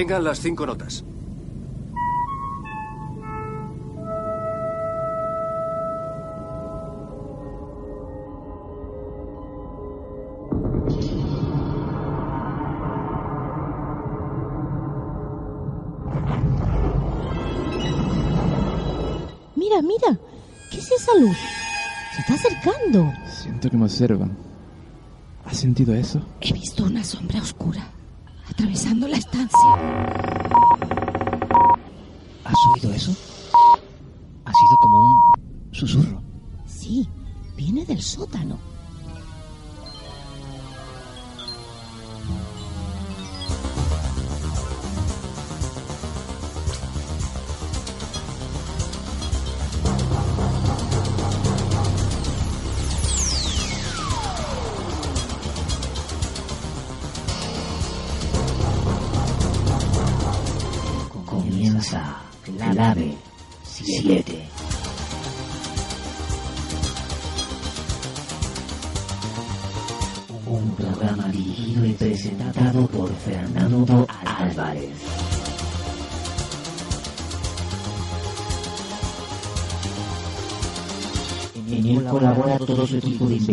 [0.00, 1.04] vengan las cinco notas.
[19.54, 20.18] Mira, mira.
[20.70, 21.36] ¿Qué es esa luz?
[22.14, 23.12] Se está acercando.
[23.28, 24.34] Siento que me observan.
[25.44, 26.22] ¿Has sentido eso?
[26.40, 26.79] He visto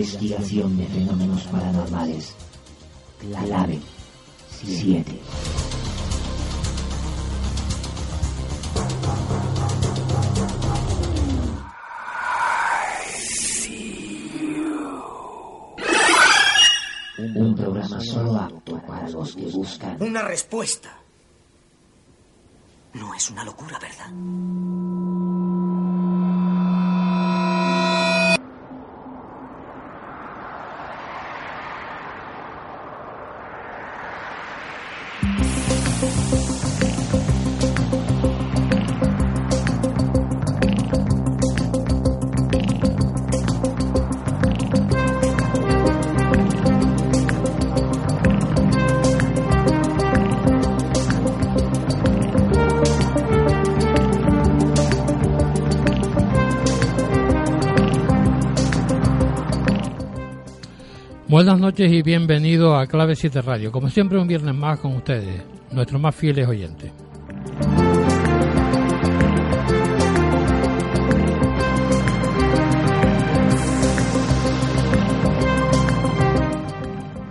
[0.08, 2.34] investigación de fenómenos paranormales.
[3.20, 3.80] Clave
[4.50, 5.20] 7.
[17.36, 20.98] Un programa solo apto para los que buscan Una respuesta.
[22.94, 23.67] No es una locura,
[61.68, 63.74] noches y bienvenido a Clave 7 Radio.
[63.74, 66.94] Como siempre, un viernes más con ustedes, nuestros más fieles oyentes.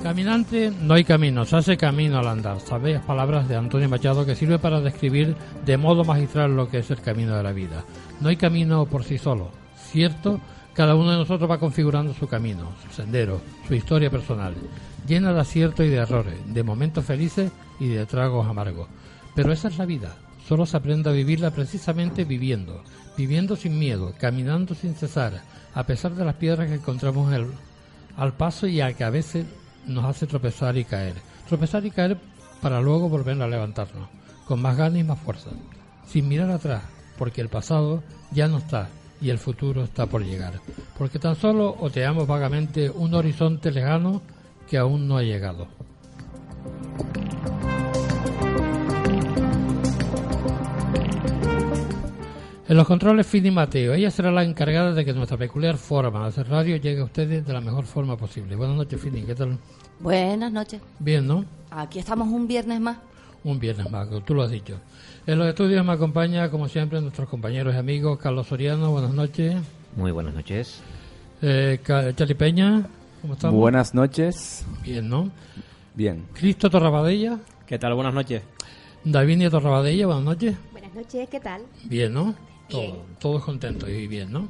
[0.02, 2.60] Caminante, no hay camino, se hace camino al andar.
[2.60, 6.90] Sabéis palabras de Antonio Machado que sirve para describir de modo magistral lo que es
[6.90, 7.84] el camino de la vida.
[8.20, 10.42] No hay camino por sí solo, cierto,
[10.76, 14.54] cada uno de nosotros va configurando su camino, su sendero, su historia personal,
[15.06, 17.50] llena de aciertos y de errores, de momentos felices
[17.80, 18.86] y de tragos amargos.
[19.34, 20.14] Pero esa es la vida,
[20.46, 22.82] solo se aprende a vivirla precisamente viviendo,
[23.16, 25.40] viviendo sin miedo, caminando sin cesar,
[25.74, 27.32] a pesar de las piedras que encontramos
[28.18, 29.46] al paso y a que a veces
[29.86, 31.14] nos hace tropezar y caer.
[31.48, 32.18] Tropezar y caer
[32.60, 34.10] para luego volver a levantarnos,
[34.44, 35.50] con más ganas y más fuerza,
[36.06, 36.82] sin mirar atrás,
[37.16, 38.90] porque el pasado ya no está
[39.20, 40.60] y el futuro está por llegar,
[40.98, 44.22] porque tan solo oteamos vagamente un horizonte lejano
[44.68, 45.68] que aún no ha llegado.
[52.68, 56.26] En los controles Fini Mateo, ella será la encargada de que nuestra peculiar forma de
[56.26, 58.56] hacer radio llegue a ustedes de la mejor forma posible.
[58.56, 59.56] Buenas noches, Fini, ¿qué tal?
[60.00, 60.80] Buenas noches.
[60.98, 61.44] Bien, ¿no?
[61.70, 62.98] Aquí estamos un viernes más.
[63.46, 64.74] Un viernes más, tú lo has dicho.
[65.24, 68.18] En los estudios me acompaña, como siempre, nuestros compañeros y amigos.
[68.18, 69.54] Carlos Soriano, buenas noches.
[69.94, 70.80] Muy buenas noches.
[71.42, 72.88] Eh, Charlie Peña,
[73.22, 73.56] ¿cómo estamos?
[73.56, 74.66] Buenas noches.
[74.82, 75.30] Bien, ¿no?
[75.94, 76.24] Bien.
[76.32, 77.38] Cristo Torrabadella,
[77.68, 77.94] ¿Qué tal?
[77.94, 78.42] Buenas noches.
[79.04, 80.56] Davinia Torrabadella, buenas noches.
[80.72, 81.62] Buenas noches, ¿qué tal?
[81.84, 82.34] Bien, ¿no?
[82.68, 84.48] Todo- todos contentos y bien, ¿no?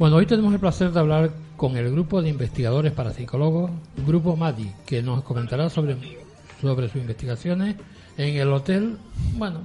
[0.00, 3.70] Bueno, hoy tenemos el placer de hablar con el grupo de investigadores parapsicólogos,
[4.04, 5.96] Grupo MADI, que nos comentará sobre,
[6.60, 7.76] sobre sus investigaciones
[8.16, 8.96] en el hotel,
[9.34, 9.60] bueno,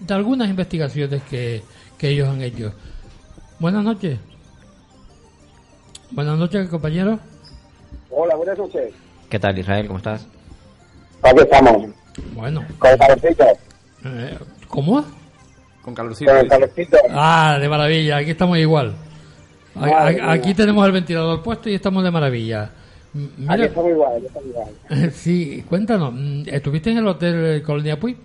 [0.00, 1.62] de algunas investigaciones que,
[1.98, 2.72] que ellos han hecho.
[3.58, 4.18] Buenas noches.
[6.10, 7.18] Buenas noches, compañeros.
[8.10, 8.92] Hola, buenas noches.
[9.30, 9.86] ¿Qué tal, Israel?
[9.86, 10.26] ¿Cómo estás?
[11.22, 11.88] Aquí estamos,
[12.34, 13.44] Bueno, con calorcito,
[14.04, 14.38] eh,
[14.68, 15.04] ¿cómo?
[15.82, 16.30] Con calorcito.
[16.32, 16.96] con calorcito.
[17.10, 18.94] Ah, de maravilla, aquí estamos igual.
[20.24, 22.70] Aquí tenemos el ventilador puesto y estamos de maravilla.
[23.14, 25.12] M- Aquí Mira, estamos igual, aquí estamos igual.
[25.12, 28.16] sí, cuéntanos, mm, ¿estuviste en el hotel Colonia Puy?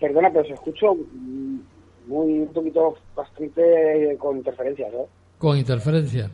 [0.00, 1.58] Perdona, pero se escucho mm,
[2.06, 5.06] muy, un poquito, bastante con interferencias, ¿eh?
[5.38, 6.30] Con interferencia.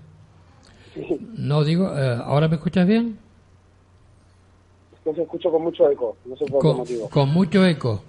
[0.94, 1.28] Sí.
[1.36, 3.18] No digo, eh, ¿ahora me escuchas bien?
[5.04, 7.08] os escucho con mucho eco, no sé por qué Con, motivo.
[7.10, 8.02] con mucho eco.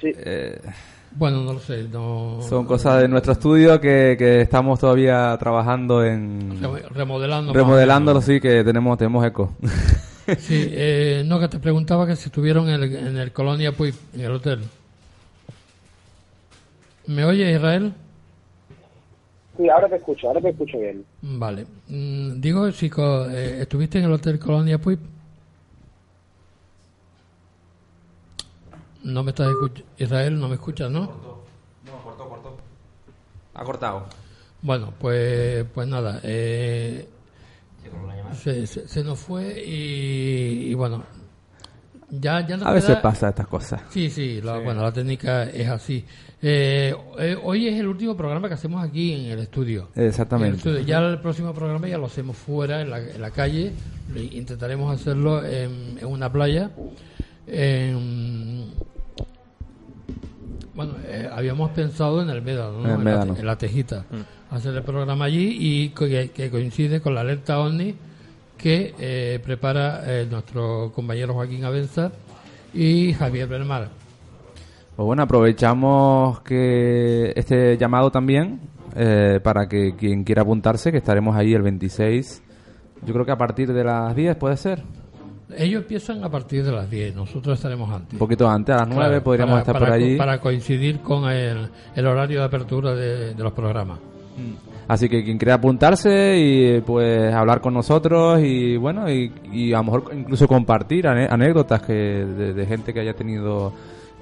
[0.00, 0.60] Sí, Eh,
[1.14, 1.84] Bueno, no lo sé.
[1.92, 6.60] No, son cosas de nuestro estudio que, que estamos todavía trabajando en...
[6.60, 7.52] Remo- Remodelando.
[7.52, 9.52] Remodelándolo, sí, que tenemos, tenemos eco.
[10.38, 13.92] Sí, eh, no, que te preguntaba que si estuvieron en el, en el Colonia Puig,
[14.14, 14.60] en el hotel.
[17.08, 17.92] ¿Me oye, Israel?
[19.56, 21.04] sí, ahora te escucho, ahora te escucho bien.
[21.22, 21.66] Vale.
[21.88, 24.98] Mm, digo, si co- eh, estuviste en el Hotel Colonia Puig.
[29.04, 29.90] No me estás escuchando.
[29.98, 31.02] Israel, no me escuchas, ¿no?
[33.54, 34.06] Ha cortado.
[34.62, 36.20] Bueno, pues, pues nada.
[36.22, 37.08] Eh,
[38.40, 41.02] se, se- se nos fue y, y bueno.
[42.14, 43.80] Ya, ya nos A veces queda- pasa estas cosas.
[43.90, 46.04] Sí, sí, la, bueno, la técnica es así.
[46.42, 49.88] Eh, eh, hoy es el último programa que hacemos aquí en el estudio.
[49.94, 50.48] Exactamente.
[50.48, 50.80] En el estudio.
[50.80, 53.72] Ya el próximo programa ya lo hacemos fuera, en la, en la calle.
[54.12, 56.70] Le- Intentaremos hacerlo en, en una playa.
[57.46, 58.72] En-
[60.74, 62.84] bueno, eh, habíamos pensado en el Médano, ¿no?
[62.84, 63.36] En la, Médano.
[63.36, 64.04] en la Tejita.
[64.50, 67.94] Hacer el programa allí y que, que coincide con la alerta OVNI
[68.62, 72.12] que eh, prepara eh, nuestro compañero Joaquín Avenza
[72.72, 73.88] y Javier Belmar.
[74.94, 78.60] Pues bueno, aprovechamos que este llamado también
[78.94, 82.42] eh, para que quien quiera apuntarse, que estaremos ahí el 26,
[83.04, 84.84] yo creo que a partir de las 10 puede ser,
[85.56, 88.12] Ellos empiezan a partir de las 10, nosotros estaremos antes.
[88.14, 90.16] un poquito antes, a las 9 Claro, podríamos para- estar para por allí.
[90.16, 93.98] Para coincidir con el, el horario de apertura de, de los programas.
[94.88, 99.78] Así que quien quiera apuntarse y pues hablar con nosotros y bueno, y, y a
[99.78, 103.72] lo mejor incluso compartir anécdotas que de, de gente que haya tenido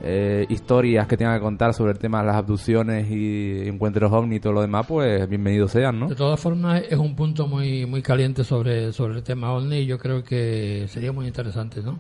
[0.03, 4.37] eh, historias que tenga que contar sobre el tema de las abducciones y encuentros ovni
[4.37, 6.09] y todo lo demás, pues bienvenidos sean, ¿no?
[6.09, 9.87] De todas formas, es un punto muy muy caliente sobre, sobre el tema OVNI y
[9.87, 11.99] yo creo que sería muy interesante, ¿no?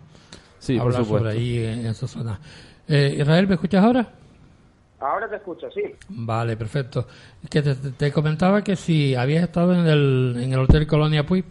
[0.59, 1.29] Sí, por Hablar supuesto.
[1.29, 2.41] sobre ahí en esa zona.
[2.89, 4.09] Eh, Israel, ¿me escuchas ahora?
[5.01, 5.83] Ahora te escucho, sí.
[6.09, 7.07] Vale, perfecto.
[7.49, 11.45] Que te, comentaba que si habías estado en el, en el Hotel Colonia Puig.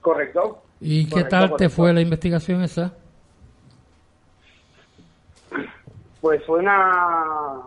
[0.00, 0.62] Correcto.
[0.80, 2.92] ¿Y qué Correcto, tal te fue la investigación esa?
[6.20, 7.60] Pues fue una,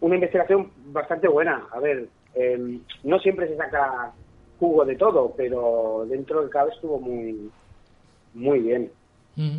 [0.00, 1.66] una investigación bastante buena.
[1.72, 4.12] A ver, eh, no siempre se saca
[4.58, 7.50] jugo de todo, pero dentro del cabe estuvo muy,
[8.34, 8.90] muy bien.
[9.36, 9.58] Mm.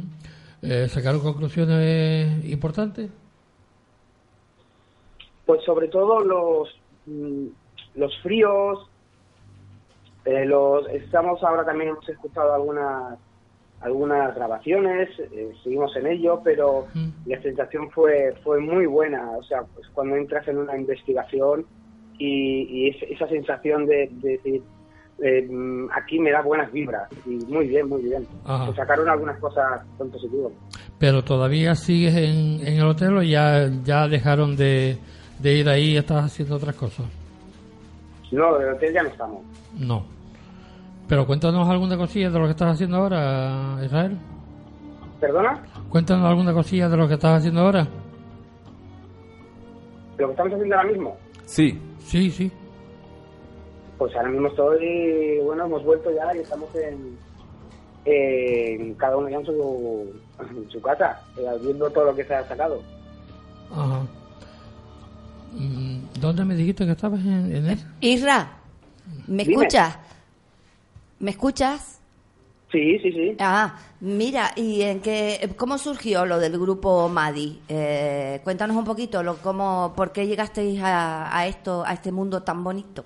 [0.62, 3.10] Eh, ¿Sacaron conclusiones importantes?
[5.46, 6.70] Pues sobre todo los,
[7.06, 7.48] mm,
[7.96, 8.90] los fríos,
[10.26, 13.18] eh, los estamos ahora también hemos escuchado algunas
[13.82, 17.10] algunas grabaciones, eh, seguimos en ello, pero Mm.
[17.28, 19.32] la sensación fue fue muy buena.
[19.38, 21.66] O sea, pues cuando entras en una investigación
[22.18, 24.62] y, y es- esa sensación de, de decir,
[25.22, 27.10] eh, mm, aquí me da buenas vibras.
[27.26, 28.26] Y muy bien, muy bien.
[28.68, 30.52] Se sacaron algunas cosas con positivo.
[30.98, 34.98] ¿Pero todavía sigues en, en el hotel o ya, ya dejaron de,
[35.40, 37.06] de ir ahí y estás haciendo otras cosas?
[38.32, 39.42] No, del hotel ya no estamos.
[39.80, 40.06] No.
[41.10, 44.18] Pero cuéntanos alguna cosilla de lo que estás haciendo ahora, Israel.
[45.20, 45.62] ¿Perdona?
[45.90, 47.88] Cuéntanos alguna cosilla de lo que estás haciendo ahora.
[50.18, 51.18] Lo que estamos haciendo ahora mismo.
[51.46, 52.52] Sí, Sí, sí.
[54.00, 57.18] Pues ahora mismo estoy, bueno, hemos vuelto ya y estamos en,
[58.06, 62.34] en cada uno ya en su, en su casa, eh, viendo todo lo que se
[62.34, 62.82] ha sacado.
[63.72, 64.02] Ajá.
[65.54, 67.80] Mm, ¿Dónde me dijiste que estabas en, en él?
[68.00, 68.48] Isra,
[69.28, 69.56] ¿me Dime.
[69.66, 70.00] escuchas?
[71.20, 72.02] ¿Me escuchas?
[72.72, 73.36] Sí, sí, sí.
[73.40, 77.62] Ah, mira, ¿y en qué, cómo surgió lo del grupo Madi?
[77.68, 82.44] Eh, cuéntanos un poquito, lo, cómo, ¿por qué llegasteis a, a esto, a este mundo
[82.44, 83.04] tan bonito?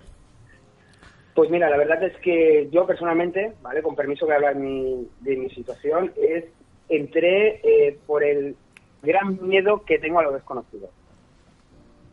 [1.33, 3.81] Pues mira, la verdad es que yo personalmente, ¿vale?
[3.81, 6.45] Con permiso de hablar mi, de mi situación, es
[6.89, 8.55] entré eh, por el
[9.01, 10.89] gran miedo que tengo a lo desconocido.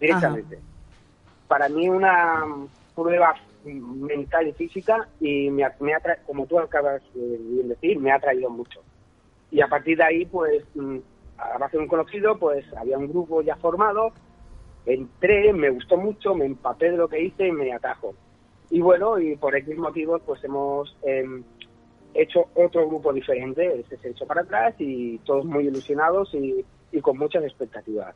[0.01, 0.59] Directamente.
[1.49, 2.47] Para mí una
[2.95, 8.13] prueba mental y física y me, me ha tra- como tú acabas de decir, me
[8.13, 8.83] ha traído mucho.
[9.51, 10.99] Y a partir de ahí, pues, mm,
[11.39, 14.13] a base de un conocido, pues había un grupo ya formado,
[14.87, 18.15] entré, me gustó mucho, me empapé de lo que hice y me atajo.
[18.71, 21.43] Y bueno, y por X motivos, pues hemos em,
[22.15, 27.01] hecho otro grupo diferente, este se echó para atrás y todos muy ilusionados y, y
[27.01, 28.15] con muchas expectativas.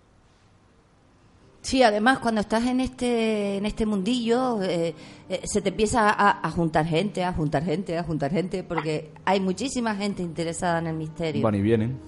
[1.64, 4.94] Sí, además cuando estás en este en este mundillo eh,
[5.30, 9.08] eh, se te empieza a, a juntar gente, a juntar gente, a juntar gente, porque
[9.24, 11.40] hay muchísima gente interesada en el misterio.
[11.40, 11.98] van y vienen.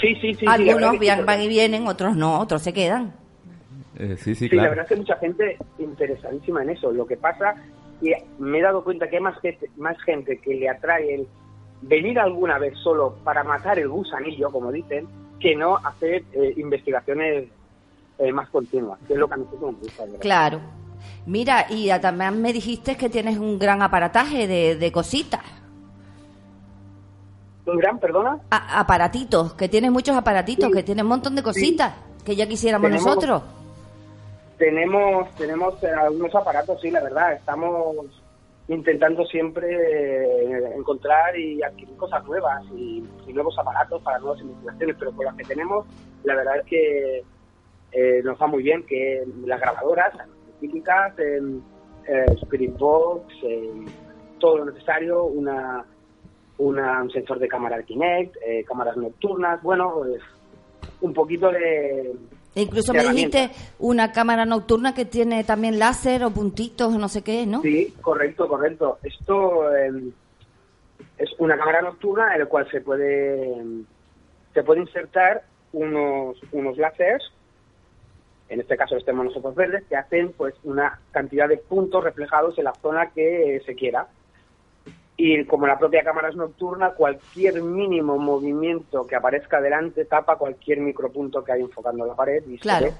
[0.00, 0.46] Sí, sí, sí.
[0.48, 3.12] Algunos sí, van, van y vienen, otros no, otros se quedan.
[3.98, 6.90] Eh, sí, sí, Sí, la verdad es que hay mucha gente interesadísima en eso.
[6.90, 7.56] Lo que pasa
[8.00, 11.28] que me he dado cuenta que hay más gente, más gente que le atrae el,
[11.82, 15.06] venir alguna vez solo para matar el gusanillo, como dicen,
[15.40, 17.48] que no hacer eh, investigaciones
[18.18, 20.04] eh, más continuas, que es lo que a nosotros nos gusta.
[20.04, 20.18] ¿verdad?
[20.20, 20.60] Claro.
[21.26, 25.40] Mira, y también me dijiste que tienes un gran aparataje de, de cositas.
[27.66, 28.38] Un gran, perdona.
[28.50, 30.72] A- aparatitos, que tienes muchos aparatitos, Sí.
[30.74, 31.94] que tienes un montón de cositas
[32.24, 33.42] que ya quisiéramos Tenemos- nosotros.
[34.56, 37.34] Tenemos, tenemos eh, algunos aparatos, sí, la verdad.
[37.34, 38.06] Estamos
[38.68, 44.96] intentando siempre eh, encontrar y adquirir cosas nuevas y, y nuevos aparatos para nuevas investigaciones,
[44.98, 45.86] pero con las que tenemos,
[46.24, 47.22] la verdad es que
[47.92, 50.14] eh, nos va muy bien, que las grabadoras
[50.60, 51.40] típicas, eh,
[52.42, 53.32] Spirit Box,
[54.38, 55.84] todo lo necesario, una,
[56.58, 60.20] una- un sensor de cámara Kinect, eh, cámaras nocturnas, bueno, pues,
[61.00, 62.12] un poquito de...
[62.54, 66.98] E incluso de me dijiste una cámara nocturna que tiene también láser o puntitos o
[66.98, 67.62] no sé qué, ¿no?
[67.62, 68.98] Sí, correcto, correcto.
[69.04, 69.90] Esto eh,
[71.18, 73.62] es una cámara nocturna en la cual se puede
[74.54, 75.42] se puede insertar
[75.72, 77.22] unos unos láseres,
[78.48, 82.64] en este caso este nosotros verdes, que hacen pues una cantidad de puntos reflejados en
[82.64, 84.06] la zona que eh, se quiera.
[85.16, 90.78] Y como la propia cámara es nocturna, cualquier mínimo movimiento que aparezca delante tapa cualquier
[90.80, 92.86] micropunto que hay enfocando la pared y se Claro.
[92.86, 92.92] ve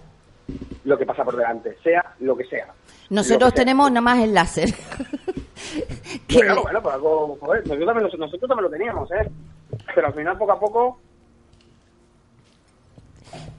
[0.84, 2.72] lo que pasa por delante, sea lo que sea.
[3.10, 3.64] Nosotros que sea.
[3.64, 4.70] tenemos nada más el láser.
[6.32, 9.30] Bueno, bueno, pues algo, joder, nosotros también, lo, nosotros también lo teníamos, ¿eh?
[9.94, 11.00] Pero al final, poco a poco,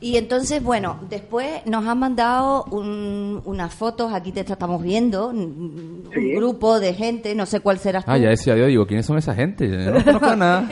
[0.01, 6.09] Y entonces, bueno, después nos han mandado un- unas fotos, aquí te estamos viendo, un,
[6.13, 6.33] Sí.
[6.35, 8.11] grupo de gente, no sé cuál serás tú.
[8.11, 9.67] Ah, ya decía yo, digo, ¿quiénes son esa gente?
[9.69, 10.69] Yo no conozco nada.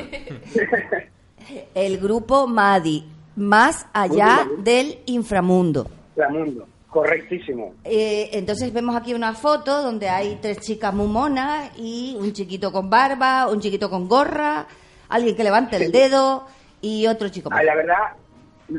[1.73, 5.87] El grupo Madi, más allá del inframundo.
[6.29, 7.73] mundo correctísimo.
[7.83, 12.71] Eh, entonces vemos aquí una foto donde hay tres chicas muy monas y un chiquito
[12.71, 14.65] con barba, un chiquito con gorra,
[15.09, 16.45] alguien que levanta el dedo
[16.81, 17.59] y otro chico más.
[17.59, 17.95] Ah, la verdad,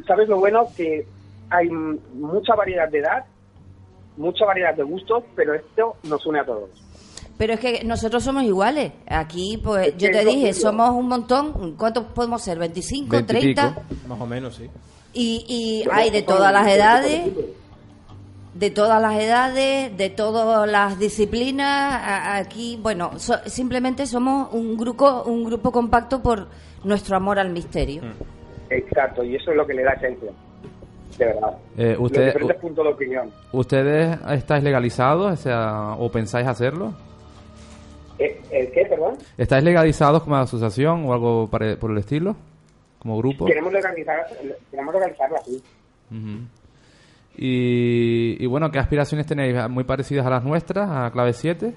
[0.07, 0.67] ¿sabes lo bueno?
[0.77, 1.07] Que
[1.51, 3.25] hay mucha variedad de edad,
[4.17, 6.71] mucha variedad de gustos, pero esto nos une a todos.
[7.39, 8.93] Pero es que nosotros somos iguales.
[9.07, 11.77] Aquí, pues, Es yo te dije, somos un montón.
[11.77, 12.59] ¿Cuántos podemos ser?
[12.59, 13.61] ¿25, Veintipico.
[13.63, 13.83] 30?
[14.09, 14.69] Más o menos, sí.
[15.15, 17.31] Y, y hay de todas las edades,
[18.55, 21.95] de todas las edades, de todas las disciplinas.
[21.95, 26.49] A- Aquí, bueno, so- simplemente somos un grupo, un grupo compacto por
[26.83, 28.03] nuestro amor al misterio.
[28.71, 30.31] Exacto, y eso es lo que le da esencia.
[31.19, 31.57] De verdad.
[31.77, 33.31] Eh, Los usted- diferentes puntos de opinión.
[33.53, 36.93] ¿Ustedes estáis legalizados o, sea, o pensáis hacerlo?
[38.19, 39.17] ¿Eh, ¿El qué, perdón?
[39.37, 42.37] ¿Estáis legalizados como asociación o algo pare- por el estilo?
[43.01, 43.47] ¿Como grupo?
[43.47, 44.27] Queremos legalizar,
[44.71, 45.63] queremos legalizarla, sí.
[46.11, 46.41] Ujú.
[47.37, 49.55] y, y bueno, ¿qué aspiraciones tenéis?
[49.69, 51.75] ¿Muy parecidas a las nuestras, a Clave 7?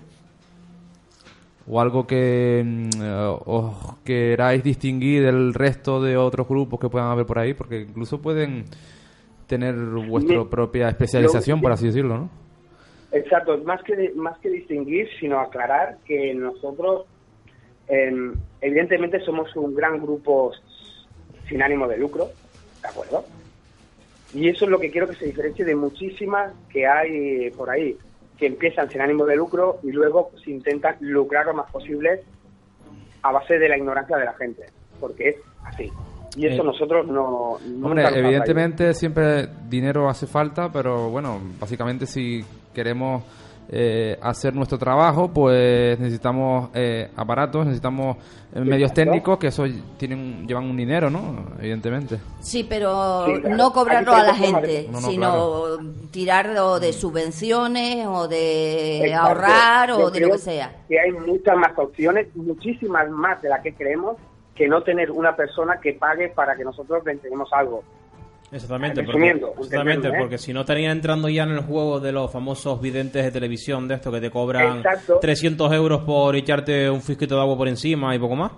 [1.68, 7.10] ¿O algo que mm, eh, os queráis distinguir del resto de otros grupos que puedan
[7.10, 7.53] haber por ahí?
[7.53, 8.65] Porque incluso pueden
[9.48, 12.30] tener vuestra propia especialización, lo- por así decirlo, ¿no?
[13.12, 17.06] Exacto, más que, más que distinguir, sino aclarar que nosotros,
[17.89, 20.51] em, evidentemente, somos un gran grupo
[21.50, 22.30] sin ánimo de lucro,
[22.82, 23.25] ¿de acuerdo?
[24.34, 27.98] Y eso es lo que quiero que se diferencie de muchísimas que hay por ahí,
[28.42, 32.24] que empiezan sin ánimo de lucro y luego se intentan lucrar lo más posible
[33.22, 34.64] a base de la ignorancia de la gente,
[35.00, 35.92] porque es así.
[36.36, 37.60] Y eso Eh, nosotros no...
[37.84, 42.44] Hombre, evidentemente siempre dinero hace falta, pero bueno, básicamente si
[42.74, 43.22] queremos
[43.74, 48.18] eh, hacer nuestro trabajo, pues necesitamos eh, aparatos, necesitamos
[48.54, 49.63] eh, medios técnicos que eso
[49.98, 51.46] tienen, llevan un dinero, ¿no?
[51.58, 52.20] Evidentemente.
[52.42, 53.56] Sí, pero Sí, claro.
[53.56, 55.63] no cobrarlo a la gente, de- No, no, sino
[56.12, 59.28] tirarlo de subvenciones o de Exacto.
[59.28, 60.75] ahorrar Yo o de lo que sea.
[60.90, 64.18] Que hay muchas más opciones, muchísimas más de las que creemos,
[64.54, 67.18] que no tener una persona que pague para que nosotros le
[67.54, 67.84] algo.
[68.51, 70.13] Exactamente, porque, exactamente ¿eh?
[70.20, 73.88] porque si no estarían entrando ya en el juego de los famosos videntes de televisión
[73.88, 75.20] de esto que te cobran Exacto.
[75.22, 78.51] 300 euros por echarte un fisquito de agua por encima y poco más.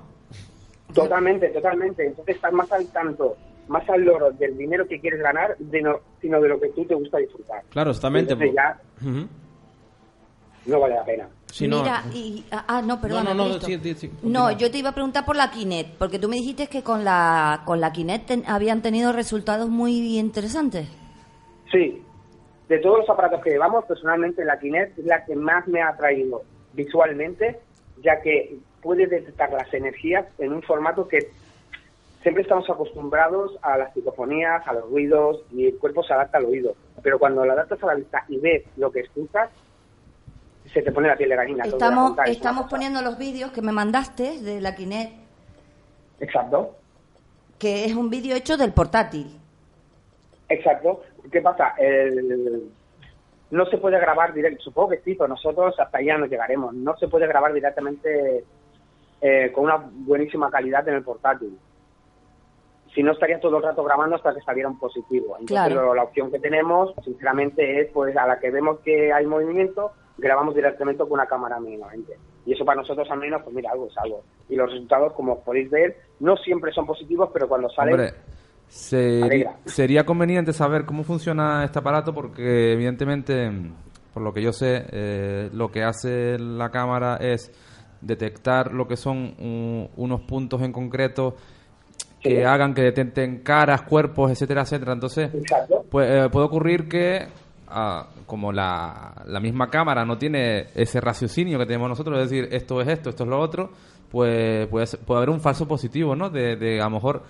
[0.93, 2.07] Totalmente, totalmente.
[2.07, 5.99] Entonces estás más al tanto, más al loro del dinero que quieres ganar, de no,
[6.19, 7.61] sino de lo que tú te gusta disfrutar.
[7.69, 8.33] Claro, exactamente.
[8.33, 8.79] Entonces ya
[10.65, 11.27] no vale la pena.
[11.53, 11.83] Sí, no.
[11.83, 13.31] Mira, y, ah, ah, no, perdona.
[13.35, 13.67] no, no, Cristo.
[13.67, 16.37] sí, sí, sí, no, yo te iba a preguntar por la Kinect, porque tú me
[16.37, 20.87] dijiste que con la con la Kinect ten- habían tenido resultados muy interesantes.
[21.71, 22.01] Sí,
[22.67, 25.89] de todos los aparatos que llevamos, personalmente la Kinect es la que más me ha
[25.89, 26.41] atraído
[26.73, 27.59] visualmente,
[28.01, 31.19] ya que puede detectar las energías en un formato que
[32.23, 36.45] siempre estamos acostumbrados a las psicofonías, a los ruidos, y el cuerpo se adapta al
[36.45, 36.73] oído.
[37.03, 39.51] Pero cuando la adaptas a la vista y ves lo que escuchas,
[40.73, 41.63] se te pone la piel de gallina.
[41.65, 45.13] Estamos contar, estamos poniendo los vídeos que me mandaste de la Kinect
[46.19, 46.75] Exacto,
[47.59, 49.39] Que es un vídeo hecho del portátil.
[50.49, 51.01] exacto.
[51.31, 51.73] ¿Qué pasa?
[51.77, 52.69] El-
[53.51, 56.73] no se puede grabar directo, supongo que sí, pero nosotros hasta allá no llegaremos.
[56.73, 58.43] No se puede grabar directamente
[59.21, 61.57] eh, con una buenísima calidad en el portátil.
[62.95, 65.37] Si no, estaría todo el rato grabando hasta que saliera un positivo.
[65.39, 65.93] Entonces, Claro.
[65.95, 70.53] la opción que tenemos, sinceramente, es pues a la que vemos que hay movimiento, grabamos
[70.55, 72.13] directamente con una cámara mínimamente.
[72.45, 74.21] Y eso para nosotros al menos, pues mira, algo es algo.
[74.49, 77.93] Y los resultados, como podéis ver, no siempre son positivos, pero cuando salen...
[77.93, 78.13] Hombre,
[79.65, 83.51] sería conveniente saber cómo funciona este aparato porque evidentemente,
[84.13, 87.51] por lo que yo sé, eh, lo que hace la cámara es
[88.01, 91.35] detectar lo que son u- unos puntos en concreto
[92.19, 92.43] que Sí.
[92.43, 94.93] hagan que detecten caras, cuerpos, etcétera, etcétera.
[94.93, 95.29] Entonces,
[95.91, 97.27] pues, eh, puede ocurrir que,
[97.67, 102.47] ah, como la, la misma cámara no tiene ese raciocinio que tenemos nosotros, es decir,
[102.51, 103.71] esto es esto, esto es lo otro,
[104.11, 106.29] pues puede, puede haber un falso positivo, ¿no?
[106.29, 107.23] De, de a lo mejor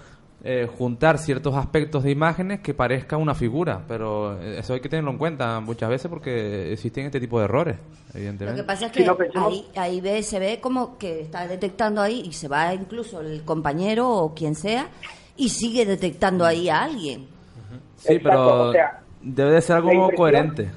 [0.45, 4.89] eh, juntar ciertos aspectos de imágenes que parezca una figura, pero eh, eso hay que
[4.89, 7.77] tenerlo en cuenta muchas veces porque existen este tipo de errores,
[8.13, 8.62] Lo evidentemente.
[8.62, 11.47] que pasa es Si que no pensamos- ahí, ahí ve, se ve como que está
[11.47, 14.88] detectando ahí y se va incluso el compañero o quien sea
[15.38, 17.25] y sigue detectando ahí a alguien.
[17.97, 20.69] Sí, Exacto, pero o sea, debe de ser algo coherente.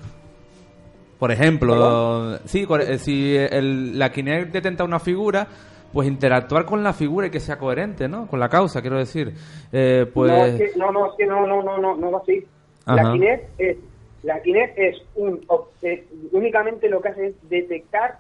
[1.19, 5.47] Por ejemplo, sí, eh, si el- la Kinect detecta una figura,
[5.93, 8.27] pues interactuar con la figura y que sea coherente, ¿no?
[8.27, 9.33] Con la causa, quiero decir.
[9.73, 10.31] Eh, pues...
[10.31, 12.47] No, es que, no, no, es que no, no, no, no, no es así.
[12.85, 13.03] Ajá.
[13.03, 13.77] La Kinect es,
[14.23, 15.41] la Kinect es un,
[15.83, 18.19] eh, únicamente lo que hace es detectar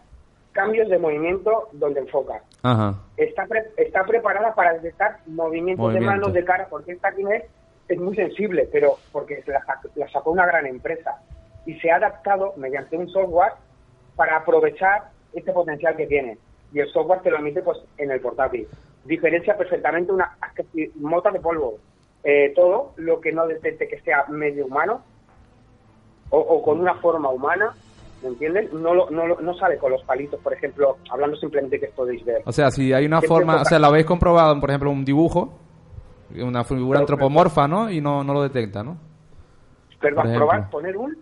[0.53, 2.41] cambios de movimiento donde enfoca.
[2.63, 2.95] Ajá.
[3.19, 6.11] Está, pre- está preparada para detectar movimientos de Movimiento.
[6.29, 7.47] manos, de cara, porque esta Kinect
[7.89, 9.63] es muy sensible, pero porque la,
[9.97, 11.21] la sacó una gran empresa
[11.67, 13.53] y se ha adaptado mediante un software
[14.15, 16.39] para aprovechar este potencial que tiene.
[16.73, 18.67] Y el software te lo emite pues en el portátil.
[19.05, 20.37] Diferencia perfectamente una
[20.97, 21.75] motas de polvo,
[22.25, 25.03] eh, todo lo que no detecte que sea medio humano
[26.31, 27.73] o, o con una forma humana,
[28.23, 28.69] ¿me entienden?
[28.73, 32.25] No, lo- no, lo- no sale con los palitos, por ejemplo, hablando simplemente que podéis
[32.25, 32.43] ver.
[32.47, 35.57] O sea, si hay una forma, o sea, lo habéis comprobado, por ejemplo, un dibujo,
[36.37, 37.89] una figura Pero- antropomorfa, ¿no?
[37.91, 38.97] Y no, no lo detecta, ¿no?
[40.01, 40.49] Perdón, por ejemplo.
[40.49, 41.17] probar, poner un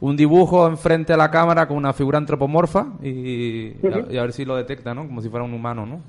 [0.00, 4.56] Un dibujo enfrente a la cámara con una figura antropomorfa y, a ver si lo
[4.56, 5.06] detecta, ¿no?
[5.06, 6.00] Como si fuera un humano, ¿no?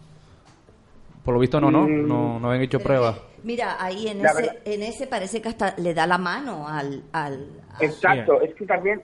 [1.24, 1.82] Por lo visto no, ¿no?
[1.88, 2.08] Mm.
[2.08, 3.18] No, no habían hecho pruebas.
[3.44, 6.68] Mira, ahí en La ese, verdad- en ese parece que hasta le da la mano
[6.68, 7.04] al...
[7.14, 9.02] al, al- Exacto, es que también,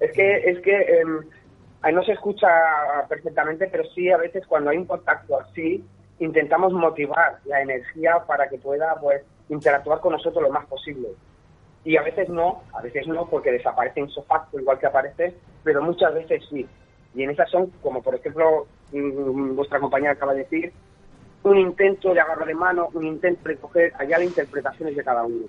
[0.00, 1.20] es que, es que em,
[1.82, 2.48] ahí no se escucha
[3.08, 5.84] perfectamente, pero sí a veces cuando hay un contacto así,
[6.18, 11.08] intentamos motivar la energía para que pueda pues interactuar con nosotros lo más posible.
[11.86, 15.80] Y a veces no, a veces no, porque desaparece en facto igual que aparece, pero
[15.80, 16.66] muchas veces sí.
[17.14, 20.72] Y en esas son, como por ejemplo mm, vuestra compañera acaba de decir,
[21.44, 25.04] un intento de agarrar de mano, un intento de coger, allá la interpretación es de
[25.04, 25.46] cada uno.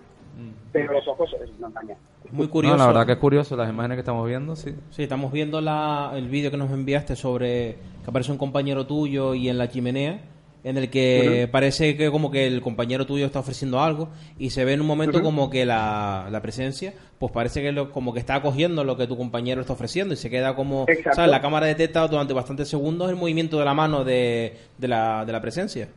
[0.72, 1.98] Pero los ojos es no engañan.
[2.30, 2.78] Muy curioso.
[2.78, 4.76] No, la verdad que es curioso las imágenes que estamos viendo, sí.
[4.92, 9.34] Sí, estamos viendo la, el vídeo que nos enviaste sobre que aparece un compañero tuyo
[9.34, 10.20] y en la chimenea,
[10.64, 14.66] en el que parece que como que el compañero tuyo está ofreciendo algo y se
[14.66, 18.20] ve en un momento como que la, la presencia, pues parece que lo, como que
[18.20, 21.16] está acogiendo lo que tu compañero está ofreciendo y se queda como, Exacto.
[21.16, 21.32] ¿sabes?
[21.32, 25.32] La cámara detecta durante bastantes segundos el movimiento de la mano de, de, la, de
[25.32, 25.88] la presencia.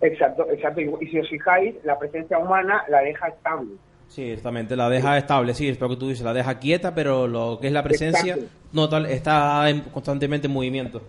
[0.00, 0.80] Exacto, exacto.
[0.80, 3.70] Y, si os fijáis, la presencia humana la deja estable.
[4.06, 7.26] Sí, exactamente, la deja estable, sí, es lo que tú dices, la deja quieta, pero
[7.26, 8.38] lo que es la presencia
[8.72, 11.02] no tal, está en- constantemente en movimiento.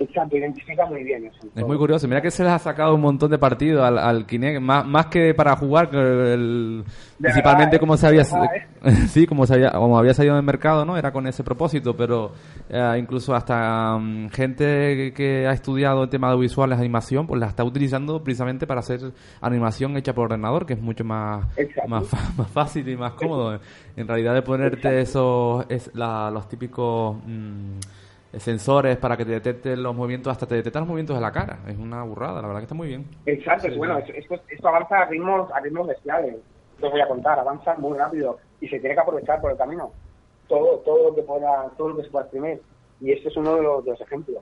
[0.00, 1.48] Exacto, identifica muy bien eso.
[1.56, 2.06] Es muy curioso.
[2.06, 5.06] Mira que se les ha sacado un montón de partidos al, al Kinect, más, más
[5.06, 6.84] que para jugar, el-
[7.18, 8.48] principalmente verdad, como eh, se había, verdad,
[9.08, 10.96] sí, como se había, como había salido en el mercado, ¿no?
[10.96, 12.32] Era con ese propósito, pero
[12.68, 17.48] eh, incluso hasta mm, gente que, ha estudiado el tema de visuales, animación, pues la
[17.48, 19.00] está utilizando precisamente para hacer
[19.40, 21.44] animación hecha por ordenador, que es mucho más,
[21.88, 22.04] más,
[22.38, 23.58] más fácil y más cómodo.
[23.96, 27.78] En realidad de ponerte esos, es la- los típicos mm,
[28.36, 31.60] sensores para que te detecten los movimientos, hasta te detectan los movimientos de la cara.
[31.66, 33.06] Es una burrada, la verdad que está muy bien.
[33.26, 36.36] Exacto, bueno, esto, esto, esto avanza a ritmos, a ritmos bestiales.
[36.78, 39.56] Te os voy a contar, avanza muy rápido y se tiene que aprovechar por el
[39.56, 39.90] camino.
[40.46, 42.60] Todo, todo lo que pueda, todo lo que se pueda exprimir.
[43.00, 44.38] Y este es uno de los, de los ejemplos.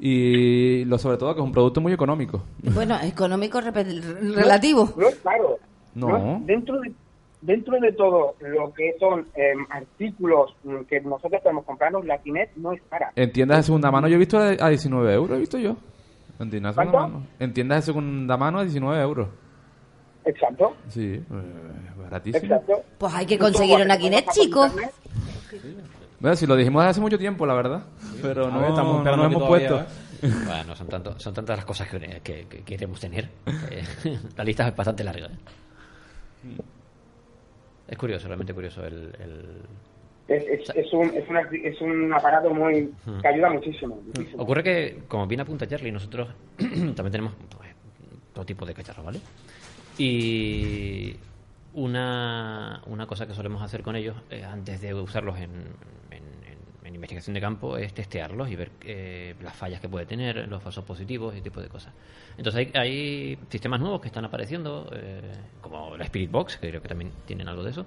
[0.00, 2.42] Y lo sobre todo que es un producto muy económico.
[2.62, 4.88] Bueno, económico relativo.
[4.96, 5.58] No es caro.
[5.94, 6.16] No.
[6.36, 6.92] es- dentro de
[7.40, 12.56] dentro de todo lo que son em, artículos mm, que nosotros podemos comprarnos, la Kinect
[12.56, 13.12] no es cara.
[13.16, 15.76] En tiendas de segunda mano yo he visto a a 19 euros, he visto yo.
[16.40, 17.26] En tiendas de segunda mano.
[17.38, 19.28] En tiendas de segunda mano a 19 euros.
[20.24, 21.24] Exacto, Sí, eh,
[22.02, 22.44] baratísimo.
[22.44, 22.82] exacto.
[22.98, 24.72] Pues hay que conseguir una Kinect, chicos.
[26.20, 27.82] Bueno, si lo dijimos hace mucho tiempo, la verdad.
[28.20, 29.80] Pero no, ver, estamos no hemos todavía, puesto.
[29.80, 29.84] ¿eh?
[30.46, 33.28] Bueno, son, tanto, son tantas las cosas que, que, que queremos tener.
[34.36, 35.26] la lista es bastante larga.
[35.28, 36.56] ¿eh?
[37.88, 39.12] Es curioso, realmente curioso el...
[39.18, 39.62] el-
[40.28, 43.96] Es, es, es un, es, una- es un aparato muy que ayuda muchísimo.
[44.04, 44.42] muchísimo.
[44.42, 47.70] Ocurre que, como bien apunta Charlie, nosotros también tenemos pues,
[48.34, 49.20] todo tipo de cacharros, ¿vale?
[49.96, 51.16] Y
[51.74, 55.50] una, una cosa que solemos hacer con ellos eh, antes de usarlos en,
[56.88, 60.62] en- investigación de campo es testearlos y ver eh, las fallas que puede tener, los
[60.62, 61.92] falsos positivos ese tipo de cosas.
[62.36, 65.20] Entonces hay, hay sistemas nuevos que están apareciendo, eh,
[65.60, 67.86] como la Spirit Box, que creo que también tienen algo de eso,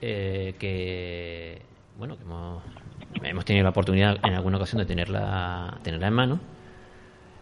[0.00, 1.62] eh, que
[1.96, 2.62] bueno que hemos,
[3.22, 6.40] hemos tenido la oportunidad en alguna ocasión de tenerla tenerla en mano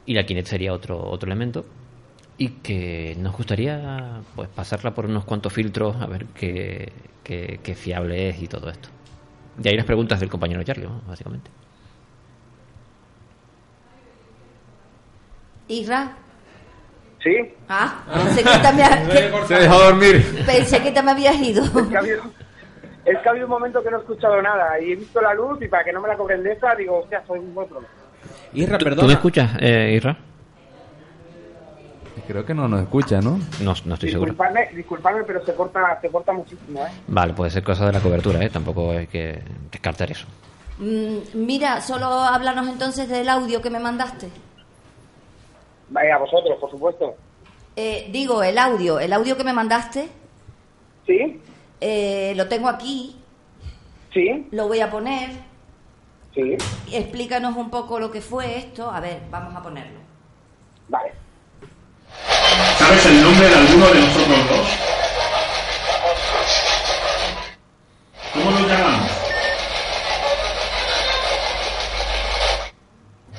[0.05, 1.65] y la Kinect sería otro otro elemento
[2.37, 6.93] y que nos gustaría pues pasarla por unos cuantos filtros a ver qué,
[7.25, 8.91] qué fiable es y todo esto
[9.57, 11.01] de ahí las preguntas del compañero Charlie ¿no?
[11.07, 11.51] básicamente
[15.69, 16.13] Isra.
[17.23, 17.37] ¿Sí?
[17.69, 20.43] Ah, pensé que te me ha- Se dejó dormir.
[20.45, 21.63] pensé que te me habías ido.
[21.65, 22.23] Es que, ha habido,
[23.05, 25.33] es que ha habido un momento que no he escuchado nada y he visto la
[25.33, 27.85] luz y para que no me la cobren de esa digo, hostia, soy vosotros.
[28.53, 29.03] Isra, ¿Tú, perdona.
[29.03, 30.17] tú me escuchas eh, Isra?
[32.33, 33.39] Creo que no nos escucha, ¿no?
[33.61, 36.91] No, no estoy seguro Disculpadme, disculpadme, pero se corta, se corta muchísimo, ¿eh?
[37.07, 38.49] vale puede ser cosa de la cobertura ¿eh?
[38.49, 40.27] tampoco hay que descartar eso
[40.79, 44.31] Mm, mira, solo háblanos entonces del audio que me mandaste.
[45.91, 47.15] Vaya, a vosotros, por supuesto.
[47.77, 50.09] Eh, digo, el audio, el audio que me mandaste,
[51.07, 51.41] ¿Sí?
[51.81, 53.17] eh, lo tengo aquí,
[54.13, 54.49] ¿Sí?
[54.51, 55.31] lo voy a poner.
[56.35, 56.57] Sí.
[56.91, 58.91] Explícanos un poco lo que fue esto.
[58.91, 60.01] A ver, vamos a ponerlo.
[60.89, 61.13] Vale.
[63.83, 64.69] ¿Sabes el nombre de nosotros dos?
[68.33, 69.11] ¿Cómo nos llamamos?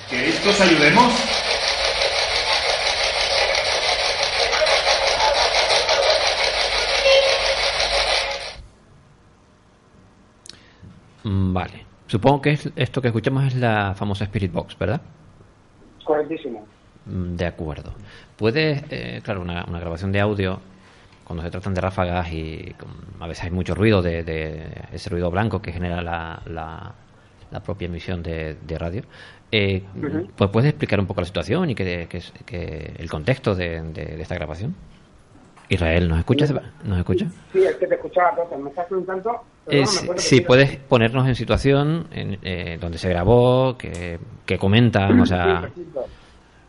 [0.10, 1.14] ¿Queréis que os ayudemos?
[11.24, 11.86] Mm, Vale.
[12.08, 15.00] Supongo que es, esto que escuchamos es la famosa Spirit Box, ¿verdad?
[16.04, 16.68] Correctísimo.
[17.06, 17.94] Mm, De acuerdo.
[18.38, 20.60] Puede, eh, claro, una, una grabación de audio,
[21.24, 22.76] cuando se tratan de ráfagas y
[23.20, 26.92] a veces hay mucho ruido, de, de ese ruido blanco que genera la, la,
[27.52, 29.04] la propia emisión de, de radio,
[29.52, 29.84] eh,
[30.36, 34.22] pues puedes explicar un poco la situación y que, que, que el contexto de, de-
[34.22, 34.76] esta grabación.
[35.70, 36.54] Israel, ¿nos escuchas?
[36.84, 37.26] ¿Nos escucha?
[37.54, 38.60] Sí, es que te escuchaba cosas.
[38.60, 39.42] Me estás preguntando.
[39.66, 44.20] pero Eh, no, puedes sí, puedes ponernos en situación en, eh, donde se grabó, que,
[44.46, 45.70] que comentan, o sea...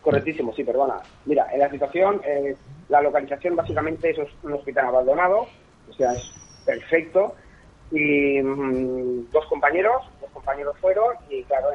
[0.04, 1.00] Correctísimo, sí, perdona.
[1.24, 2.54] Mira, en la situación, eh,
[2.90, 5.46] la localización básicamente es un hospital abandonado,
[5.88, 6.30] o sea, es
[6.66, 7.34] perfecto.
[7.90, 11.68] Y mm, dos compañeros, dos compañeros fueron y claro,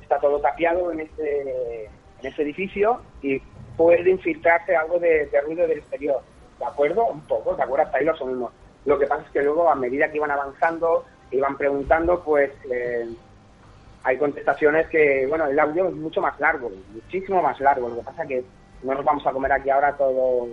[0.00, 3.40] está todo tapiado en este, en este edificio y
[3.76, 6.22] puede infiltrarse algo de, de ruido del exterior.
[6.58, 7.04] ¿De acuerdo?
[7.08, 7.84] Un poco, ¿de acuerdo?
[7.84, 8.52] Hasta ahí lo asumimos.
[8.86, 12.52] Lo que pasa es que luego, a medida que iban avanzando, iban preguntando, pues...
[12.70, 13.06] eh,
[14.06, 17.88] hay contestaciones que, bueno, el audio es mucho más largo, muchísimo más largo.
[17.88, 18.44] Lo que pasa es que
[18.84, 20.46] no nos vamos a comer aquí ahora todo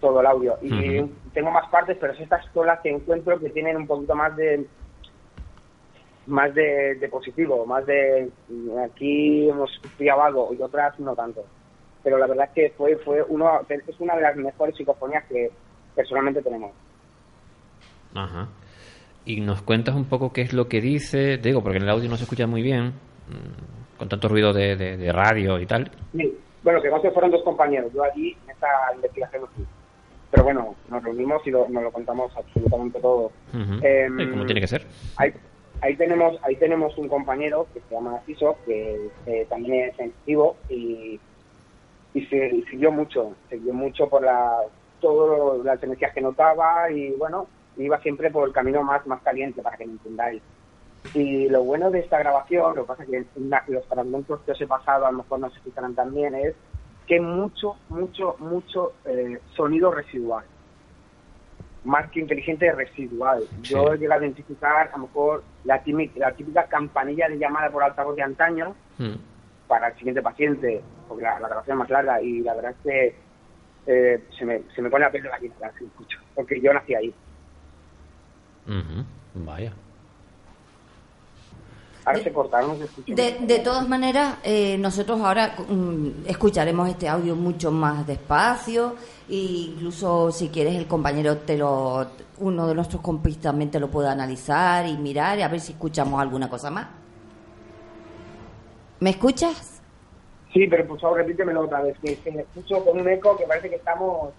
[0.00, 0.58] todo el audio.
[0.60, 1.00] Y
[1.32, 4.66] tengo más partes, pero estas son las que encuentro que tienen un poquito más de
[6.26, 8.28] más de, de positivo, más de
[8.84, 11.44] aquí hemos pillado algo y otras no tanto.
[12.02, 15.52] Pero la verdad es que fue fue uno es una de las mejores psicofonías que
[15.94, 16.72] personalmente tenemos.
[18.12, 18.48] Ajá.
[19.24, 22.08] Y nos cuentas un poco qué es lo que dice, digo, porque en el audio
[22.08, 22.88] no se escucha muy bien,
[23.28, 25.90] mm, con tanto ruido de, de- de radio y tal.
[26.16, 29.44] Sí, bueno, que no se fueron dos compañeros, yo allí en esta investigación.
[30.30, 33.30] Pero bueno, nos reunimos y lo- nos lo contamos absolutamente todo.
[33.82, 34.86] Em, Sí, como tiene que ser.
[35.16, 35.32] Ahí,
[35.82, 40.56] ahí tenemos ahí tenemos un compañero que se llama Ciso, que eh, también es sensitivo
[40.68, 41.20] y,
[42.14, 44.58] y se y siguió mucho, siguió mucho por la
[45.00, 49.62] todas las energías que notaba y bueno, iba siempre por el camino más, más caliente
[49.62, 50.42] para que me entendáis.
[51.14, 53.26] Y lo bueno de esta grabación, lo que pasa es que
[53.68, 56.56] los fragmentos que os he pasado a lo mejor no se escucharán también, es
[57.06, 60.44] que mucho, mucho, mucho eh, sonido residual.
[61.84, 63.48] Más que inteligente, residual.
[63.66, 67.70] Yo he llegado a identificar a lo mejor la, tími- la típica campanilla de llamada
[67.70, 69.14] por altavoz de antaño Mm.
[69.66, 72.76] para el siguiente paciente, porque la, la grabación es más larga y la verdad es
[72.84, 73.22] que
[73.86, 75.36] eh, se, me, se me pone la piel de la
[75.68, 77.12] escucho, porque yo nací ahí.
[78.66, 79.44] Ujú.
[79.44, 79.72] Vaya.
[82.04, 82.28] Ahora se
[82.84, 83.14] escucha.
[83.14, 88.96] De, de todas maneras, eh, nosotros ahora mm, escucharemos este audio mucho más despacio
[89.28, 92.06] e incluso si quieres el compañero te lo
[92.38, 95.72] uno de nuestros compis también te lo puede analizar y mirar y a ver si
[95.72, 96.88] escuchamos alguna cosa más.
[98.98, 99.80] ¿Me escuchas?
[100.52, 103.46] Sí, pero por favor repítemelo otra vez, que, que me escucho con un eco que
[103.46, 104.32] parece que estamos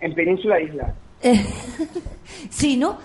[0.00, 0.94] en península isla.
[2.50, 2.98] Sí, ¿no?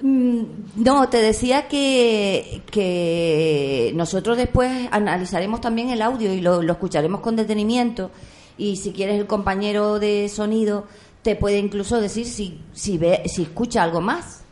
[0.00, 0.42] Mm,
[0.76, 7.20] No, te decía que, que nosotros después analizaremos también el audio y lo, lo escucharemos
[7.20, 8.10] con detenimiento.
[8.56, 10.86] Y si quieres, el compañero de sonido
[11.22, 14.44] te puede incluso decir si, si, ve, si escucha algo más.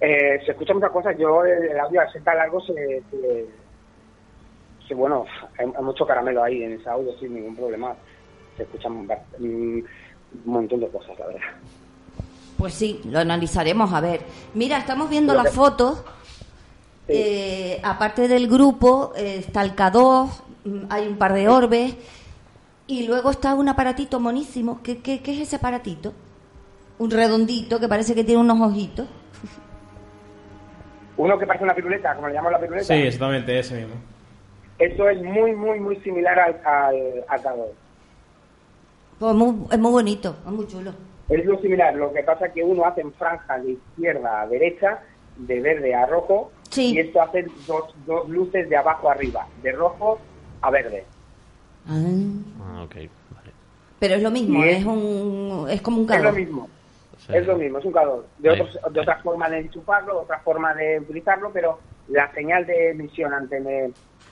[0.00, 3.02] Eh, se escuchan muchas cosas, yo el, audio al ser tan largo se,
[4.94, 5.26] bueno,
[5.58, 7.94] hay, mucho caramelo ahí en ese audio sin ningún problema.
[8.56, 9.80] Se escuchan bast- mm,
[10.44, 11.40] un montón de cosas, la verdad.
[12.56, 14.22] Pues sí, lo analizaremos a ver.
[14.54, 16.04] Mira, estamos viendo Pero las que- fotos.
[17.10, 20.28] Eh, aparte del grupo, eh, está el K2,
[20.64, 21.94] mm, hay un par de orbes.
[22.86, 24.80] Y luego está un aparatito monísimo.
[24.82, 26.12] ¿Qué, qué, qué es ese aparatito?
[26.98, 29.06] Un redondito que parece que tiene unos ojitos.
[31.16, 32.84] Uno que parece una piruleta, como le llamamos la piruleta.
[32.86, 33.94] Sí, exactamente, ese mismo.
[34.78, 37.66] Esto es muy, muy, muy similar al, al, al K2.
[39.18, 40.92] Pues muy- es muy bonito, es muy chulo.
[41.28, 44.46] Es lo similar, lo que pasa es que uno hace en franja de izquierda a
[44.46, 45.00] derecha,
[45.36, 46.50] de verde a rojo,
[46.94, 50.18] y esto hace dos, dos luces de abajo a arriba, de rojo
[50.62, 51.04] a verde.
[51.88, 52.96] Ah, ok.
[53.98, 56.34] Pero es lo mismo, es- es, un, es como un Es lo K2.
[56.36, 56.68] mismo,
[57.28, 58.26] es lo mismo, es un calor.
[58.38, 61.78] De, otros- de otra forma de enchufarlo, de otra forma de utilizarlo, pero
[62.08, 63.90] la señal de emisión ante,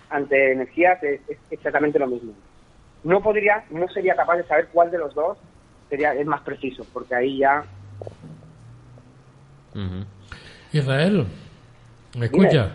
[0.08, 2.32] ante energías es, es exactamente lo mismo.
[3.06, 5.38] No podría, no sería capaz de saber cuál de los dos
[5.88, 7.62] sería es más preciso, porque ahí ya
[10.72, 11.26] Israel,
[12.18, 12.70] ¿me escucha?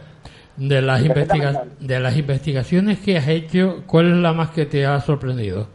[0.55, 4.85] De las, investiga- de las investigaciones que has hecho, ¿cuál es la más que te
[4.85, 5.67] ha sorprendido?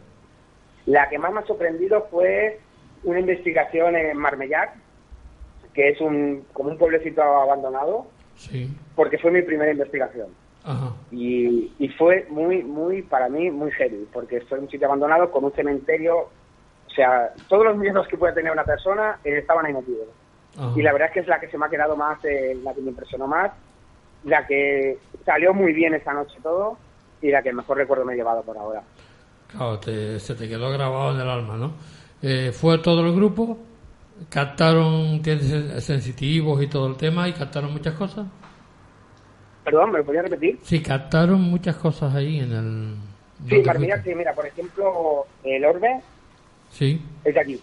[0.86, 2.60] La que más me ha sorprendido fue
[3.04, 4.74] una investigación en Marmellac,
[5.74, 8.70] que es un como un pueblecito abandonado, Sí.
[8.94, 10.28] porque fue mi primera investigación.
[10.66, 10.92] Ajá.
[11.12, 15.44] Y, y fue muy, muy, para mí, muy heavy, porque fue un sitio abandonado con
[15.44, 19.72] un cementerio, o sea, todos los miedos que puede tener una persona eh, estaban ahí
[19.72, 20.08] metidos.
[20.58, 20.72] Ajá.
[20.76, 22.74] Y la verdad es que es la que se me ha quedado más, eh, la
[22.74, 23.52] que me impresionó más,
[24.24, 26.76] la que salió muy bien esa noche todo
[27.22, 28.82] y la que mejor recuerdo me he llevado por ahora.
[29.48, 31.72] Claro, te- se te quedó grabado en el alma, ¿no?
[32.22, 33.58] Eh, fue todo el grupo,
[34.28, 35.22] captaron
[35.80, 38.26] sensitivos y todo el tema y captaron muchas cosas.
[39.66, 40.58] Perdón, ¿me lo podías repetir?
[40.62, 42.94] Sí, captaron muchas cosas ahí en el...
[43.48, 44.02] Sí, fuiste.
[44.04, 46.00] sí, mira, por ejemplo, el orbe
[46.70, 47.60] Sí, es de aquí.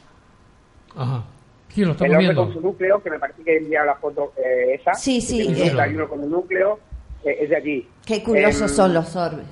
[0.96, 1.24] ajá.
[1.70, 2.44] Sí, lo El estamos orbe viendo.
[2.46, 4.94] con su núcleo, que me parece que he enviado la foto eh, esa.
[4.94, 5.70] Sí, sí, que tiene eh.
[5.70, 6.80] 51 con un núcleo,
[7.24, 7.90] eh, es de allí.
[8.06, 9.46] Qué curiosos Em, son los orbes.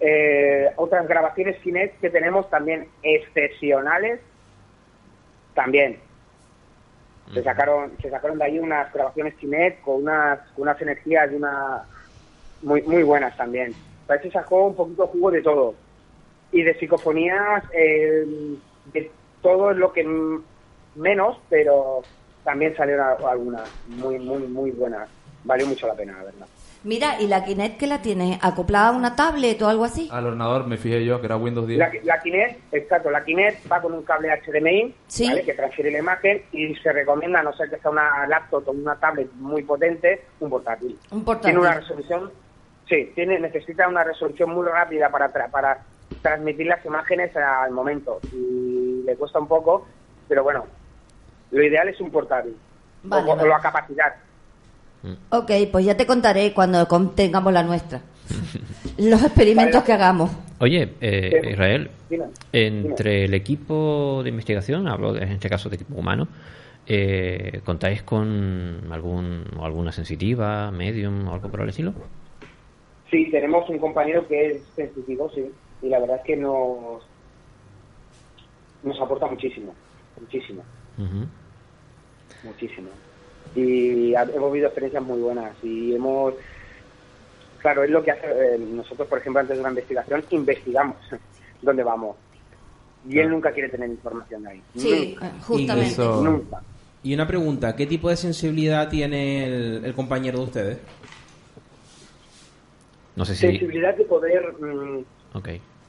[0.00, 4.20] eh, otras grabaciones Kinect que tenemos también excepcionales
[5.54, 5.98] también
[7.32, 11.36] se sacaron se sacaron de ahí unas grabaciones Kinect con unas con unas energías de
[11.36, 11.84] una
[12.62, 13.74] muy muy buenas también.
[14.06, 15.74] Parece sacó un poquito jugo de todo.
[16.52, 18.26] Y de psicofonías eh,
[18.92, 20.06] de todo lo que
[20.96, 22.02] menos pero
[22.44, 25.08] también salieron algunas muy muy muy buenas.
[25.44, 26.46] Valió mucho la pena la verdad
[26.82, 28.38] Mira, ¿y la Kinect que la tienes?
[28.42, 30.08] ¿Acoplada a una tablet o algo así?
[30.10, 31.78] Al ordenador me fijé yo que era Windows 10.
[31.78, 35.28] La, la Kinect, exacto, la Kinect va con un cable HDMI, Sí.
[35.28, 35.42] ¿vale?
[35.44, 38.72] que transfiere la imagen y se recomienda, a no ser que sea una laptop o
[38.72, 40.98] una tablet muy potente, un portátil.
[41.10, 41.50] Un portátil.
[41.52, 42.30] Tiene una resolución,
[42.88, 45.82] sí, tiene, necesita una resolución muy rápida para, tra- para
[46.22, 49.86] transmitir las imágenes al momento y le cuesta un poco,
[50.28, 50.64] pero bueno,
[51.50, 52.56] lo ideal es un portátil
[53.02, 53.48] Vale, o, vale.
[53.50, 54.14] o a capacidad.
[55.30, 58.02] Ok, pues ya te contaré cuando con- tengamos la nuestra.
[58.98, 60.30] Los experimentos que hagamos.
[60.58, 61.90] Oye, eh, Israel,
[62.52, 66.28] entre el equipo de investigación, hablo de- en este caso de equipo humano,
[66.86, 71.94] eh, ¿contáis con algún o alguna sensitiva, medium o algo por el estilo?
[73.10, 75.50] Sí, tenemos un compañero que es sensitivo, sí,
[75.82, 77.02] y la verdad es que nos,
[78.82, 79.74] nos aporta muchísimo,
[80.20, 80.62] muchísimo,
[80.98, 81.26] Ujú.
[82.42, 82.90] muchísimo.
[83.54, 86.34] Y hemos vivido experiencias muy buenas y hemos,
[87.58, 90.96] claro, es lo que hace, eh, nosotros, por ejemplo, antes de una investigación, investigamos
[91.62, 92.16] dónde vamos.
[93.08, 94.62] Y él nunca quiere tener información de ahí.
[94.76, 95.26] Sí, Nunca.
[95.26, 95.90] eh, justamente.
[95.92, 96.62] Eso- Nunca.
[97.02, 100.78] Y una pregunta, ¿qué tipo de sensibilidad tiene el, el compañero de ustedes?
[103.16, 103.40] No sé si...
[103.46, 105.48] Sensibilidad de poder, mm, Ok.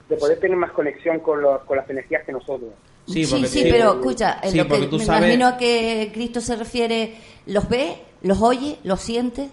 [0.10, 2.72] de poder tener más conexión con, los, con las energías que nosotros.
[3.08, 6.40] Sí, sí, pero escucha, sí, lo que porque tú me sabes- imagino a que Cristo
[6.40, 9.50] se refiere, ¿los ve, los oye, los siente?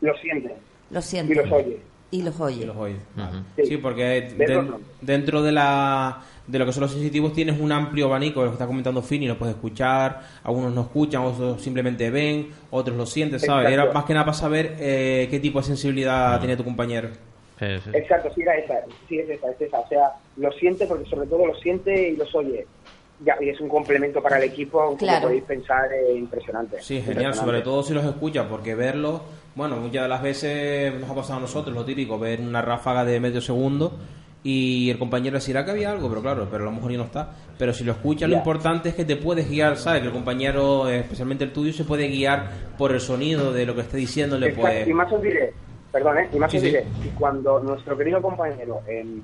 [0.00, 0.54] Lo siente.
[0.90, 1.32] Los siente.
[1.32, 1.80] y los oye.
[2.10, 2.62] Y los oye.
[2.62, 2.96] Y los oye.
[3.56, 3.66] Sí.
[3.66, 4.34] Sí, porque
[5.00, 8.54] dentro de la de lo que son los sensitivos tienes un amplio abanico, lo que
[8.54, 13.38] está comentando Fini, lo puedes escuchar, algunos no escuchan, otros simplemente ven, otros lo sienten,
[13.38, 13.66] ¿sabes?
[13.66, 13.82] Exacto.
[13.84, 17.10] Era más que nada para saber eh, qué tipo de sensibilidad tiene tu compañero.
[17.58, 17.90] Sí, sí.
[17.94, 18.74] Exacto, sí, era esa,
[19.08, 19.80] sí, es esa, es esa.
[19.80, 22.66] O sea, lo siente porque sobre todo lo siente y los oye.
[23.24, 25.22] Ya, y es un complemento para el equipo, como Claro.
[25.28, 26.78] podéis pensar, eh, impresionante.
[26.80, 27.38] Sí, genial, Impresionante.
[27.38, 29.20] sobre todo si los escuchas, porque verlos,
[29.54, 33.04] bueno, muchas de las veces nos ha pasado a nosotros, lo típico, ver una ráfaga
[33.04, 33.96] de medio segundo
[34.42, 37.04] y el compañero decirá que había algo, pero claro, pero a lo mejor ya no
[37.04, 37.30] está.
[37.56, 38.38] Pero si lo escuchas, lo Ya.
[38.38, 40.00] importante es que te puedes guiar, ¿sabes?
[40.00, 43.76] Que el compañero, eh, especialmente el tuyo, se puede guiar por el sonido de lo
[43.76, 44.88] que esté diciéndole, Exacto, pues...
[44.88, 45.52] Y más os diré,
[45.92, 46.28] perdón, ¿eh?
[46.32, 46.68] y más Sí, os sí.
[46.70, 49.20] diré, y cuando nuestro querido compañero em,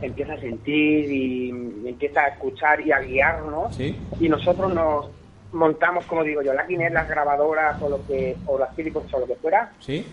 [0.00, 1.50] empieza a sentir y,
[1.84, 3.94] y empieza a escuchar y a guiarnos, Sí.
[4.18, 5.06] y nosotros nos
[5.52, 9.20] montamos, como digo yo, la Guinness, las grabadoras o lo que o las Philips o
[9.20, 10.06] lo que fuera, ¿Sí?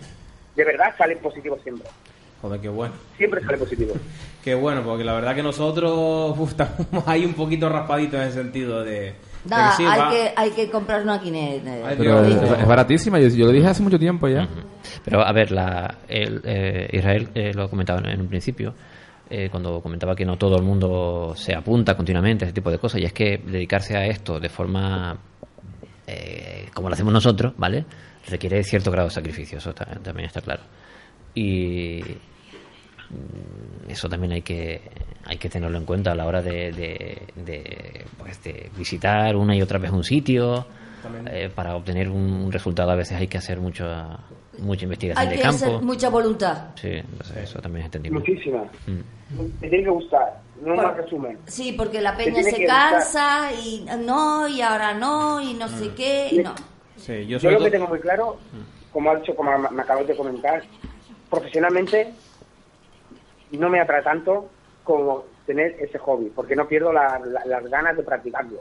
[0.54, 1.88] de verdad sale positivo siempre.
[2.42, 2.94] Joder, qué bueno.
[3.16, 3.94] Siempre sale positivo.
[4.44, 6.76] Qué bueno, porque la verdad que nosotros uf, estamos
[7.08, 9.14] ahí un poquito raspaditos en el sentido de...
[9.46, 11.66] Nada, que sí, hay, va- que, hay que comprar una Kinect.
[11.66, 12.42] eh, Pero Dios.
[12.58, 14.48] es, baratísima, yo, yo lo dije hace mucho tiempo ya.
[15.04, 18.74] Pero a ver, la, el, eh, Israel eh, lo comentaba en, en un principio,
[19.28, 22.78] eh, cuando comentaba que no todo el mundo se apunta continuamente a ese tipo de
[22.78, 25.16] cosas, y es que dedicarse a esto de forma
[26.06, 27.84] eh, como lo hacemos nosotros, ¿vale?
[28.28, 30.62] Requiere cierto grado de sacrificio, eso ta- también está claro.
[31.34, 32.00] Y
[33.10, 34.80] mm, eso también hay que
[35.26, 39.56] hay que tenerlo en cuenta a la hora de, de, de, pues, de visitar una
[39.56, 40.66] y otra vez un sitio
[41.30, 44.18] eh, para obtener un, un resultado a veces hay que hacer mucha
[44.58, 46.68] mucha investigación Hay de que hacer campo mucha voluntad.
[46.76, 48.62] sí entonces eso también es entendible Muchísima.
[48.86, 49.60] Mm.
[49.60, 51.38] Te tiene que gustar, no Bueno, más resumen.
[51.46, 52.92] Sí, porque la peña se que gustar.
[52.92, 56.54] cansa y no, y ahora no, y no sé qué, y no.
[56.96, 58.38] Sí, yo Yo lo que tengo muy claro,
[58.92, 60.62] como ha dicho, como me acabas de comentar,
[61.28, 62.12] profesionalmente
[63.52, 64.48] no me atrae tanto
[64.84, 68.58] como tener ese hobby, porque no pierdo la- la- las ganas de practicarlo.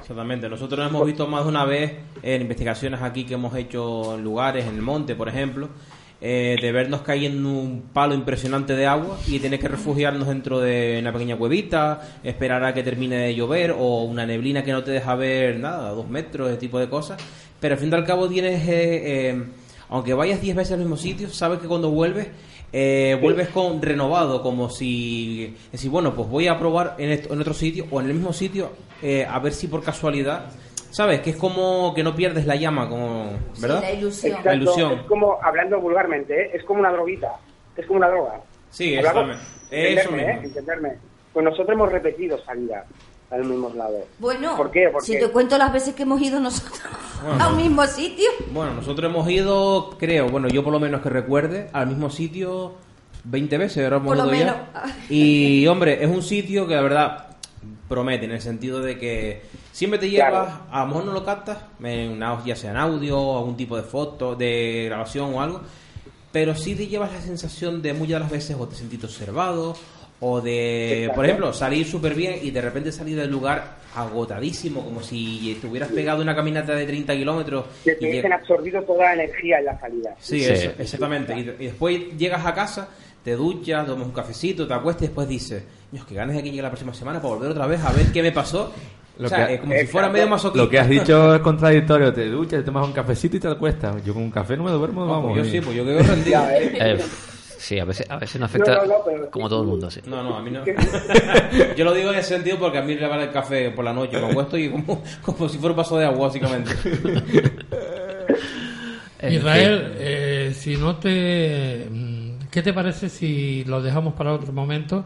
[0.00, 4.24] Exactamente, nosotros hemos visto más de una vez en investigaciones aquí que hemos hecho en
[4.24, 5.68] lugares, en el monte, por ejemplo,
[6.20, 10.58] eh, de vernos cayendo en un palo impresionante de agua y tener que refugiarnos dentro
[10.58, 14.82] de una pequeña cuevita, esperar a que termine de llover o una neblina que no
[14.82, 17.18] te deja ver nada, dos metros, ese tipo de cosas.
[17.60, 19.44] Pero al fin y al cabo tienes, eh, eh,
[19.90, 22.28] aunque vayas 10 veces al mismo sitio, sabes que cuando vuelves,
[22.76, 27.40] eh, vuelves con renovado, como si, decir, bueno, pues voy a probar en, esto- en
[27.40, 30.46] otro sitio o en el mismo sitio, eh, a ver si por casualidad,
[30.90, 31.20] ¿sabes?
[31.20, 33.80] Que es como que no pierdes la llama, como, ¿verdad?
[33.82, 34.32] la ilusión.
[34.32, 34.92] Exacto, La ilusión.
[34.92, 36.50] Es como, hablando vulgarmente, ¿eh?
[36.54, 37.36] es como una droguita,
[37.76, 38.40] es como una droga.
[38.70, 39.44] Sí, Hablamos- exactamente.
[39.70, 40.32] Eso entenderme, ¿eh?
[40.34, 40.48] mismo.
[40.48, 40.92] entenderme.
[41.32, 42.86] Pues nosotros hemos repetido salidas
[43.34, 44.02] a los mismos lados.
[44.18, 44.88] Bueno, ¿Por qué?
[44.92, 46.80] Porque si te cuento las veces que hemos ido nosotros
[47.24, 47.44] Bueno.
[47.44, 48.28] a un mismo sitio.
[48.52, 52.72] Bueno, nosotros hemos ido, creo, bueno, yo por lo menos que recuerde, al mismo sitio
[53.24, 54.70] 20 veces, ahora hemos Por lo ido ya.
[54.74, 54.92] menos.
[55.10, 57.26] Y, hombre, es un sitio que la verdad
[57.88, 60.60] promete, en el sentido de que siempre te llevas, Claro.
[60.70, 63.82] a lo mejor no lo captas, en una- ya sea en audio, algún tipo de
[63.82, 65.60] foto, de grabación o algo,
[66.32, 69.76] pero sí te llevas la sensación de muchas de las veces o te sentís observado,
[70.20, 75.02] o de, por ejemplo, salir súper bien y de repente salir del lugar agotadísimo, como
[75.02, 77.64] si te hubieras pegado una caminata de 30 kilómetros.
[77.84, 80.14] que y te hubiesen absorbido toda la energía en la salida.
[80.18, 80.50] Sí, Sí.
[80.52, 81.34] eso, exactamente.
[81.36, 82.88] Y, y después llegas a casa,
[83.22, 85.62] te duchas, tomas un cafecito, te acuestas y después dices,
[85.92, 88.06] Dios, que ganas de que llegue la próxima semana para volver otra vez a ver
[88.12, 88.72] qué me pasó.
[89.18, 90.64] Lo o sea, que- es como si fuera medio masoquista.
[90.64, 92.12] Lo que has dicho es contradictorio.
[92.12, 94.04] Te duchas, te tomas un cafecito y te acuestas.
[94.04, 95.32] Yo con un café no me duermo, No, vamos.
[95.34, 96.42] pues yo y- sí, pues yo quedo rendido.
[97.54, 97.58] ¿Eh?
[97.58, 99.68] Eh, sí a veces a veces nos afecta No, no, no, pero- como todo el
[99.68, 100.62] mundo sí No, no, a mí no.
[101.76, 103.92] Yo lo digo en ese sentido porque a mí me vale el café por la
[103.92, 106.72] noche, me acuesto y como, como si fuera un vaso de agua, básicamente.
[109.20, 111.86] En Israel, eh, si no te...
[111.90, 115.04] mm, ¿Qué te parece si lo dejamos para otro momento?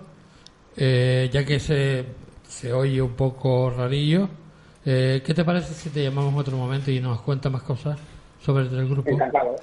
[0.77, 2.05] Eh, ya que se,
[2.49, 4.29] se oye un poco rarillo.
[4.85, 7.97] Eh, ¿Qué te parece si te llamamos en otro momento y nos cuentas más cosas
[8.45, 9.09] sobre el grupo?
[9.11, 9.55] Encantado.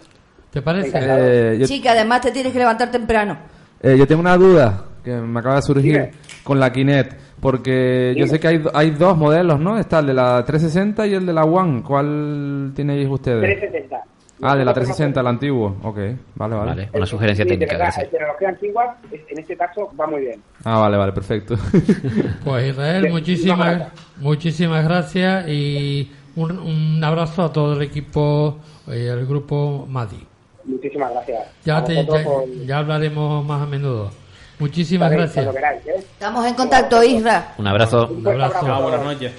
[0.55, 0.87] ¿Te parece?
[0.87, 1.19] Encantado.
[1.21, 3.37] Eh, yo, Sí, que además te tienes que levantar temprano.
[3.81, 6.11] eh, yo tengo una duda que me acaba de surgir Dime.
[6.45, 7.13] con la Kinect.
[7.41, 9.77] Porque yo sé que hay, hay dos modelos, ¿no?
[9.77, 11.83] Está el de la 360 y el de la One.
[11.83, 13.41] ¿Cuál tenéis ustedes?
[13.41, 13.97] 360.
[14.41, 15.75] Ah, de la Nosotros 360, el antiguo.
[15.83, 15.97] Ok,
[16.35, 16.55] vale, vale.
[16.55, 20.41] vale una sugerencia Sí, técnica gracias La tecnología antigua, en este caso, va muy bien.
[20.63, 21.55] Ah, vale, vale, perfecto.
[22.45, 23.87] Pues Israel, Sí, muchísimas,
[24.21, 30.25] muchísimas gracias y un, un abrazo a todo el equipo y el grupo Madi.
[30.65, 31.43] Muchísimas gracias.
[31.63, 34.11] Ya, te, ya, por- ya hablaremos más a menudo.
[34.59, 35.53] Muchísimas gracias.
[35.53, 35.95] queráis, ¿eh?
[35.97, 37.53] Estamos en contacto, Isra.
[37.57, 38.57] un abrazo Un abrazo.
[38.57, 38.73] abrazo.
[38.73, 39.31] Ah, buenas noches.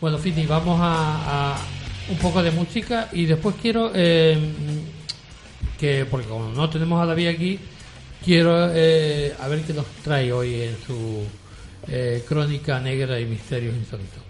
[0.00, 1.56] Bueno, Fiti, vamos a, a
[2.10, 4.38] un poco de música y después quiero eh,
[5.78, 7.58] que, porque como no tenemos a David aquí,
[8.24, 11.24] quiero eh, a ver qué nos trae hoy en su
[11.88, 14.22] eh, crónica negra y misterios insólitos.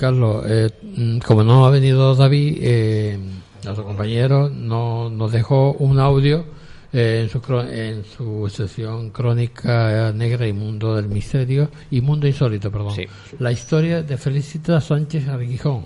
[0.00, 3.18] Carlos, eh, mm, como no ha venido David, eh,
[3.62, 6.46] nuestro compañero no, nos dejó un audio
[6.90, 12.72] eh, en, su, en su sección Crónica Negra y Mundo del Misterio y Mundo Insólito,
[12.72, 12.94] perdón.
[12.94, 13.04] Sí.
[13.40, 15.84] La historia de Felicita Sánchez Aguijón.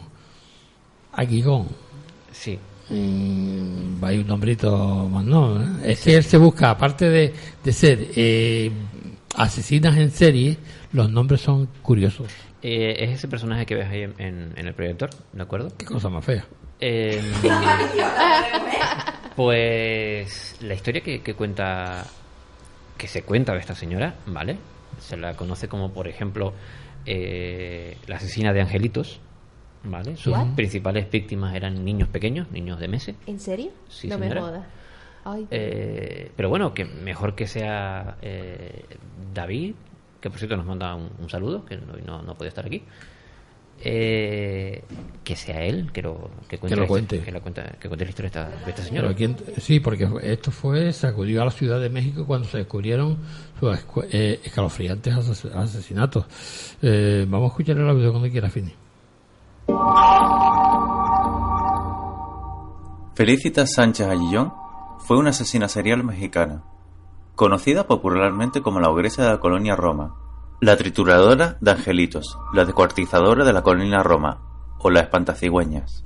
[1.12, 1.66] Aguijón.
[2.30, 2.56] Sí.
[2.90, 5.60] Mm, hay un nombrito más, ¿no?
[5.60, 5.92] ¿Eh?
[5.92, 7.34] Es que él se busca, aparte de,
[7.64, 8.70] de ser eh,
[9.34, 10.56] asesinas en serie,
[10.92, 12.28] los nombres son curiosos.
[12.66, 15.70] Eh, es ese personaje que ves ahí en, en- en el proyector, ¿de acuerdo?
[15.76, 16.46] Qué cosa más fea.
[16.80, 17.20] Eh,
[19.36, 22.04] pues la historia que, que cuenta,
[22.96, 24.56] que se cuenta de esta señora, ¿vale?
[25.00, 26.52] Se la conoce como, por ejemplo,
[27.06, 29.20] eh, la asesina de angelitos,
[29.82, 30.16] ¿vale?
[30.16, 30.54] Sus ¿What?
[30.54, 33.16] principales víctimas eran niños pequeños, niños de meses.
[33.26, 33.70] ¿En serio?
[33.88, 34.34] Sí, no señora.
[34.36, 34.66] me jodas.
[35.26, 38.84] Ay, Eh, pero bueno, que mejor que sea eh,
[39.34, 39.74] David,
[40.24, 42.82] que por cierto nos manda un, un saludo, que hoy no, no podía estar aquí.
[43.86, 44.82] Eh,
[45.22, 47.20] que sea él que lo, que cuente, lo la- cuente.
[47.20, 49.14] que la cuenta- que cuente la historia de esta, de esta señora.
[49.58, 53.18] Sí, porque esto fue, sacudió a la Ciudad de México cuando se descubrieron
[53.60, 53.76] sus
[54.10, 56.24] eh, escalofriantes ases- asesinatos.
[56.80, 58.72] Eh, vamos a escuchar el audio cuando quiera, Fini.
[63.14, 64.52] Felicitas Sánchez Aguillón
[65.00, 66.62] fue una asesina serial mexicana,
[67.34, 70.14] conocida popularmente como la ogresa de la colonia Roma,
[70.60, 74.40] la trituradora de angelitos, la descuartizadora de la colonia Roma
[74.78, 76.02] o la espantacigüeñas.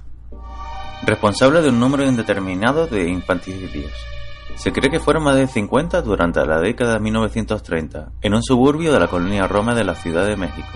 [1.04, 3.92] Responsable de un número indeterminado de infanticidios.
[4.56, 8.92] Se cree que fueron más de 50 durante la década de 1930 en un suburbio
[8.92, 10.72] de la colonia Roma de la Ciudad de México,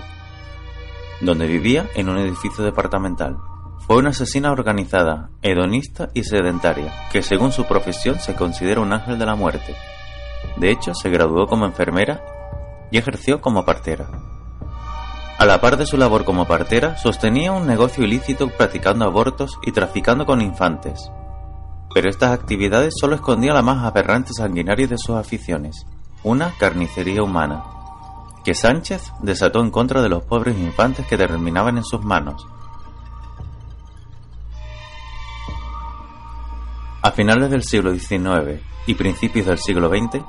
[1.19, 3.37] donde vivía en un edificio departamental.
[3.85, 9.19] Fue una asesina organizada, hedonista y sedentaria, que según su profesión se considera un ángel
[9.19, 9.75] de la muerte.
[10.57, 12.21] De hecho, se graduó como enfermera
[12.91, 14.07] y ejerció como partera.
[15.39, 19.71] A la par de su labor como partera, sostenía un negocio ilícito practicando abortos y
[19.71, 21.11] traficando con infantes.
[21.93, 25.85] Pero estas actividades solo escondían la más aberrante sanguinaria de sus aficiones,
[26.23, 27.63] una carnicería humana,
[28.43, 32.45] que Sánchez desató en contra de los pobres infantes que terminaban en sus manos.
[37.01, 40.23] A finales del siglo XIX y principios del siglo XX,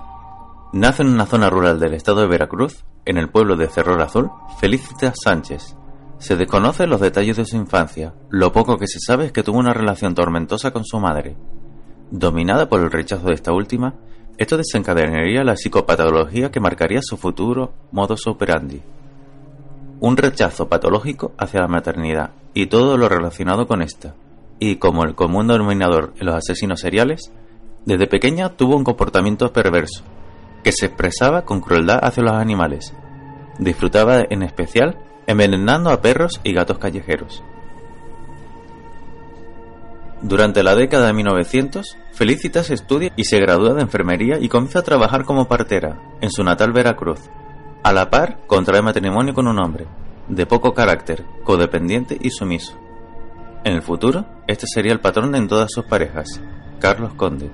[0.74, 4.30] nace en una zona rural del estado de Veracruz, en el pueblo de Cerro Azul,
[4.58, 5.76] Felicitas Sánchez.
[6.18, 9.58] Se desconocen los detalles de su infancia, lo poco que se sabe es que tuvo
[9.58, 11.36] una relación tormentosa con su madre.
[12.10, 13.94] Dominada por el rechazo de esta última,
[14.36, 18.82] esto desencadenaría la psicopatología que marcaría su futuro modus operandi.
[20.00, 24.16] Un rechazo patológico hacia la maternidad y todo lo relacionado con esta.
[24.58, 27.30] Y como el común denominador en los asesinos seriales,
[27.86, 30.02] desde pequeña tuvo un comportamiento perverso,
[30.64, 32.92] que se expresaba con crueldad hacia los animales.
[33.58, 37.44] Disfrutaba en especial envenenando a perros y gatos callejeros.
[40.22, 44.82] Durante la década de 1900, Felicitas estudia y se gradúa de enfermería y comienza a
[44.82, 47.20] trabajar como partera en su natal Veracruz.
[47.82, 49.86] A la par, contrae matrimonio con un hombre,
[50.28, 52.78] de poco carácter, codependiente y sumiso.
[53.64, 56.40] En el futuro, este sería el patrón en todas sus parejas.
[56.78, 57.50] Carlos Conde.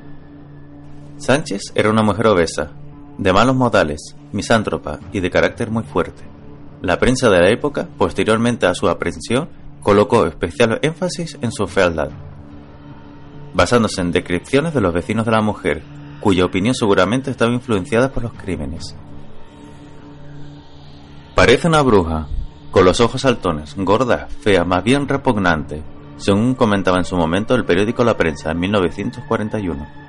[1.16, 2.72] Sánchez era una mujer obesa,
[3.20, 6.22] de malos modales, misántropa y de carácter muy fuerte.
[6.80, 9.50] La prensa de la época, posteriormente a su aprehensión,
[9.82, 12.08] colocó especial énfasis en su fealdad,
[13.52, 15.82] basándose en descripciones de los vecinos de la mujer,
[16.20, 18.96] cuya opinión seguramente estaba influenciada por los crímenes.
[21.34, 22.26] Parece una bruja,
[22.70, 25.82] con los ojos saltones, gorda, fea, más bien repugnante,
[26.16, 29.99] según comentaba en su momento el periódico La Prensa en 1941.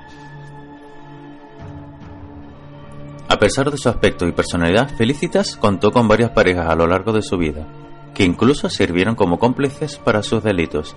[3.32, 7.14] A pesar de su aspecto y personalidad, Felicitas contó con varias parejas a lo largo
[7.14, 7.66] de su vida,
[8.12, 10.94] que incluso sirvieron como cómplices para sus delitos,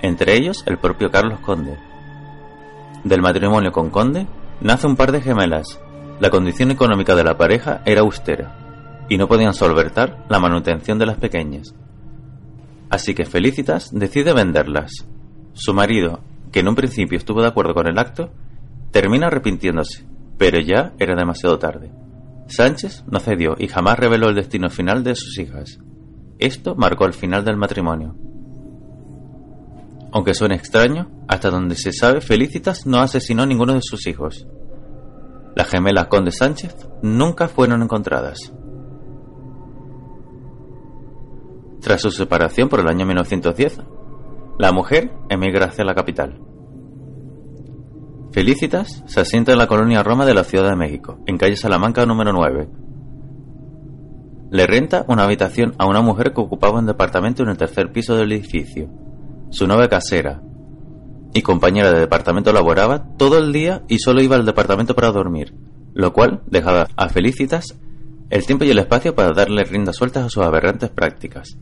[0.00, 1.76] entre ellos el propio Carlos Conde.
[3.02, 4.28] Del matrimonio con Conde
[4.60, 5.80] nace un par de gemelas.
[6.20, 11.06] La condición económica de la pareja era austera y no podían solventar la manutención de
[11.06, 11.74] las pequeñas.
[12.90, 15.08] Así que Felicitas decide venderlas.
[15.54, 16.20] Su marido,
[16.52, 18.30] que en un principio estuvo de acuerdo con el acto,
[18.92, 21.92] termina arrepintiéndose, pero ya era demasiado tarde.
[22.48, 25.78] Sánchez no cedió y jamás reveló el destino final de sus hijas.
[26.38, 28.16] Esto marcó el final del matrimonio.
[30.12, 34.46] Aunque suene extraño, hasta donde se sabe, Felicitas no asesinó a ninguno de sus hijos.
[35.54, 38.52] Las gemelas Conde Sánchez nunca fueron encontradas.
[41.80, 43.80] Tras su separación por el año 1910,
[44.58, 46.38] la mujer emigra hacia la capital.
[48.32, 52.06] Felicitas se asienta en la colonia Roma de la Ciudad de México, en calle Salamanca
[52.06, 52.66] número 9.
[54.50, 58.16] Le renta una habitación a una mujer que ocupaba un departamento en el tercer piso
[58.16, 58.88] del edificio.
[59.50, 60.40] Su novia casera
[61.34, 65.54] y compañera de departamento laboraba todo el día y solo iba al departamento para dormir,
[65.92, 67.78] lo cual dejaba a Felicitas
[68.30, 71.58] el tiempo y el espacio para darle riendas sueltas a sus aberrantes prácticas.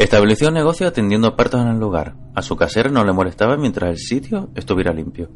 [0.00, 2.14] Estableció un negocio atendiendo partos en el lugar.
[2.34, 5.28] A su casera no le molestaba mientras el sitio estuviera limpio.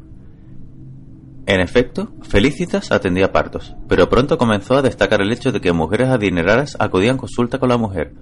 [1.45, 6.09] En efecto, Felicitas atendía partos, pero pronto comenzó a destacar el hecho de que mujeres
[6.09, 8.15] adineradas acudían consulta con la mujer.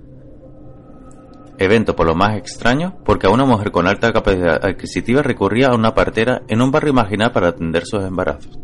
[1.60, 5.76] Evento por lo más extraño, porque a una mujer con alta capacidad adquisitiva recurría a
[5.76, 8.60] una partera en un barrio marginal para atender sus embarazos.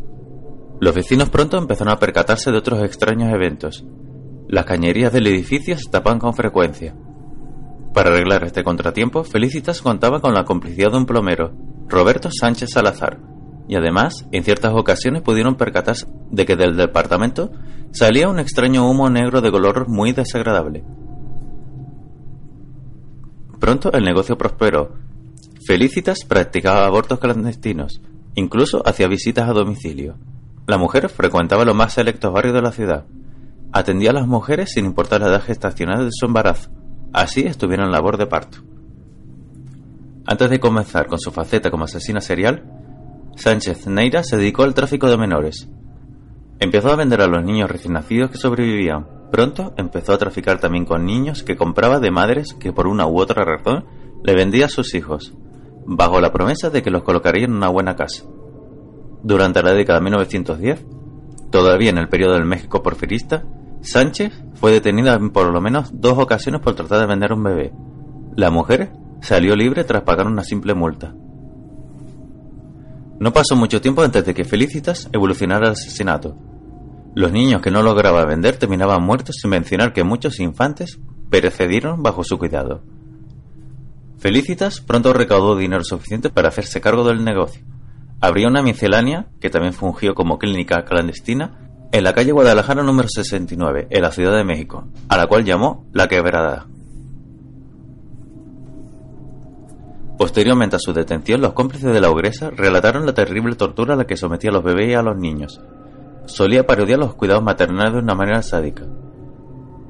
[0.81, 3.85] Los vecinos pronto empezaron a percatarse de otros extraños eventos.
[4.49, 6.93] Las cañerías del edificio se tapaban con frecuencia.
[7.93, 11.53] Para arreglar este contratiempo, Felicitas contaba con la complicidad de un plomero,
[11.87, 13.19] Roberto Sánchez Salazar,
[13.67, 17.51] y además, en ciertas ocasiones pudieron percatarse de que del departamento
[17.91, 20.83] salía un extraño humo negro de color muy desagradable.
[23.59, 24.95] Pronto el negocio prosperó.
[25.67, 28.01] Felicitas practicaba abortos clandestinos,
[28.35, 30.17] incluso hacía visitas a domicilio.
[30.65, 33.05] La mujer frecuentaba los más selectos barrios de la ciudad.
[33.71, 36.71] Atendía a las mujeres sin importar la edad gestacional de su embarazo.
[37.13, 38.59] Así estuvieron en labor de parto.
[40.25, 42.63] Antes de comenzar con su faceta como asesina serial,
[43.35, 45.69] Sánchez Neira se dedicó al tráfico de menores.
[46.59, 49.07] Empezó a vender a los niños recién nacidos que sobrevivían.
[49.31, 53.19] Pronto empezó a traficar también con niños que compraba de madres que por una u
[53.19, 53.85] otra razón
[54.23, 55.33] le vendía a sus hijos,
[55.85, 58.23] bajo la promesa de que los colocaría en una buena casa.
[59.23, 60.85] Durante la década de 1910,
[61.49, 63.45] todavía en el periodo del México porfirista,
[63.81, 67.73] Sánchez fue detenida en por lo menos dos ocasiones por tratar de vender un bebé.
[68.35, 71.13] La mujer salió libre tras pagar una simple multa.
[73.19, 76.37] No pasó mucho tiempo antes de que Felicitas evolucionara al asesinato.
[77.15, 80.99] Los niños que no lograba vender terminaban muertos sin mencionar que muchos infantes
[81.29, 82.83] perecedieron bajo su cuidado.
[84.19, 87.63] Felicitas pronto recaudó dinero suficiente para hacerse cargo del negocio.
[88.21, 91.58] Abrió una miscelánea, que también fungió como clínica clandestina,
[91.91, 95.87] en la calle Guadalajara número 69, en la Ciudad de México, a la cual llamó
[95.91, 96.67] La Quebrada.
[100.17, 104.05] Posteriormente a su detención, los cómplices de la ogresa relataron la terrible tortura a la
[104.05, 105.61] que sometía a los bebés y a los niños.
[106.25, 108.85] Solía parodiar los cuidados maternales de una manera sádica.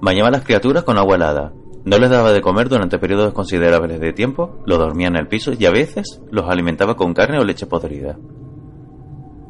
[0.02, 1.52] Bañaba a las criaturas con agua helada,
[1.84, 5.52] no les daba de comer durante periodos considerables de tiempo, los dormía en el piso
[5.58, 8.18] y a veces los alimentaba con carne o leche podrida.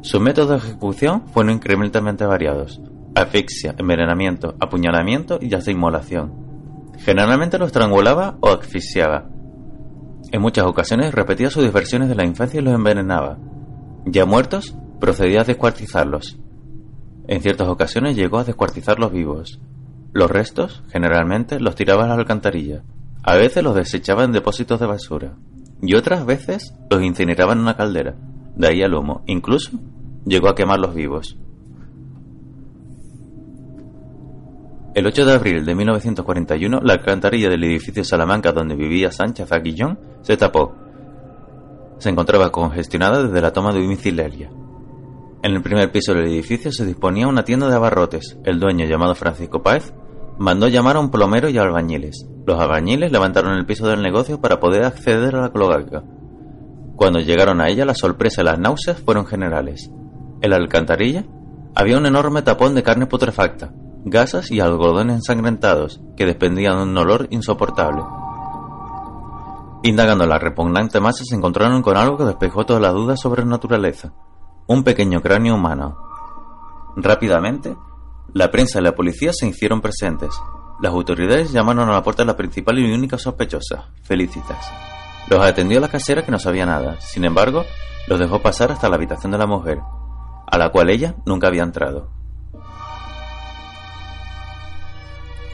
[0.02, 2.80] Sus métodos de ejecución fueron incrementalmente variados:
[3.14, 6.90] asfixia, envenenamiento, apuñalamiento y hasta inmolación.
[6.98, 9.30] Generalmente los estrangulaba o asfixiaba,
[10.32, 13.38] en muchas ocasiones repetía sus diversiones de la infancia y los envenenaba.
[14.06, 16.38] Ya muertos, procedía a descuartizarlos.
[17.26, 19.60] En ciertas ocasiones llegó a descuartizarlos vivos.
[20.12, 22.84] Los restos, generalmente, los tiraba a la alcantarilla.
[23.24, 25.36] A veces los desechaba en depósitos de basura.
[25.82, 28.14] Y otras veces los incineraba en una caldera.
[28.56, 29.22] De ahí al humo.
[29.26, 29.70] Incluso
[30.24, 31.36] llegó a quemarlos vivos.
[34.92, 40.00] El 8 de abril de 1941, la alcantarilla del edificio Salamanca donde vivía Sánchez Aguillón
[40.22, 40.74] se tapó.
[41.98, 44.50] Se encontraba congestionada desde la toma de domiciliaria.
[45.42, 48.36] En el primer piso del edificio se disponía una tienda de abarrotes.
[48.44, 49.94] El dueño, llamado Francisco Páez,
[50.38, 52.26] mandó llamar a un plomero y albañiles.
[52.44, 56.02] Los albañiles levantaron el piso del negocio para poder acceder a la cloaca.
[57.00, 59.90] Cuando llegaron a ella, la sorpresa y las náuseas fueron generales.
[60.42, 61.24] En la alcantarilla
[61.74, 63.72] había un enorme tapón de carne putrefacta,
[64.04, 68.02] gasas y algodones ensangrentados que desprendían un olor insoportable.
[69.82, 74.12] Indagando la repugnante masa se encontraron con algo que despejó todas las dudas sobre naturaleza.
[74.66, 75.96] Un pequeño cráneo humano.
[76.96, 77.78] Rápidamente,
[78.34, 80.38] la prensa y la policía se hicieron presentes.
[80.82, 84.89] Las autoridades llamaron a la puerta de la principal y única sospechosa, Felicitas.
[85.28, 87.00] Los atendió la casera que no sabía nada.
[87.00, 87.64] Sin embargo,
[88.06, 89.78] los dejó pasar hasta la habitación de la mujer,
[90.46, 92.10] a la cual ella nunca había entrado.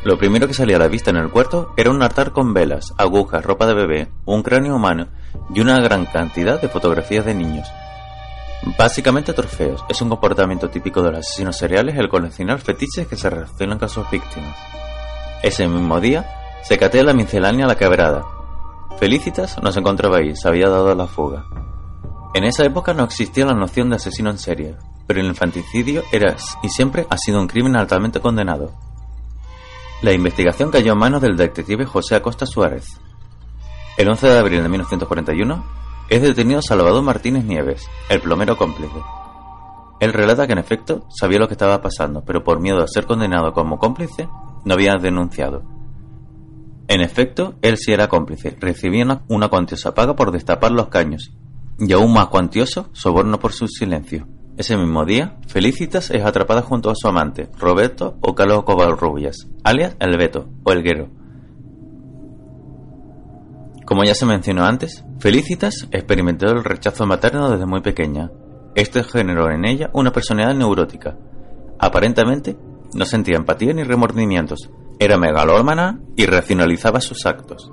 [0.04, 2.94] Lo primero que salía a la vista en el cuarto era un altar con velas,
[2.96, 5.08] agujas, ropa de bebé, un cráneo humano
[5.52, 7.66] y una gran cantidad de fotografías de niños.
[8.78, 9.84] Básicamente trofeos.
[9.88, 13.88] Es un comportamiento típico de los asesinos seriales el coleccionar fetiches que se relacionan con
[13.88, 14.56] sus víctimas.
[15.42, 16.24] Ese mismo día,
[16.62, 18.24] se catea la miscelánea a la quebrada.
[18.98, 21.44] Felicitas no se encontraba ahí, se había dado la fuga.
[22.34, 24.76] En esa época no existía la noción de asesino en serie,
[25.06, 28.72] pero el infanticidio era y siempre ha sido un crimen altamente condenado.
[30.00, 32.98] La investigación cayó en manos del detective José Acosta Suárez.
[33.98, 35.64] El 11 de abril de 1941
[36.08, 38.98] es detenido Salvador Martínez Nieves, el plomero cómplice.
[40.00, 43.06] Él relata que en efecto sabía lo que estaba pasando, pero por miedo a ser
[43.06, 44.28] condenado como cómplice,
[44.64, 45.75] no había denunciado.
[46.88, 51.32] En efecto, él sí era cómplice, recibía una, cuantiosa paga por destapar los caños,
[51.78, 54.28] y aún más cuantioso, soborno por su silencio.
[54.56, 59.96] Ese mismo día, Felicitas es atrapada junto a su amante, Roberto o Carlos Covarrubias, alias
[59.98, 61.08] El Beto o El Guero.
[63.84, 68.30] Como ya se mencionó antes, Felicitas experimentó el rechazo materno desde muy pequeña.
[68.74, 71.16] Esto generó en ella una personalidad neurótica.
[71.78, 72.56] Aparentemente,
[72.94, 77.70] no sentía empatía ni remordimientos, era megalómana y racionalizaba sus actos.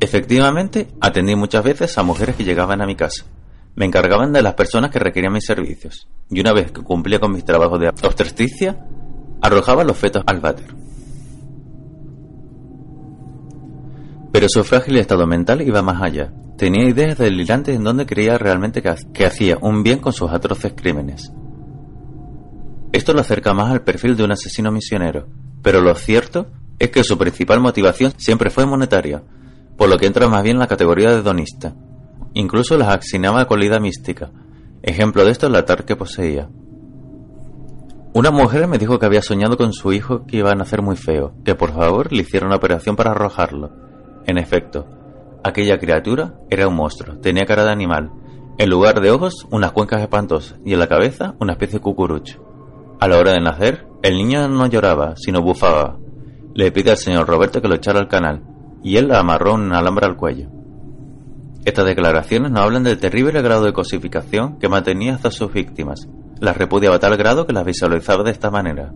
[0.00, 3.24] Efectivamente, atendí muchas veces a mujeres que llegaban a mi casa.
[3.76, 7.32] Me encargaban de las personas que requerían mis servicios, y una vez que cumplía con
[7.32, 8.86] mis trabajos de obstetricia,
[9.42, 10.74] arrojaba los fetos al váter.
[14.32, 16.32] Pero su frágil estado mental iba más allá.
[16.56, 20.72] Tenía ideas delirantes en donde creía realmente que, que hacía un bien con sus atroces
[20.74, 21.32] crímenes.
[22.92, 25.28] Esto lo acerca más al perfil de un asesino misionero,
[25.62, 26.46] pero lo cierto
[26.80, 29.22] es que su principal motivación siempre fue monetaria,
[29.76, 31.74] por lo que entra más bien en la categoría de donista.
[32.34, 34.30] Incluso las asignaba con lida mística.
[34.82, 36.48] Ejemplo de esto es la tar que poseía.
[38.12, 40.96] Una mujer me dijo que había soñado con su hijo que iba a nacer muy
[40.96, 43.70] feo, que por favor le hiciera una operación para arrojarlo.
[44.26, 44.86] En efecto,
[45.44, 48.10] aquella criatura era un monstruo, tenía cara de animal,
[48.58, 52.49] en lugar de ojos unas cuencas espantosas y en la cabeza una especie de cucurucho.
[53.00, 55.96] A la hora de nacer, el niño no lloraba, sino bufaba.
[56.54, 58.42] Le pide al señor Roberto que lo echara al canal,
[58.82, 60.50] y él le amarró un alambre al cuello.
[61.64, 66.08] Estas declaraciones nos hablan del terrible grado de cosificación que mantenía hasta sus víctimas.
[66.40, 68.92] Las repudiaba a tal grado que las visualizaba de esta manera.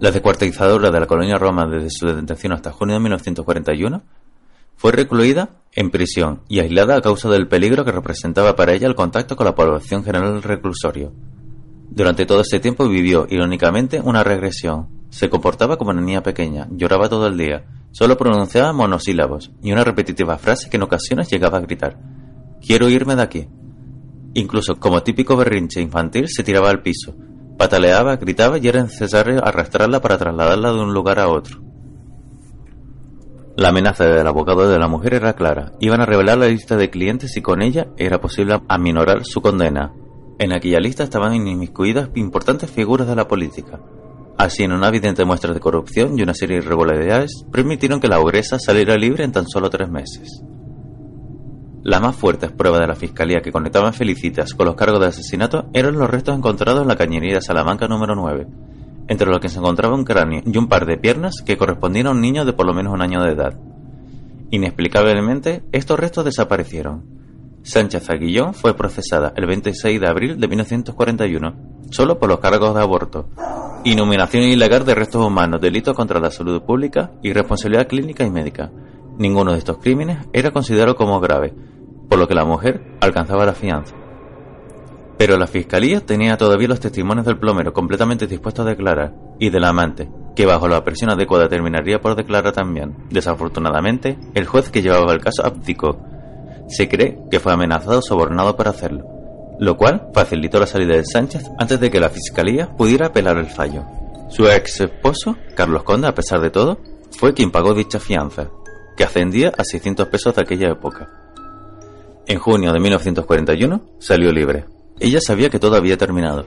[0.00, 4.02] La descuartizadora de la colonia Roma desde su detención hasta junio de 1941
[4.76, 8.94] fue recluida en prisión y aislada a causa del peligro que representaba para ella el
[8.94, 11.12] contacto con la población general del reclusorio.
[11.90, 14.88] Durante todo ese tiempo vivió, irónicamente, una regresión.
[15.10, 19.82] Se comportaba como una niña pequeña, lloraba todo el día, solo pronunciaba monosílabos y una
[19.82, 21.98] repetitiva frase que en ocasiones llegaba a gritar:
[22.64, 23.48] Quiero irme de aquí.
[24.34, 27.16] Incluso como típico berrinche infantil se tiraba al piso,
[27.58, 31.60] pataleaba, gritaba y era necesario arrastrarla para trasladarla de un lugar a otro.
[33.56, 35.72] La amenaza del abogado de la mujer era clara.
[35.80, 39.92] Iban a revelar la lista de clientes y con ella era posible aminorar su condena.
[40.40, 43.78] En aquella lista estaban inmiscuidas importantes figuras de la política.
[44.38, 48.20] Así, en una evidente muestra de corrupción y una serie de irregularidades, permitieron que la
[48.20, 50.42] ogresa saliera libre en tan solo tres meses.
[51.82, 55.68] Las más fuertes pruebas de la fiscalía que conectaban Felicitas con los cargos de asesinato
[55.74, 58.46] eran los restos encontrados en la cañería de Salamanca número 9,
[59.08, 62.12] entre los que se encontraba un cráneo y un par de piernas que correspondían a
[62.12, 63.60] un niño de por lo menos un año de edad.
[64.50, 67.19] Inexplicablemente, estos restos desaparecieron,
[67.62, 72.80] Sánchez Aguillón fue procesada el 26 de abril de 1941 solo por los cargos de
[72.80, 73.28] aborto,
[73.84, 78.70] inhuminación ilegal de restos humanos, delitos contra la salud pública y responsabilidad clínica y médica.
[79.18, 81.52] Ninguno de estos crímenes era considerado como grave,
[82.08, 83.94] por lo que la mujer alcanzaba la fianza.
[85.18, 89.64] Pero la fiscalía tenía todavía los testimonios del plomero completamente dispuestos a declarar, y del
[89.64, 92.96] amante, que bajo la presión adecuada terminaría por declarar también.
[93.10, 95.98] Desafortunadamente, el juez que llevaba el caso abdicó.
[96.70, 99.04] Se cree que fue amenazado o sobornado para hacerlo,
[99.58, 103.46] lo cual facilitó la salida de Sánchez antes de que la fiscalía pudiera apelar el
[103.46, 103.84] fallo.
[104.30, 106.78] Su ex esposo, Carlos Conde, a pesar de todo,
[107.18, 108.48] fue quien pagó dicha fianza,
[108.96, 111.08] que ascendía a 600 pesos de aquella época.
[112.26, 114.66] En junio de 1941 salió libre.
[115.00, 116.46] Ella sabía que todo había terminado.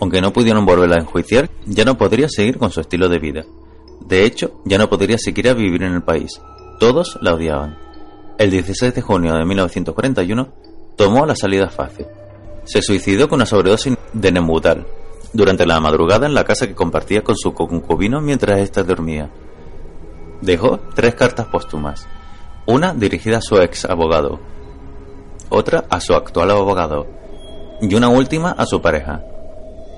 [0.00, 3.44] Aunque no pudieron volverla a enjuiciar, ya no podría seguir con su estilo de vida.
[4.06, 6.40] De hecho, ya no podría siquiera vivir en el país.
[6.78, 7.83] Todos la odiaban.
[8.36, 10.48] El 16 de junio de 1941
[10.96, 12.06] tomó la salida fácil.
[12.64, 14.86] Se suicidó con una sobredosis de Nembutal
[15.32, 19.30] durante la madrugada en la casa que compartía con su concubino mientras ésta dormía.
[20.40, 22.08] Dejó tres cartas póstumas,
[22.66, 24.40] una dirigida a su ex abogado,
[25.48, 27.06] otra a su actual abogado
[27.80, 29.22] y una última a su pareja.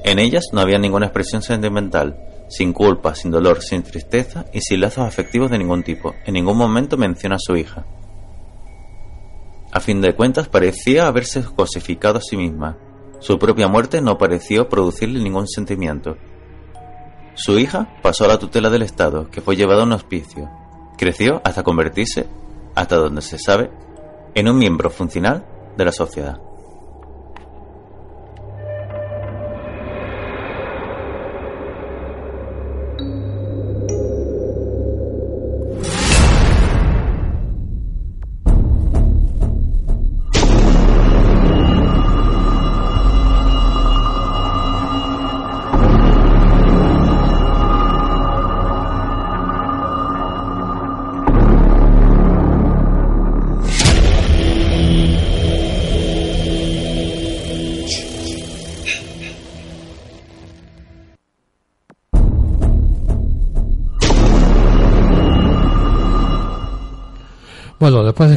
[0.04, 2.18] En ellas no había ninguna expresión sentimental,
[2.50, 6.14] sin culpa, sin dolor, sin tristeza y sin lazos afectivos de ningún tipo.
[6.26, 7.86] En ningún momento menciona a su hija.
[9.76, 12.78] A fin de cuentas parecía haberse cosificado a sí misma.
[13.18, 16.16] Su propia muerte no pareció producirle ningún sentimiento.
[17.34, 20.48] Su hija pasó a la tutela del Estado, que fue llevada a un hospicio.
[20.96, 22.26] Creció hasta convertirse,
[22.74, 23.70] hasta donde se sabe,
[24.34, 25.44] en un miembro funcional
[25.76, 26.40] de la sociedad.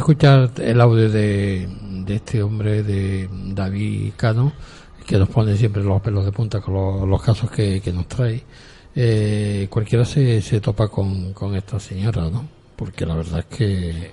[0.00, 1.68] Escuchar el audio de,
[2.04, 4.52] de este hombre, de David Cano,
[5.06, 8.08] que nos pone siempre los pelos de punta con los, los casos que, que nos
[8.08, 8.42] trae,
[8.94, 12.48] eh, cualquiera se, se topa con, con esta señora, ¿no?
[12.76, 14.10] Porque la verdad es que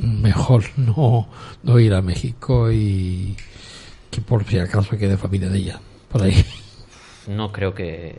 [0.00, 1.28] mejor no,
[1.62, 3.36] no ir a México y
[4.10, 6.44] que por si acaso quede familia de ella, por ahí.
[7.26, 8.14] No creo que,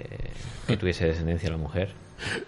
[0.68, 1.94] que tuviese descendencia la mujer.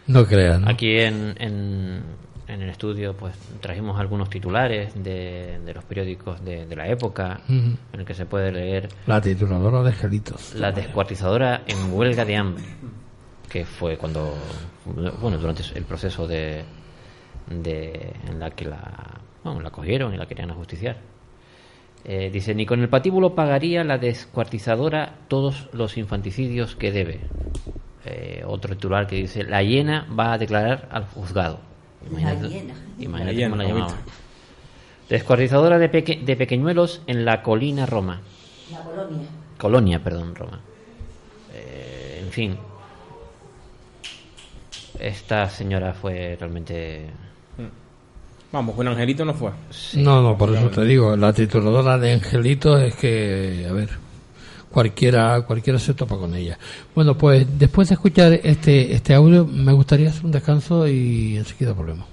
[0.06, 0.62] No crean.
[0.62, 0.70] ¿no?
[0.70, 2.04] Aquí en, en,
[2.52, 7.40] en el estudio pues trajimos algunos titulares de, de los periódicos de, de la época
[7.48, 10.54] en el que se puede leer La tituladora de Gelitos.
[10.56, 12.64] La descuartizadora en huelga de hambre,
[13.50, 14.34] que fue cuando,
[15.22, 16.64] bueno, durante el proceso de,
[17.50, 20.98] de en la que la, bueno, la cogieron y la querían ajusticiar.
[22.04, 27.22] Eh, dice, ni con el patíbulo pagaría la descuartizadora todos los infanticidios que debe.
[28.06, 31.60] Eh, otro titular que dice, la hiena va a declarar al juzgado.
[32.10, 33.96] Imagínate, imagínate La cómo la llamaban.
[35.10, 38.22] Descuartizadora de, peque- de pequeñuelos en la colina Roma.
[38.72, 39.28] La colonia.
[39.58, 40.60] Colonia, perdón, Roma.
[41.54, 42.58] Eh, en fin.
[45.00, 47.08] Esta señora fue realmente...
[48.52, 49.52] Vamos, un angelito no fue.
[49.96, 53.90] No, no, por eso te digo, la tituladora de Angelitos es que, a ver,
[54.72, 56.58] cualquiera cualquiera se topa con ella.
[56.96, 61.74] Bueno, pues después de escuchar este este audio, me gustaría hacer un descanso y enseguida
[61.74, 62.06] volvemos.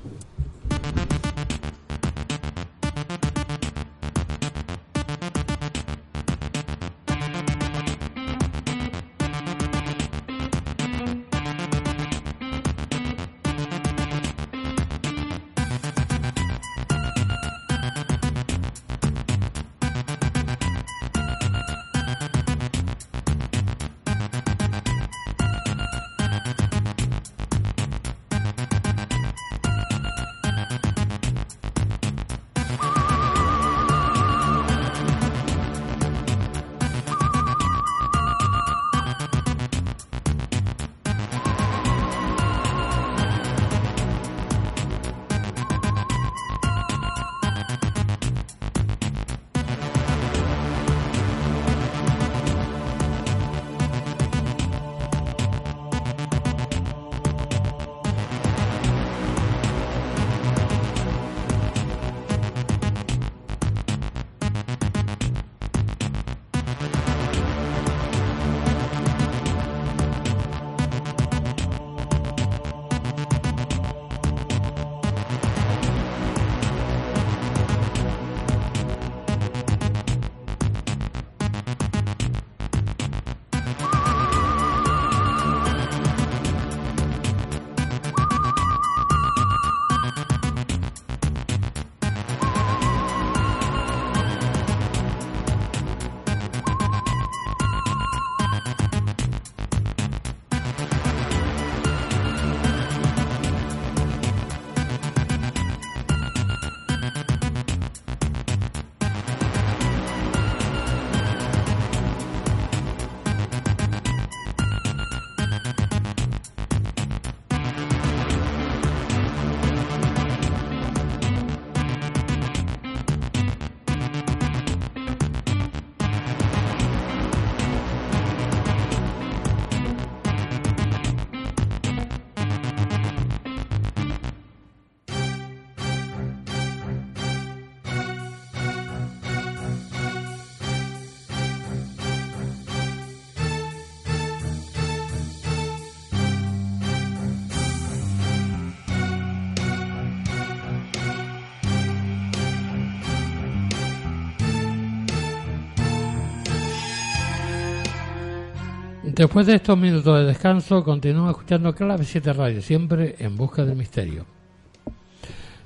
[159.28, 163.76] Después de estos minutos de descanso, continúa escuchando Clave 7 Radio, siempre en busca del
[163.76, 164.24] misterio.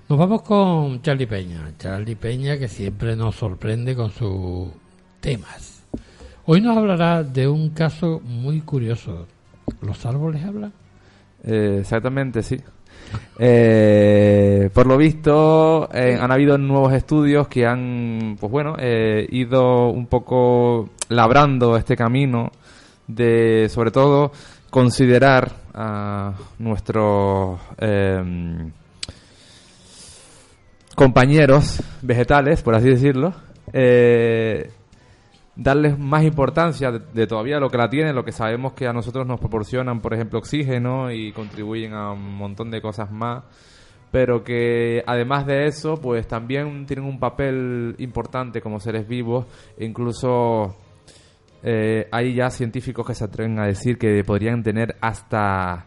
[0.09, 1.73] Nos vamos con Charlie Peña.
[1.79, 4.69] Charlie Peña que siempre nos sorprende con sus
[5.21, 5.85] temas.
[6.45, 9.29] Hoy nos hablará de un caso muy curioso.
[9.81, 10.73] ¿Los árboles hablan?
[11.45, 12.61] Eh, exactamente, sí.
[13.39, 20.07] Eh, por lo visto, eh, han habido nuevos estudios que han, pues bueno, ido un
[20.09, 22.51] poco labrando este camino
[23.07, 24.33] de, sobre todo,
[24.71, 28.73] considerar a nuestros em,
[30.95, 33.35] compañeros vegetales, por así decirlo,
[33.73, 34.71] eh,
[35.57, 38.93] darles más importancia de, de todavía lo que la tienen, lo que sabemos que a
[38.93, 43.45] nosotros nos proporcionan, por ejemplo, oxígeno y contribuyen a un montón de cosas más,
[44.11, 49.47] pero que además de eso, pues también tienen un papel importante como seres vivos,
[49.79, 50.77] incluso
[51.63, 55.87] eh, hay ya científicos que se atreven a decir que podrían tener hasta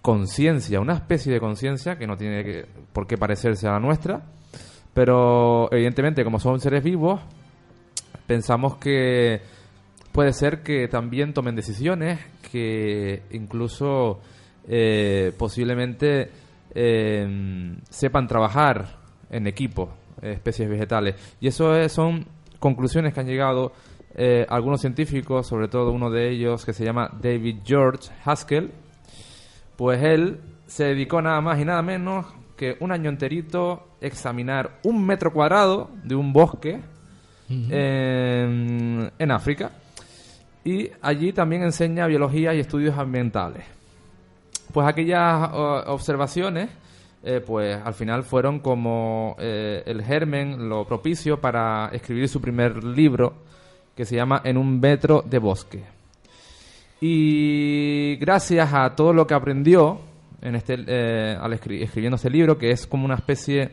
[0.00, 4.22] conciencia, una especie de conciencia que no tiene que- por qué parecerse a la nuestra,
[4.94, 7.20] pero evidentemente como son seres vivos,
[8.26, 9.40] pensamos que
[10.12, 12.18] puede ser que también tomen decisiones
[12.50, 14.20] que incluso
[14.68, 16.30] eh, posiblemente
[16.74, 18.96] eh, sepan trabajar
[19.30, 19.92] en equipo,
[20.22, 21.16] eh, especies vegetales.
[21.40, 22.26] Y eso es- son
[22.60, 23.72] conclusiones que han llegado
[24.14, 28.70] eh, algunos científicos, sobre todo uno de ellos que se llama David George Haskell,
[29.76, 34.78] pues él se dedicó nada más y nada menos que un año enterito a examinar
[34.84, 36.80] un metro cuadrado de un bosque
[37.48, 39.72] en, en África.
[40.64, 43.64] Y allí también enseña biología y estudios ambientales.
[44.72, 46.70] Pues aquellas observaciones,
[47.22, 52.82] eh, pues al final fueron como eh, el germen, lo propicio para escribir su primer
[52.82, 53.34] libro,
[53.94, 55.82] que se llama En un metro de bosque.
[57.00, 59.98] Y gracias a todo lo que aprendió
[60.40, 63.70] en este, eh, al escri- escribiendo este libro, que es como una especie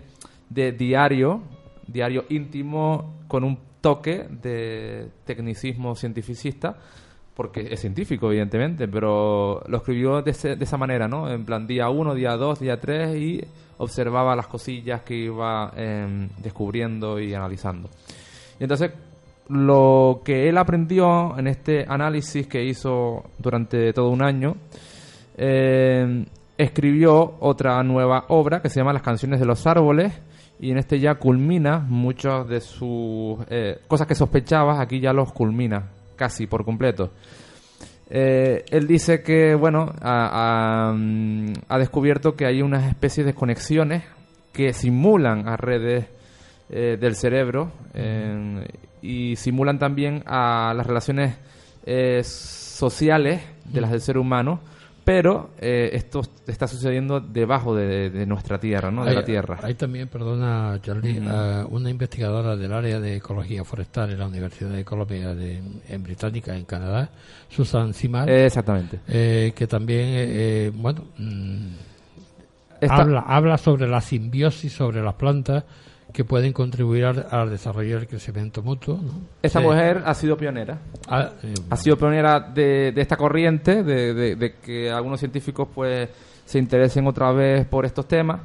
[0.49, 1.41] de diario,
[1.87, 6.75] diario íntimo con un toque de tecnicismo cientificista,
[7.35, 11.31] porque es científico, evidentemente, pero lo escribió de, ese- de esa manera, ¿no?
[11.31, 13.41] En plan, día 1, día 2, día 3, y
[13.77, 17.89] observaba las cosillas que iba em, descubriendo y analizando.
[18.59, 18.91] Y entonces,
[19.49, 24.55] lo que él aprendió en este análisis que hizo durante todo un año,
[25.37, 26.25] eh,
[26.57, 30.13] escribió otra nueva obra que se llama Las canciones de los árboles
[30.59, 35.31] y en este ya culmina muchas de sus eh, cosas que sospechabas, aquí ya los
[35.31, 37.11] culmina casi por completo.
[38.09, 43.33] Eh, él dice que, bueno, ha, ha, mm, ha descubierto que hay unas especies de
[43.33, 44.03] conexiones
[44.51, 46.07] que simulan a redes
[46.71, 48.63] eh, del cerebro eh,
[49.01, 51.37] y simulan también a las relaciones
[51.85, 54.59] eh, sociales de las del ser humano,
[55.05, 59.03] pero eh, esto está sucediendo debajo de, de nuestra tierra, ¿no?
[59.03, 59.57] De Hay- la tierra.
[59.63, 61.19] Hay también, perdona, Charlie,
[61.69, 66.55] una investigadora del área de ecología forestal en la Universidad de Columbia de, en Británica,
[66.55, 67.09] en Canadá,
[67.49, 68.29] Susan Simard.
[68.29, 68.99] Eh, exactamente.
[69.07, 71.67] eh, que también, eh, bueno, mm,
[72.87, 75.63] habla, habla sobre la simbiosis sobre las plantas
[76.13, 78.99] que pueden contribuir al, al desarrollo del crecimiento mutuo.
[79.01, 79.11] ¿no?
[79.41, 79.65] Esta Sí.
[79.65, 80.79] mujer ha sido pionera.
[81.07, 85.67] Ah, eh, ha sido pionera de, de esta corriente, de, de- de que algunos científicos
[85.73, 86.09] pues
[86.45, 88.41] se interesen otra vez por estos temas.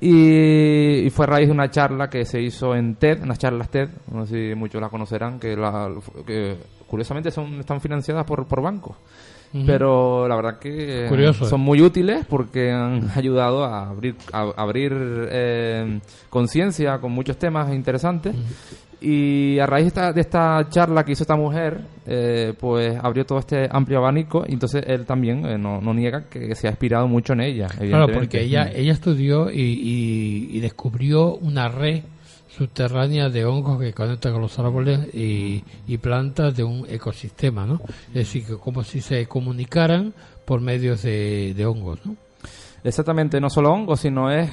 [0.00, 3.68] Y, y fue a raíz de una charla que se hizo en TED, unas charlas
[3.68, 5.90] TED, no sé si muchos la conocerán, que, la-
[6.26, 6.56] que
[6.86, 8.96] curiosamente son están financiadas por, por bancos.
[9.66, 11.64] Pero la verdad que Curioso, son ¿eh?
[11.64, 14.92] muy útiles porque han ayudado a abrir, a abrir
[15.30, 16.00] eh,
[16.30, 18.34] conciencia con muchos temas interesantes.
[19.04, 23.26] Y a raíz de esta, de esta charla que hizo esta mujer, eh, pues abrió
[23.26, 24.44] todo este amplio abanico.
[24.46, 27.66] Y entonces él también eh, no, no niega que se ha inspirado mucho en ella.
[27.66, 32.02] Claro, porque ella, ella estudió y, y- y descubrió una red
[32.56, 37.80] subterránea de hongos que conecta con los árboles y, y plantas de un ecosistema, ¿no?
[38.08, 40.12] Es decir, que como si se comunicaran
[40.44, 42.16] por medios de, de hongos, ¿no?
[42.84, 44.50] Exactamente, no solo hongos, sino es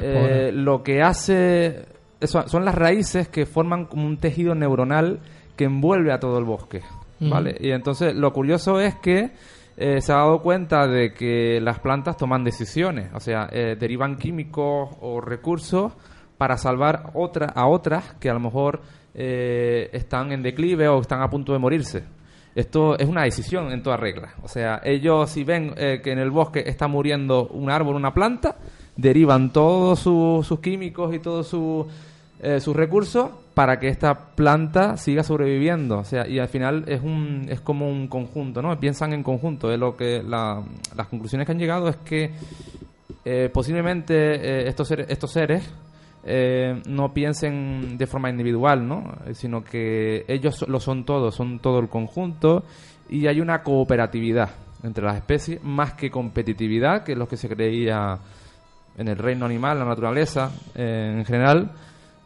[0.00, 1.84] eh, lo que hace.
[2.20, 5.20] eso- son las raíces que forman como un tejido neuronal
[5.56, 6.80] que envuelve a todo el bosque.
[7.20, 7.56] ¿Vale?
[7.60, 9.30] Y entonces lo curioso es que
[9.76, 14.16] eh, se ha dado cuenta de que las plantas toman decisiones, o sea, eh, derivan
[14.16, 15.92] químicos o recursos
[16.38, 18.80] para salvar otra, a otras que a lo mejor
[19.14, 22.02] eh, están en declive o están a punto de morirse.
[22.54, 24.34] Esto es una decisión en toda regla.
[24.42, 28.14] O sea, ellos si ven eh, que en el bosque está muriendo un árbol, una
[28.14, 28.56] planta,
[28.96, 31.86] derivan todos su- sus químicos y todos sus
[32.40, 35.98] eh, sus recursos para que esta planta siga sobreviviendo.
[35.98, 38.78] O sea, y al final es un es como un conjunto, ¿no?
[38.78, 39.72] Piensan en conjunto.
[39.72, 40.62] Es lo que la-
[40.96, 42.30] las conclusiones que han llegado es que
[43.24, 45.68] eh, posiblemente eh, estos seres, estos seres
[46.26, 49.12] eh, no piensen de forma individual, ¿no?
[49.26, 52.64] Eh, Sino que ellos lo son todos, son todo el conjunto
[53.08, 54.50] y hay una cooperatividad
[54.82, 58.18] entre las especies más que competitividad, que es lo que se creía
[58.96, 61.70] en el reino animal, la naturaleza eh, en general.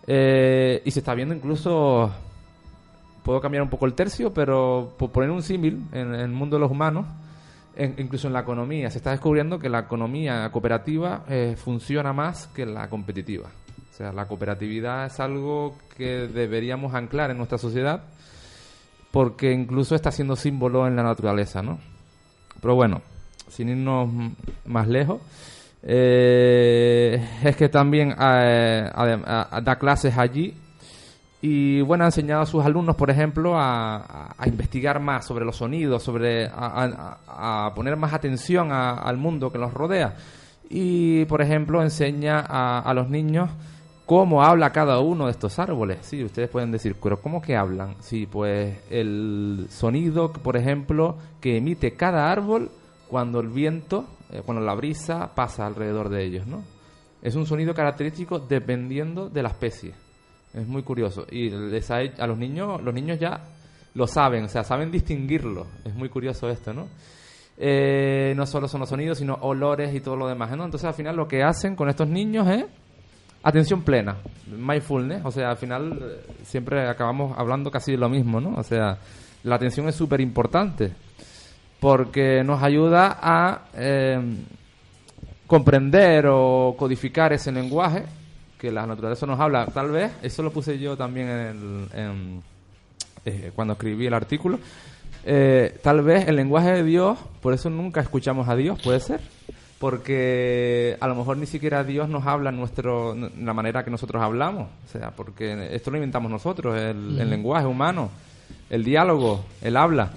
[0.07, 2.11] Eh, y se está viendo incluso,
[3.23, 6.61] puedo cambiar un poco el tercio, pero por poner un símil en, el mundo de
[6.61, 7.07] los humanos,
[7.77, 11.25] en- incluso en la economía, se está descubriendo que la economía cooperativa
[11.57, 13.49] funciona más que la competitiva.
[13.99, 18.01] Sea, la cooperatividad es algo que deberíamos anclar en nuestra sociedad
[19.11, 21.81] porque incluso está siendo símbolo en la naturaleza, ¿no?
[22.61, 23.03] Pero bueno,
[23.49, 24.09] sin irnos
[24.67, 25.21] más lejos,
[25.83, 28.89] eh, es que también eh,
[29.63, 30.55] da clases allí
[31.41, 35.57] y bueno, ha enseñado a sus alumnos, por ejemplo, a, a- investigar más sobre los
[35.57, 40.15] sonidos, sobre a, a- poner más atención al mundo que los rodea.
[40.71, 43.51] Y, por ejemplo, enseña a los niños
[44.09, 45.99] cómo habla cada uno de estos árboles.
[46.01, 47.95] Sí, ustedes pueden decir, pero ¿cómo que hablan?
[48.01, 52.71] Sí, pues el sonido, por ejemplo, que emite cada árbol
[53.07, 56.65] cuando el viento, eh, cuando la brisa pasa alrededor de ellos, ¿no?
[57.21, 59.93] Es un sonido característico dependiendo de la especie.
[60.55, 61.27] Es muy curioso.
[61.31, 63.43] Y les ha a los niños, los niños ya
[63.93, 65.67] lo saben, o sea, saben distinguirlo.
[65.85, 66.89] Es muy curioso esto, ¿no?
[67.59, 70.65] Eh, no solo son los sonidos, sino olores y todo lo demás, ¿no?
[70.65, 72.65] Entonces, al final, lo que hacen con estos niños es
[73.43, 74.17] atención plena,
[74.47, 75.25] mindfulness.
[75.25, 78.55] O sea, al final, eh, siempre acabamos hablando casi de lo mismo, ¿no?
[78.57, 78.99] O sea,
[79.45, 80.93] la atención es súper importante
[81.81, 84.21] porque nos ayuda a eh,
[85.47, 88.05] comprender o codificar ese lenguaje
[88.59, 89.67] que la naturaleza nos habla.
[89.67, 92.43] Tal vez, eso lo puse yo también en el- en-
[93.25, 94.59] eh, cuando escribí el artículo.
[95.25, 99.21] Eh, tal vez el lenguaje de Dios, por eso nunca escuchamos a Dios, puede ser.
[99.79, 103.91] Porque a lo mejor ni siquiera Dios nos habla en nuestro, en la manera que
[103.91, 104.69] nosotros hablamos.
[104.85, 108.11] O sea, porque esto lo inventamos nosotros, el, lenguaje humano,
[108.71, 110.11] el diálogo, el habla.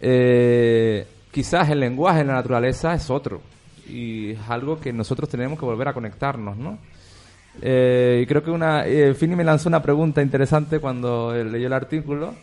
[0.00, 3.42] Eh, quizás el lenguaje en la naturaleza es otro.
[3.86, 6.78] Y es algo que nosotros tenemos que volver a conectarnos, ¿no?
[7.60, 11.66] Eh, y creo que una eh, Fini me lanzó una pregunta interesante cuando eh, leyó
[11.66, 12.34] el artículo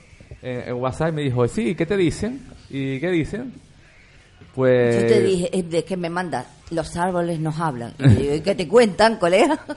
[0.41, 2.45] eh, en WhatsApp y me dijo, sí, ¿qué te dicen?
[2.69, 3.53] ¿Y qué dicen?
[4.53, 5.01] Pues...
[5.01, 7.93] Yo te dije, es de que me manda, los árboles nos hablan.
[7.99, 9.59] Y digo, ¿y qué te cuentan, colega?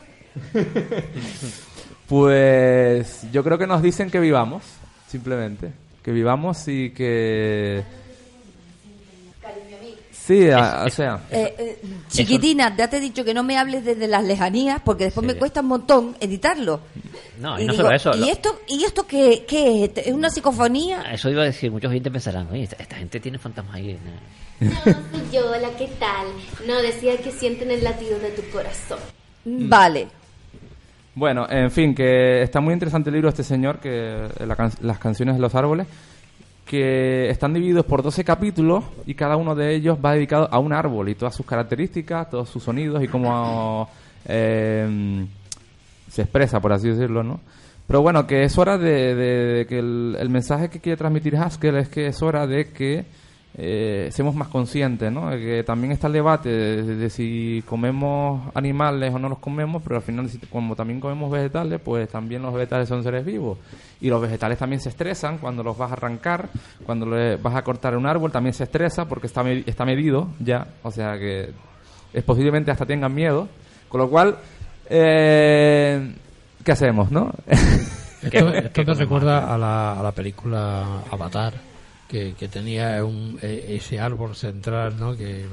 [2.08, 4.62] Pues yo creo que nos dicen que vivamos,
[5.08, 5.72] simplemente.
[6.02, 7.82] Que vivamos y que...
[10.24, 11.20] Sí, a- o sea...
[11.32, 15.04] Eh, eh, chiquitina, ya te he dicho que no me hables desde las lejanías porque
[15.04, 16.80] después me cuesta un montón editarlo.
[17.40, 20.06] No, y no solo eso, ¿Y lo- esto, ¿y esto qué, qué es?
[20.06, 21.02] ¿Es una psicofonía?
[21.12, 23.98] Eso iba a decir, muchos oyentes pensarán, oye, esta, esta gente tiene fantasmas ahí.
[24.60, 24.70] ¿no?
[24.84, 24.94] Soy
[25.32, 26.26] yo, hola, ¿qué tal?
[26.68, 29.00] No, decía que sienten el latido de tu corazón.
[29.44, 30.06] Vale.
[31.14, 33.90] Bueno, en fin, que está muy interesante el libro de este señor, que
[34.38, 35.86] eh, la can- las canciones de los árboles,
[36.64, 40.72] que están divididos por 12 capítulos y cada uno de ellos va dedicado a un
[40.72, 43.88] árbol y todas sus características, todos sus sonidos y cómo
[44.26, 45.26] eh,
[46.08, 47.40] se expresa, por así decirlo, ¿no?
[47.86, 51.88] Pero bueno, que es hora de que el, el mensaje que quiere transmitir Haskell es
[51.88, 53.04] que es hora de que
[53.54, 55.28] eh, seamos más conscientes, ¿no?
[55.30, 59.82] De Que también está el debate de, de si comemos animales o no los comemos,
[59.82, 63.58] pero al final, si- como también comemos vegetales, pues también los vegetales son seres vivos.
[64.00, 66.48] Y los vegetales también se estresan cuando los vas a arrancar,
[66.86, 70.66] cuando le vas a cortar un árbol, también se estresa porque está, está medido ya,
[70.82, 71.50] o sea que
[72.12, 73.48] es posiblemente hasta tengan miedo.
[73.88, 74.38] Con lo cual,
[74.88, 76.14] eh,
[76.64, 77.30] ¿qué hacemos, no?
[78.22, 81.52] Esto, esto me recuerda a la, a la película Avatar,
[82.12, 85.16] que, que tenía un, e- ese árbol central, ¿no?
[85.16, 85.46] Que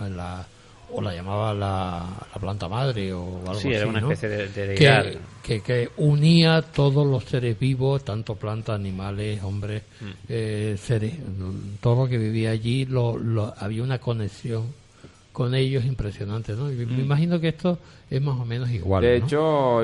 [0.00, 0.44] en la,
[0.92, 4.10] o la llamaba la, la planta madre o algo Sí, así, era una ¿no?
[4.10, 9.82] especie de- de que, que, que unía todos los seres vivos, tanto plantas, animales, hombres,
[10.00, 10.04] Mm.
[10.28, 11.14] eh, seres,
[11.80, 14.64] todo lo que vivía allí, lo, lo- había una conexión
[15.32, 16.70] con ellos impresionante, ¿no?
[16.72, 17.00] Y Me Mm.
[17.00, 17.78] imagino que esto
[18.10, 19.02] es más o menos igual.
[19.04, 19.26] de ¿no?
[19.26, 19.82] hecho,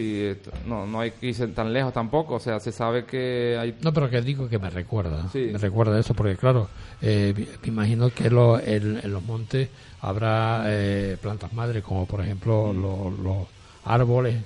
[0.00, 3.74] esto- no, no hay que irse tan lejos tampoco, o sea, se sabe que hay...
[3.82, 5.28] No, pero que digo que me recuerda.
[5.32, 5.48] Sí.
[5.52, 6.68] Me recuerda eso, porque claro,
[7.02, 7.32] eh,
[7.62, 9.68] me imagino que lo- en, en los montes
[10.00, 12.82] habrá eh, plantas madres, como por ejemplo Mm.
[12.82, 13.36] lo- los
[13.84, 14.36] árboles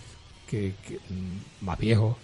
[0.49, 2.17] que, que, mm, más viejos.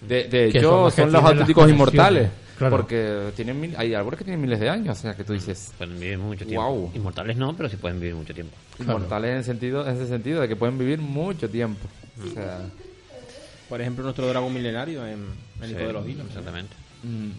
[0.00, 2.28] De, de que hecho, son los auténticos inmortales.
[2.58, 2.76] Claro.
[2.76, 5.72] Porque tienen mil- hay árboles que tienen miles de años, o sea, que tú dices...
[5.76, 6.64] Pueden vivir mucho tiempo.
[6.70, 6.90] Wow.
[6.94, 8.54] Inmortales no, pero sí pueden vivir mucho tiempo.
[8.78, 11.88] Inmortales en, sentido, en ese sentido de que pueden vivir mucho tiempo.
[12.22, 12.60] O sea,
[13.68, 15.26] Por ejemplo, nuestro dragón milenario en
[15.60, 16.26] El Hijo Sí, de los Hilos.
[16.28, 16.74] Exactamente.
[17.02, 17.30] Mm.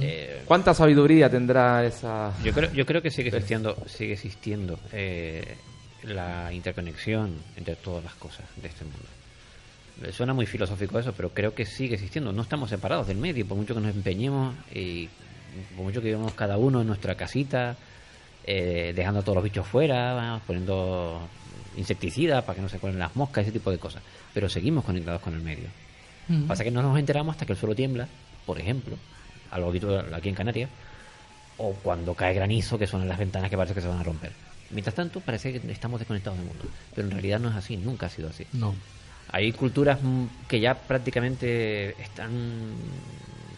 [0.00, 2.32] Eh, ¿Cuánta sabiduría tendrá esa...?
[2.44, 5.56] Yo creo, yo creo que sigue existiendo, sigue existiendo eh,
[6.04, 8.98] la interconexión entre todas las cosas de este mundo.
[10.02, 12.32] Eh, Suena muy filosófico eso, pero creo que sigue existiendo.
[12.32, 15.08] No estamos separados del medio, por mucho que nos empeñemos y
[15.76, 17.76] por mucho que vivamos cada uno en nuestra casita,
[18.46, 21.20] eh, dejando a todos los bichos fuera, poniendo
[21.76, 24.02] insecticidas para que no se cuelen las moscas, ese tipo de cosas.
[24.34, 25.68] Pero seguimos conectados con el medio.
[26.46, 28.08] Pasa que no nos enteramos hasta que el suelo tiembla,
[28.46, 28.96] por ejemplo,
[29.50, 30.70] algo habitual aquí en Canarias,
[31.58, 34.32] o cuando cae granizo, que son las ventanas que parece que se van a romper.
[34.70, 36.64] Mientras tanto, parece que estamos desconectados del mundo.
[36.94, 38.46] Pero en realidad no es así, nunca ha sido así.
[38.52, 38.74] No.
[39.30, 39.98] Hay culturas
[40.48, 42.30] que ya prácticamente están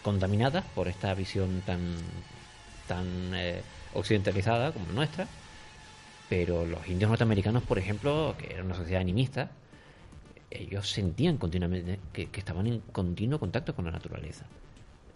[0.01, 1.95] contaminadas por esta visión tan,
[2.87, 3.61] tan eh,
[3.93, 5.27] occidentalizada como la nuestra.
[6.29, 9.51] Pero los indios norteamericanos, por ejemplo, que era una sociedad animista,
[10.49, 14.45] ellos sentían continuamente que, que estaban en continuo contacto con la naturaleza.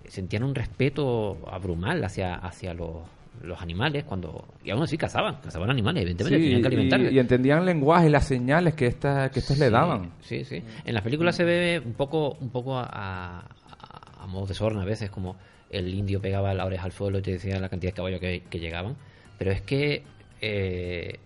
[0.08, 2.98] Sentían un respeto abrumal hacia, hacia los,
[3.44, 7.12] los animales cuando y aún así cazaban, cazaban animales, evidentemente Sí, tenían que alimentarlos.
[7.12, 10.12] y, y entendían el lenguaje y las señales que, esta, que estos le daban.
[10.22, 10.62] Sí, sí.
[10.86, 14.82] En las películas se ve un poco, un poco a, a, a modo de sorna
[14.82, 15.38] a veces, como
[15.70, 18.44] el indio pegaba la oreja al suelo y te decía la cantidad de caballos que,
[18.50, 18.96] que llegaban.
[19.38, 20.04] Pero es que
[20.42, 21.20] eh,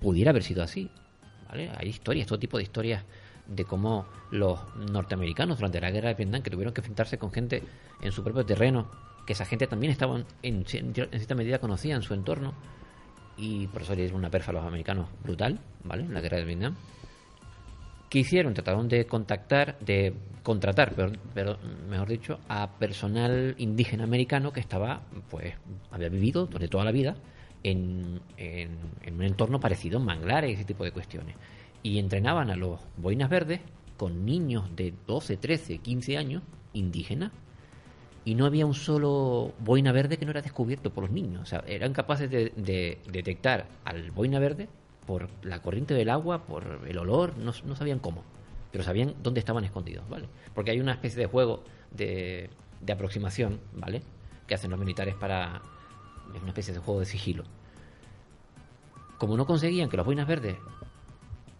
[0.00, 0.90] pudiera haber sido así.
[1.48, 1.70] ¿vale?
[1.76, 3.04] Hay historias, todo tipo de historias
[3.46, 7.62] de cómo los norteamericanos durante la guerra de Vietnam que tuvieron que enfrentarse con gente
[8.00, 8.90] en su propio terreno,
[9.26, 12.54] que esa gente también estaba en, cierta medida conocida en su entorno
[13.36, 16.04] y por eso le dieron una perfa a los americanos brutal, ¿vale?
[16.04, 16.76] En la guerra de Vietnam.
[18.12, 18.52] ¿Qué hicieron?
[18.52, 20.12] Trataron de contactar, de
[20.42, 21.56] contratar, pero, pero,
[21.88, 25.54] mejor dicho, a personal indígena americano que estaba, pues,
[25.90, 27.16] había vivido durante toda la vida
[27.62, 31.36] en, en, en un entorno parecido, en manglares y ese tipo de cuestiones.
[31.82, 33.62] Y entrenaban a los boinas verdes
[33.96, 36.42] con niños de 12, 13, 15 años,
[36.74, 37.32] indígenas,
[38.26, 41.40] y no había un solo boina verde que no era descubierto por los niños.
[41.40, 44.68] O sea, eran capaces de, de detectar al boina verde
[45.06, 48.24] por la corriente del agua, por el olor, no, no, sabían cómo,
[48.70, 50.28] pero sabían dónde estaban escondidos, ¿vale?
[50.54, 52.50] Porque hay una especie de juego de,
[52.80, 54.02] de aproximación, ¿vale?
[54.46, 55.62] Que hacen los militares para...
[56.34, 57.44] Es una especie de juego de sigilo.
[59.18, 60.56] Como no conseguían que los boinas verdes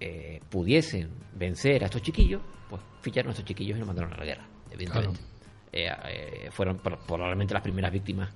[0.01, 2.41] eh, pudiesen vencer a estos chiquillos,
[2.71, 5.21] pues ficharon a estos chiquillos y los mandaron a la guerra, evidentemente.
[5.21, 5.33] Claro.
[5.73, 8.31] Eh, eh, fueron probablemente las primeras víctimas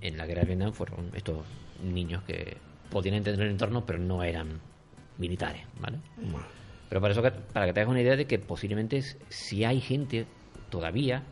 [0.00, 1.44] en la guerra de Vietnam fueron estos
[1.82, 2.56] niños que
[2.90, 4.60] podían entender el entorno pero no eran
[5.18, 5.98] militares ¿vale?
[6.16, 6.46] Bueno.
[6.88, 10.26] pero para eso para que te hagas una idea de que posiblemente si hay gente
[10.70, 11.22] todavía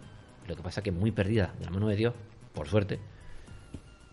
[0.46, 2.14] lo que pasa que muy perdida de la mano de Dios
[2.52, 2.98] por suerte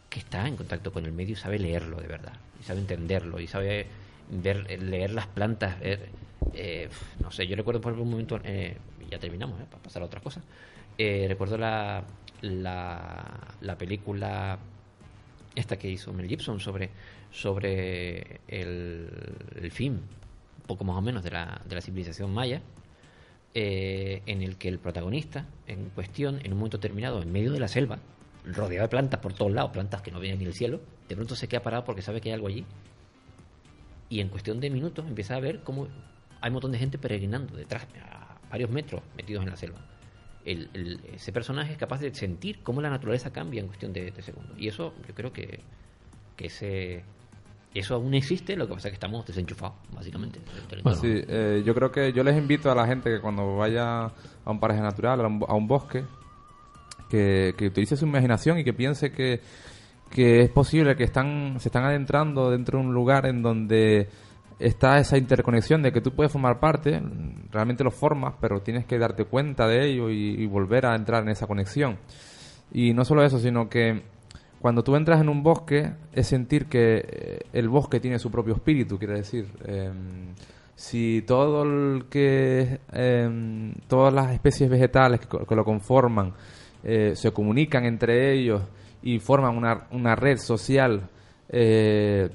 [0.10, 3.40] que está en contacto con el medio y sabe leerlo de verdad y sabe entenderlo
[3.40, 3.88] y sabe
[4.30, 6.10] ver leer las plantas ver,
[6.54, 6.90] eh,
[7.22, 8.78] no sé yo recuerdo por un momento eh,
[9.10, 10.44] ya terminamos para pasar a otras cosas
[10.98, 12.04] eh, recuerdo la,
[12.42, 14.60] la, la, película
[15.56, 16.90] esta que hizo Mel Gibson sobre,
[17.32, 19.10] sobre el,
[19.56, 20.02] el fin,
[20.68, 22.62] poco más o menos, de la, de la civilización maya,
[23.54, 27.60] eh, en el que el protagonista en cuestión, en un momento determinado, en medio de
[27.60, 28.00] la selva,
[28.46, 31.36] rodeado de plantas por todos lados, plantas que no vienen ni del cielo, de pronto
[31.36, 32.66] se queda parado porque sabe que hay algo allí.
[34.10, 35.88] Y en cuestión de minutos empieza a ver cómo
[36.42, 39.80] hay un montón de gente peregrinando detrás, a varios metros metidos en la selva
[40.46, 44.12] el, el, ese personaje es capaz de sentir cómo la naturaleza cambia en cuestión de,
[44.12, 44.58] de segundos.
[44.58, 45.60] Y eso yo creo que,
[46.36, 47.04] que ese,
[47.74, 50.40] eso aún existe, lo que pasa es que estamos desenchufados, básicamente.
[51.00, 54.12] Sí, eh, yo creo que yo les invito a la gente que cuando vaya a
[54.52, 56.04] un paraje natural, a un, a un bosque,
[57.10, 59.42] que, que, utilice su imaginación y que piense que,
[60.10, 64.10] que es posible que están, se están adentrando dentro de un lugar en donde
[64.60, 67.02] está esa interconexión de que tú puedes formar parte,
[67.52, 71.30] realmente lo formas, pero tienes que darte cuenta de ello y, volver a entrar en
[71.30, 71.98] esa conexión.
[72.72, 74.04] Y no solo eso, sino que
[74.60, 79.00] cuando tú entras en un bosque es sentir que el bosque tiene su propio espíritu,
[79.00, 79.92] quiere decir, eh,
[80.76, 86.34] si todo el que eh, todas las especies vegetales que, que lo conforman
[86.82, 88.62] eh, se comunican entre ellos
[89.02, 91.10] y forman una, una red social
[91.50, 92.30] eh,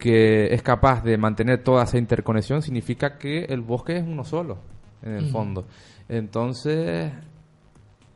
[0.00, 4.58] que es capaz de mantener toda esa interconexión, significa que el bosque es uno solo,
[5.02, 5.32] en el uh -huh.
[5.32, 5.66] fondo.
[6.08, 7.12] Entonces,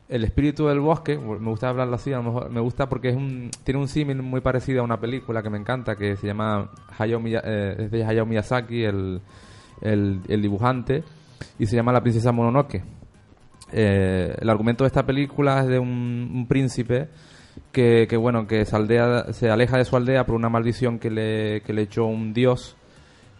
[0.09, 3.15] el espíritu del bosque, me gusta hablarlo así, a lo mejor me gusta porque es
[3.15, 6.71] un, tiene un símil muy parecido a una película que me encanta, que se llama
[6.97, 9.21] Hayao, eh, es de Hayao Miyazaki, el,
[9.81, 11.03] el, el, dibujante,
[11.57, 12.83] y se llama La princesa Mononoke.
[13.71, 17.09] Eh, el argumento de esta película es de un, un príncipe
[17.75, 21.73] que, bueno que se, se aleja de su aldea por una maldición que le, que
[21.73, 22.75] le echó un dios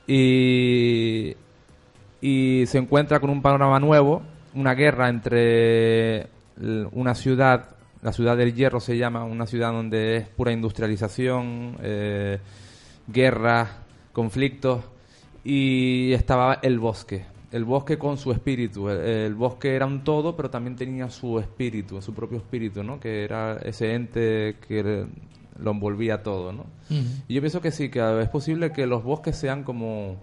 [0.05, 1.35] y
[2.25, 4.23] y se encuentra con un panorama nuevo,
[4.55, 6.27] una guerra entre
[6.91, 12.39] una ciudad, la ciudad del hierro se llama, una ciudad donde es pura industrialización, eh,
[13.05, 13.69] guerras,
[14.11, 14.83] conflictos,
[15.43, 17.25] y estaba el bosque.
[17.55, 18.89] El bosque con su espíritu.
[18.89, 22.99] El, el bosque era un todo, pero también tenía su espíritu, su propio espíritu, ¿no?
[22.99, 25.05] Que era ese ente que le-
[25.57, 26.65] lo envolvía todo, ¿no?
[27.29, 30.17] Y yo pienso que sí, que es posible que los bosques sean como,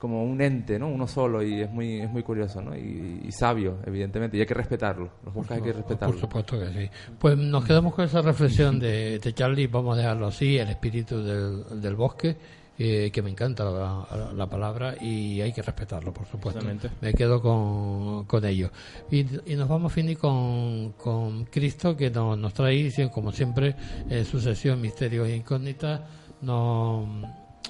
[0.00, 0.88] como un ente, ¿no?
[0.88, 2.76] Uno solo, y es muy, es muy curioso, ¿no?
[2.76, 5.08] Y, y sabio, evidentemente, y hay que respetarlo.
[5.24, 6.16] Los bosques hay que respetarlos.
[6.16, 6.90] Por supuesto que sí.
[7.18, 11.22] Pues nos quedamos con esa reflexión de, de Charlie, vamos a dejarlo así, el espíritu
[11.22, 12.36] del, del bosque,
[12.78, 16.60] eh, que me encanta la, la palabra y hay que respetarlo, por supuesto.
[17.00, 18.70] Me quedo con, con ello.
[19.10, 19.20] Y,
[19.50, 23.74] y nos vamos, Fini, con, con Cristo, que nos, nos trae, como siempre,
[24.10, 26.02] en su sesión Misterios e Incógnitas,
[26.42, 27.08] nos,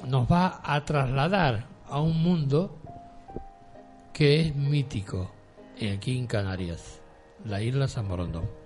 [0.08, 2.78] nos va a trasladar a un mundo
[4.12, 5.30] que es mítico
[5.94, 7.00] aquí en Canarias,
[7.44, 8.65] la isla San Borondón.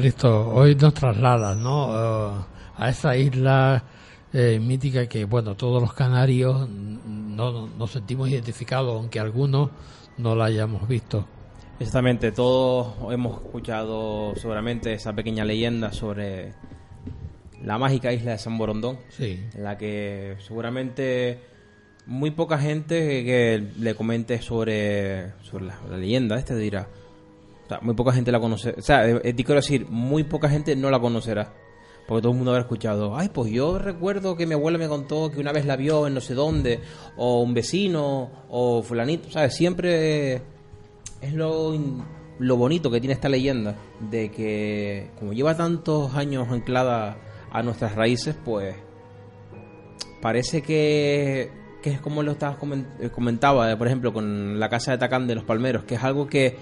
[0.00, 1.88] Cristo, hoy nos trasladas, ¿no?
[1.94, 2.44] Eh,
[2.78, 3.82] a esa isla
[4.32, 9.70] eh, mítica que, bueno, todos los canarios no nos sentimos identificados, aunque algunos
[10.18, 11.26] no la hayamos visto.
[11.78, 16.52] Exactamente, todos hemos escuchado seguramente esa pequeña leyenda sobre
[17.64, 19.40] la mágica isla de San Borondón, Sí.
[19.54, 21.40] en la que seguramente
[22.06, 26.86] muy poca gente que le comente sobre, sobre la, la leyenda, este dirá.
[27.82, 28.74] Muy poca gente la conoce.
[28.78, 31.52] O sea, eh, eh, quiero decir, muy poca gente no la conocerá.
[32.06, 35.28] Porque todo el mundo habrá escuchado, ay, pues yo recuerdo que mi abuela me contó
[35.28, 36.78] que una vez la vio en no sé dónde,
[37.16, 39.56] o un vecino, o fulanito, ¿sabes?
[39.56, 40.36] Siempre
[41.20, 41.74] es lo,
[42.38, 47.18] lo bonito que tiene esta leyenda, de que como lleva tantos años anclada
[47.50, 48.76] a nuestras raíces, pues
[50.22, 51.50] parece que,
[51.82, 52.58] que es como lo estabas
[53.00, 56.26] eh, comentaba, por ejemplo, con la casa de Tacán de los Palmeros, que es algo
[56.26, 56.56] que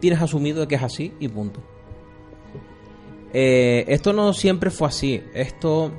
[0.00, 1.60] tienes asumido que es así y punto.
[3.32, 5.22] Eh, esto no siempre fue así.
[5.34, 5.92] Esto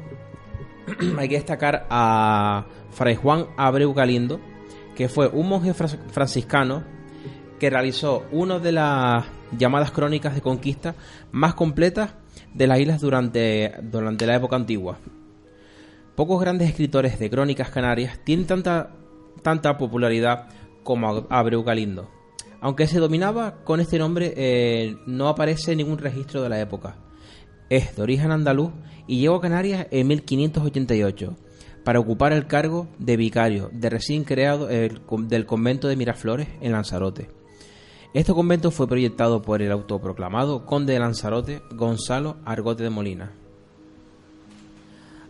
[1.18, 4.40] hay que destacar a Fray Juan Abreu Galindo,
[4.96, 6.84] que fue un monje franciscano
[7.60, 9.26] que realizó una de las
[9.58, 10.96] llamadas crónicas de conquista
[11.32, 12.14] más completas
[12.54, 14.98] de las islas durante, durante la época antigua.
[16.16, 18.92] Pocos grandes escritores de crónicas canarias tienen tanta,
[19.42, 20.48] tanta popularidad
[20.84, 22.10] como Abreu Galindo.
[22.61, 26.95] Aunque se dominaba con este nombre, eh, no aparece ningún registro de la época.
[27.69, 28.72] Es de origen andaluz
[29.07, 31.36] y llegó a Canarias en 1588
[31.84, 37.30] para ocupar el cargo de vicario de recién creado del convento de Miraflores en Lanzarote.
[38.14, 43.31] Este convento fue proyectado por el autoproclamado conde de Lanzarote Gonzalo Argote de Molina.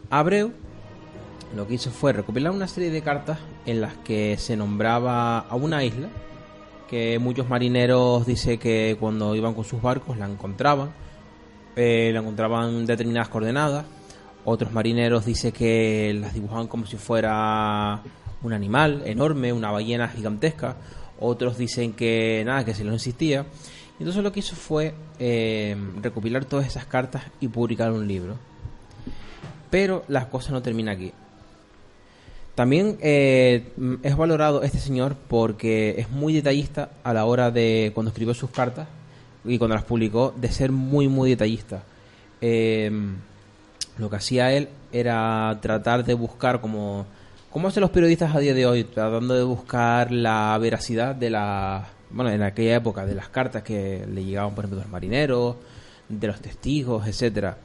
[0.09, 0.53] Abreu
[1.55, 5.55] lo que hizo fue recopilar una serie de cartas en las que se nombraba a
[5.55, 6.09] una isla
[6.89, 10.91] que muchos marineros dice que cuando iban con sus barcos la encontraban,
[11.75, 13.85] eh, la encontraban en determinadas coordenadas.
[14.45, 18.01] Otros marineros dice que las dibujaban como si fuera
[18.41, 20.77] un animal enorme, una ballena gigantesca.
[21.19, 23.45] Otros dicen que nada, que se lo existía.
[23.99, 28.37] Entonces lo que hizo fue eh, recopilar todas esas cartas y publicar un libro.
[29.69, 31.11] Pero las cosas no terminan aquí.
[32.59, 37.93] También eh, mm, es valorado este señor porque es muy detallista a la hora de
[37.95, 38.85] cuando escribió sus cartas
[39.45, 41.83] y cuando las publicó de ser muy muy detallista.
[42.41, 42.91] Eh,
[43.97, 47.05] lo que hacía él era tratar de buscar como
[47.49, 51.87] como hacen los periodistas a día de hoy, tratando de buscar la veracidad de la
[52.09, 55.55] bueno en aquella época de las cartas que le llegaban por ejemplo de los marineros,
[56.09, 57.57] de los testigos, etcétera.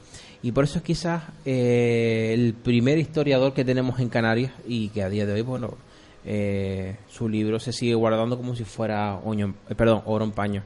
[0.45, 5.03] Y por eso es quizás eh, el primer historiador que tenemos en Canarias y que
[5.03, 5.79] a día de hoy, bueno,
[6.27, 10.63] eh, su libro se sigue guardando como si fuera eh, perdón, oro en paño.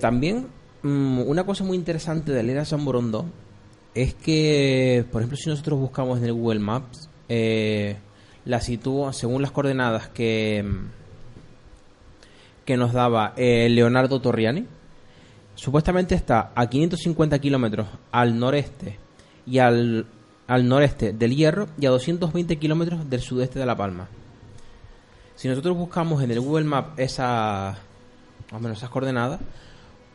[0.00, 0.48] También,
[0.82, 3.30] mm, una cosa muy interesante de Elena San Borondón
[3.94, 9.52] es que, por ejemplo, si nosotros buscamos en el Google Maps, la sitúa según las
[9.52, 10.64] coordenadas que,
[12.64, 14.66] que nos daba Leonardo Torriani.
[15.60, 18.96] Supuestamente está a 550 kilómetros al noreste
[19.46, 20.06] y al,
[20.46, 24.08] al noreste del Hierro y a 220 kilómetros del sudeste de La Palma.
[25.36, 27.76] Si nosotros buscamos en el Google Map esa,
[28.50, 29.38] más o menos esas coordenadas,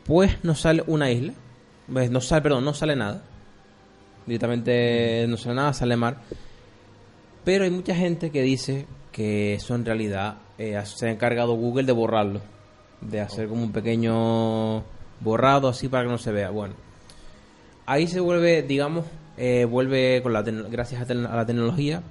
[0.04, 1.34] pues nos sale una isla.
[1.92, 3.22] Pues no sale, perdón, no sale nada.
[4.26, 6.22] Directamente no sale nada, sale mar.
[7.44, 11.84] Pero hay mucha gente que dice que eso en realidad eh, se ha encargado Google
[11.84, 12.40] de borrarlo.
[13.00, 16.50] De hacer como un pequeño borrado así para que no se vea.
[16.50, 16.74] Bueno,
[17.86, 19.06] ahí se vuelve, digamos,
[19.36, 22.02] eh, vuelve con la gracias a, a la tecnología,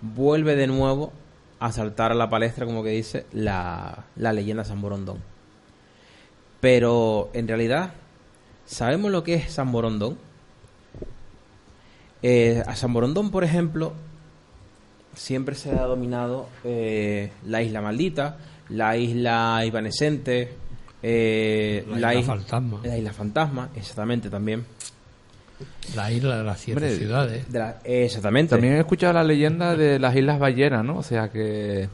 [0.00, 1.12] vuelve de nuevo
[1.58, 5.18] a saltar a la palestra, como que dice, la, la leyenda San Borondón.
[6.60, 7.92] Pero en realidad,
[8.66, 10.18] ¿sabemos lo que es San Borondón?
[12.22, 13.92] Eh, a San Borondón, por ejemplo,
[15.14, 20.54] siempre se ha dominado eh, la isla maldita, la isla evanescente,
[21.02, 22.80] eh, La isla fantasma.
[22.84, 24.64] La isla fantasma, exactamente también.
[25.94, 27.52] La isla de las siete Hombre, ciudades.
[27.52, 28.50] De la- exactamente.
[28.50, 30.98] También he escuchado la leyenda de las Islas Ballenas, ¿no?
[30.98, 31.88] O sea que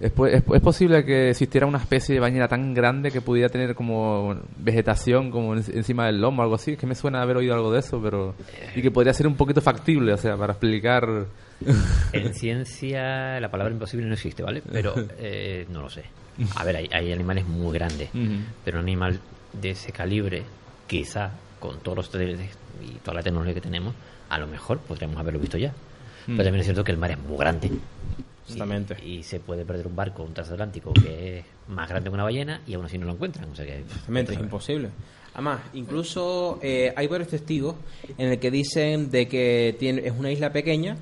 [0.00, 3.48] es, po- es, es posible que existiera una especie de ballena tan grande que pudiera
[3.48, 6.72] tener como vegetación como en- encima del lomo, algo así.
[6.72, 8.34] Es que me suena haber oído algo de eso, pero
[8.74, 11.26] y que podría ser un poquito factible, o sea, para explicar.
[12.12, 14.62] En ciencia la palabra imposible no existe, ¿vale?
[14.70, 16.04] Pero eh, no lo sé.
[16.56, 18.08] A ver, hay, hay animales muy grandes,
[18.64, 19.20] pero un animal
[19.52, 20.42] de ese calibre,
[20.86, 21.30] quizá
[21.60, 22.50] con todos los satélites
[22.82, 23.94] y toda la tecnología que tenemos,
[24.28, 25.70] a lo mejor podríamos haberlo visto ya.
[26.26, 26.36] Mm.
[26.36, 27.70] Pero también es cierto que el mar es muy grande.
[28.44, 28.96] Exactamente.
[29.04, 32.24] Y, y se puede perder un barco, un transatlántico, que es más grande que una
[32.24, 33.50] ballena y aún así no lo encuentran.
[33.50, 34.88] O sea que, Exactamente, es imposible.
[35.34, 37.76] Además, incluso eh, hay varios testigos
[38.18, 40.96] en el que dicen de que tiene, es una isla pequeña,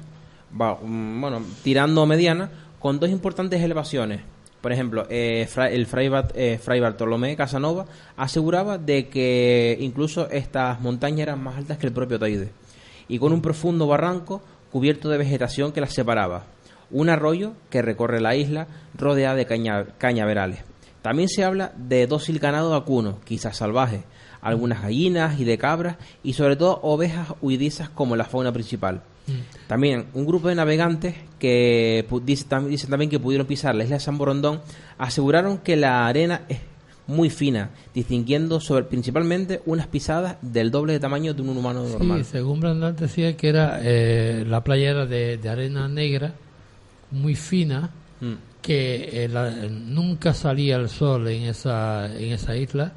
[0.52, 4.20] bueno, tirando mediana, con dos importantes elevaciones.
[4.60, 5.86] Por ejemplo, eh, el
[6.34, 7.86] eh, Fray Bartolomé Casanova
[8.16, 12.50] aseguraba de que incluso estas montañas eran más altas que el propio Teide
[13.08, 16.44] y con un profundo barranco cubierto de vegetación que las separaba.
[16.90, 20.60] Un arroyo que recorre la isla rodeada de caña- cañaverales.
[21.02, 24.02] También se habla de dócil ganado vacuno, quizás salvaje,
[24.42, 29.02] algunas gallinas y de cabras y sobre todo ovejas huidizas como la fauna principal.
[29.68, 32.04] También un grupo de navegantes que
[32.48, 34.60] tam- dicen también que pudieron pisar la isla de San Borondón
[34.98, 36.58] aseguraron que la arena es
[37.06, 42.24] muy fina, distinguiendo sobre principalmente unas pisadas del doble de tamaño de un humano normal.
[42.24, 46.34] Sí, según Brandán decía que era eh, la playa era de, de arena negra,
[47.10, 47.90] muy fina,
[48.20, 48.34] Mm.
[48.62, 52.92] que eh, la- nunca salía el sol en esa, en esa isla,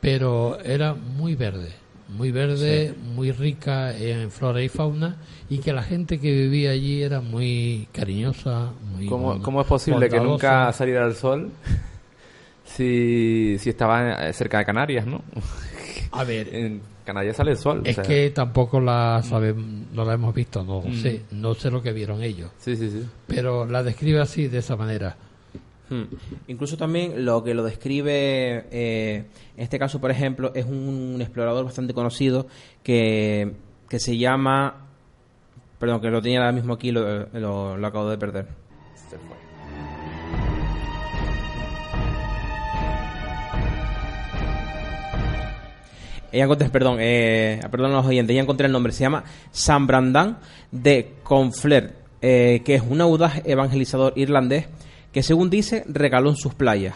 [0.00, 1.70] pero era muy verde,
[2.08, 5.16] muy verde, muy rica en flora y fauna,
[5.50, 10.18] y que la gente que vivía allí era muy cariñosa, muy ¿Cómo, es posible que
[10.20, 11.50] nunca saliera el sol
[12.64, 15.22] si, si estaba eh, cerca de Canarias, no?
[16.12, 17.82] A ver, en Canarias sale el sol.
[17.84, 18.04] Es o sea.
[18.08, 20.94] que tampoco la sabemos, no la hemos visto, no Mm.
[20.94, 22.50] sé, no sé lo que vieron ellos.
[22.58, 23.02] Sí, sí, sí.
[23.26, 25.16] Pero la describe así, de esa manera.
[25.90, 26.04] Hmm.
[26.48, 29.24] Incluso también lo que lo describe, eh,
[29.56, 32.46] en este caso, por ejemplo, es un explorador bastante conocido
[32.82, 33.54] que,
[33.88, 34.86] que se llama.
[35.78, 38.46] Perdón, que lo tenía ahora mismo aquí, lo, lo, lo acabo de perder.
[46.30, 48.92] Ya encontré, perdón, eh, perdón a los oyentes, ya encontré el nombre.
[48.92, 50.38] Se llama San Brandán
[50.70, 54.66] de Confler, eh, que es un audaz evangelizador irlandés
[55.12, 56.94] que, según dice, regaló en sus playas.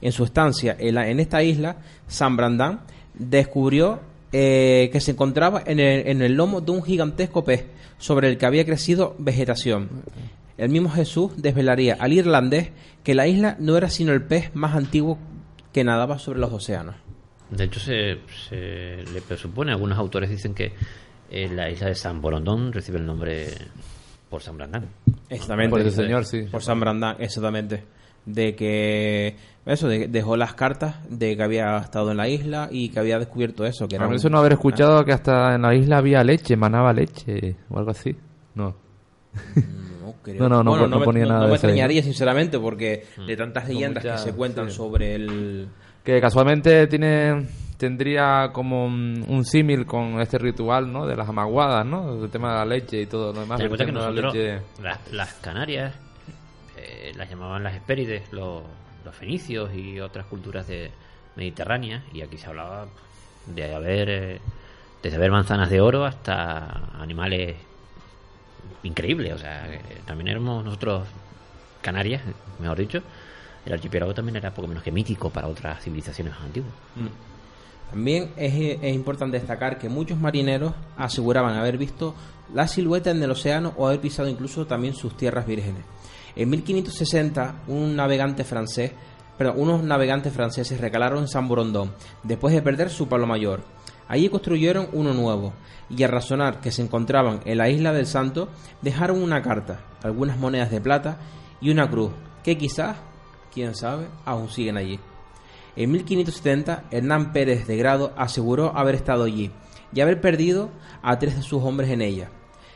[0.00, 1.76] En su estancia en, esta isla,
[2.08, 2.80] San Brandán
[3.14, 4.00] descubrió
[4.32, 7.66] eh, que se encontraba en el, en el lomo de un gigantesco pez
[7.98, 9.88] sobre el que había crecido vegetación.
[10.58, 12.70] El mismo Jesús desvelaría al irlandés
[13.04, 15.18] que la isla no era sino el pez más antiguo
[15.72, 16.96] que nadaba sobre los océanos.
[17.50, 18.18] De hecho, se,
[18.48, 20.72] se le presupone, algunos autores dicen que
[21.30, 23.48] eh, la isla de San Borondón recibe el nombre
[24.28, 24.88] por San Brandán.
[25.32, 25.70] Exactamente.
[25.70, 26.42] Por ese señor, sí.
[26.50, 27.84] Por San Brandán, exactamente.
[28.26, 29.36] De que.
[29.66, 33.18] Eso, de- dejó las cartas de que había estado en la isla y que había
[33.18, 33.86] descubierto eso.
[33.88, 36.22] Que era A mí un- eso no haber escuchado que hasta en la isla había
[36.24, 38.16] leche, manaba leche o algo así.
[38.54, 38.74] No.
[40.02, 40.40] No, creo.
[40.40, 43.04] No, no, no, Bueno, no me- ponía no- nada no de me extrañaría, sinceramente, porque
[43.26, 44.76] de tantas leyendas muchas, que se cuentan sí.
[44.76, 45.68] sobre el.
[46.04, 47.46] Que casualmente tiene
[47.82, 51.04] tendría como un, un símil con este ritual, ¿no?
[51.04, 52.22] De las amaguadas, ¿no?
[52.22, 53.58] El tema de la leche y todo lo demás.
[53.58, 54.64] Ten en cuenta que vertiendo la leche.
[54.80, 55.92] las, las Canarias,
[56.76, 58.62] eh, las llamaban las Hespérides, los,
[59.04, 60.92] los fenicios y otras culturas de
[61.34, 62.86] mediterráneas, y aquí se hablaba
[63.46, 64.40] de haber eh,
[65.02, 67.56] desde manzanas de oro hasta animales
[68.84, 69.32] increíbles.
[69.32, 71.08] O sea, eh, también éramos nosotros,
[71.80, 72.22] Canarias,
[72.60, 73.00] mejor dicho,
[73.66, 76.70] el archipiélago también era poco menos que mítico para otras civilizaciones antiguas.
[77.92, 82.14] También es, importante destacar que muchos marineros aseguraban haber visto
[82.54, 85.84] la silueta en el océano o haber pisado incluso también sus tierras vírgenes.
[86.34, 88.92] En 1560, un navegante francés,
[89.56, 91.92] unos navegantes franceses recalaron San Borondón
[92.22, 93.60] después de perder su palo mayor.
[94.08, 95.52] Allí construyeron uno nuevo
[95.90, 98.48] y al razonar que se encontraban en la isla del Santo,
[98.80, 101.18] dejaron una carta, algunas monedas de plata
[101.60, 102.12] y una cruz,
[102.42, 102.96] que quizás,
[103.52, 104.98] quién sabe, aún siguen allí.
[105.74, 109.50] En 1570, Hernán Pérez de Grado aseguró haber estado allí
[109.94, 110.70] y haber perdido
[111.02, 112.30] a tres de sus hombres en ella.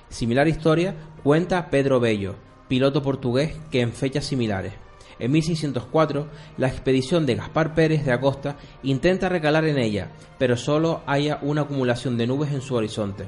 [0.09, 2.37] Similar historia cuenta Pedro Bello,
[2.69, 4.73] piloto portugués que en fechas similares.
[5.19, 6.29] En 1604,
[6.59, 11.63] la expedición de Gaspar Pérez de Acosta intenta recalar en ella, pero solo haya una
[11.63, 13.27] acumulación de nubes en su horizonte.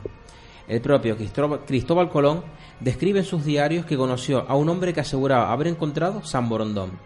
[0.66, 2.44] El propio Cristóbal, Colón
[2.80, 6.98] describe en sus diarios que conoció a un hombre que aseguraba haber encontrado San Borondón,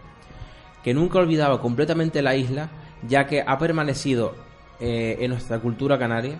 [0.83, 2.69] que nunca olvidaba completamente la isla,
[3.07, 4.35] ya que ha permanecido
[4.79, 6.39] eh, en nuestra cultura canaria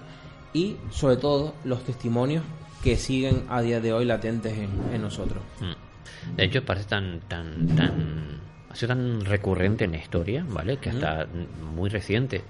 [0.54, 2.44] y, sobre todo, los testimonios
[2.84, 5.42] que siguen a día de hoy latentes en, en nosotros.
[5.62, 6.36] Mm.
[6.36, 8.40] De hecho, parece tan, tan, tan,
[8.70, 10.78] ha sido tan recurrente en la historia, ¿vale?
[10.78, 11.28] Que hasta
[11.76, 12.42] muy reciente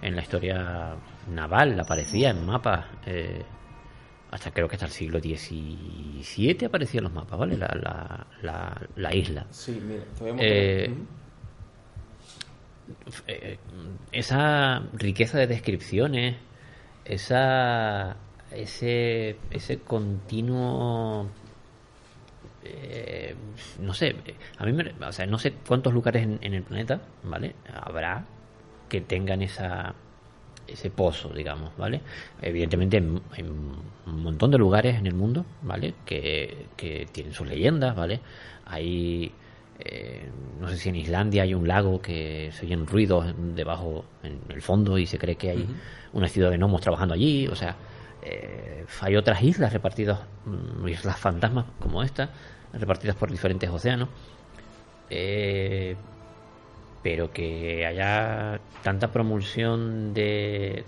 [0.00, 0.96] en la historia
[1.30, 3.42] naval aparecía en mapas, eh,
[4.30, 7.56] hasta creo que hasta el siglo XVII aparecían los mapas, ¿vale?
[7.56, 9.46] La, la, la, la isla.
[9.50, 10.04] Sí, mira,
[10.38, 10.92] eh,
[14.12, 16.36] esa riqueza de descripciones,
[17.04, 18.16] esa
[18.50, 21.28] ese ese continuo
[22.64, 23.34] eh,
[23.80, 24.14] no sé,
[24.58, 27.56] a mí me, o sea, no sé cuántos lugares en, en el planeta, ¿vale?
[27.74, 28.24] Habrá
[28.88, 29.94] que tengan esa
[30.66, 32.00] ese pozo, digamos, ¿vale?
[32.40, 33.02] Evidentemente
[33.32, 33.82] hay un
[34.22, 35.94] montón de lugares en el mundo, ¿vale?
[36.06, 38.20] Que, que tienen sus leyendas, ¿vale?
[38.64, 39.32] Hay
[39.84, 40.28] eh,
[40.60, 44.62] no sé si en Islandia hay un lago que se oyen ruidos debajo en el
[44.62, 45.66] fondo y se cree que hay
[46.12, 47.74] una ciudad de gnomos trabajando allí, o sea,
[48.22, 52.30] eh, hay otras islas repartidas, mm, islas fantasmas como esta,
[52.72, 54.08] repartidas por diferentes océanos.
[55.10, 55.96] Eh,
[57.02, 60.84] pero que haya tanta promulsión de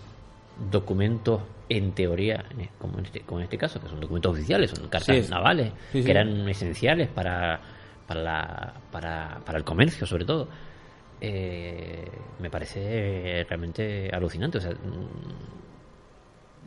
[0.71, 4.71] documentos en teoría, en- como en este, como en este caso, que son documentos oficiales,
[4.71, 5.31] son cartas sí.
[5.31, 6.05] navales, Sí, sí.
[6.05, 7.61] que eran esenciales para,
[8.06, 10.48] para, la- para, para el comercio, sobre todo.
[11.20, 12.05] Eh,
[12.40, 14.59] me parece realmente alucinante.
[14.59, 15.55] O sea, mm,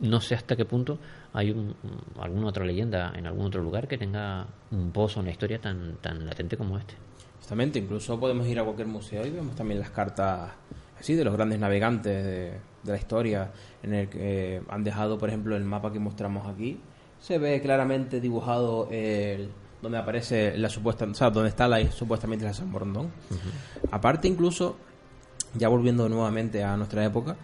[0.08, 0.98] no sé hasta qué punto
[1.32, 1.74] hay un-
[2.20, 5.96] alguna otra leyenda en algún otro lugar que tenga un pozo en la historia tan,
[6.00, 6.94] tan latente como este.
[7.38, 10.52] Justamente, incluso podemos ir a cualquier museo y vemos también las cartas
[10.98, 12.50] así de los grandes navegantes de,
[12.82, 13.50] de la historia,
[13.82, 16.80] en el que eh, han dejado, por ejemplo, el mapa que mostramos aquí.
[17.20, 19.50] Se ve claramente dibujado el,
[19.82, 23.10] donde aparece la supuesta, o sea, donde está la supuestamente la San Borondón.
[23.90, 24.76] Aparte, incluso,
[25.54, 27.36] ya volviendo nuevamente a nuestra época,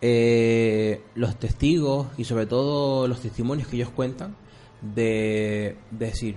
[0.00, 4.34] eh, los testigos y sobre todo los testimonios que ellos cuentan
[4.80, 6.36] de, de decir,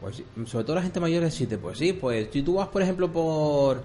[0.00, 3.12] pues sobre todo la gente mayor decirte, pues sí, pues si tú vas por ejemplo
[3.12, 3.82] por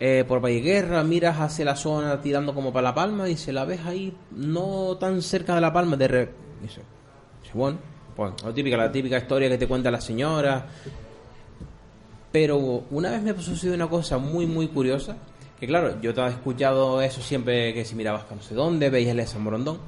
[0.00, 3.80] eh, por Valleguerra, miras hacia la zona tirando como para La Palma, dice, la ves
[3.86, 6.30] ahí no tan cerca de La Palma, de re...
[6.60, 6.82] dice,
[7.54, 7.78] bueno,
[8.16, 10.66] pues la típica, la típica historia que te cuenta la señora.
[12.32, 12.58] Pero
[12.90, 15.16] una vez me sucedió una cosa muy muy curiosa,
[15.58, 19.16] que claro, yo te he escuchado eso siempre que si mirabas no sé dónde, veías
[19.16, 19.78] el San Morondón.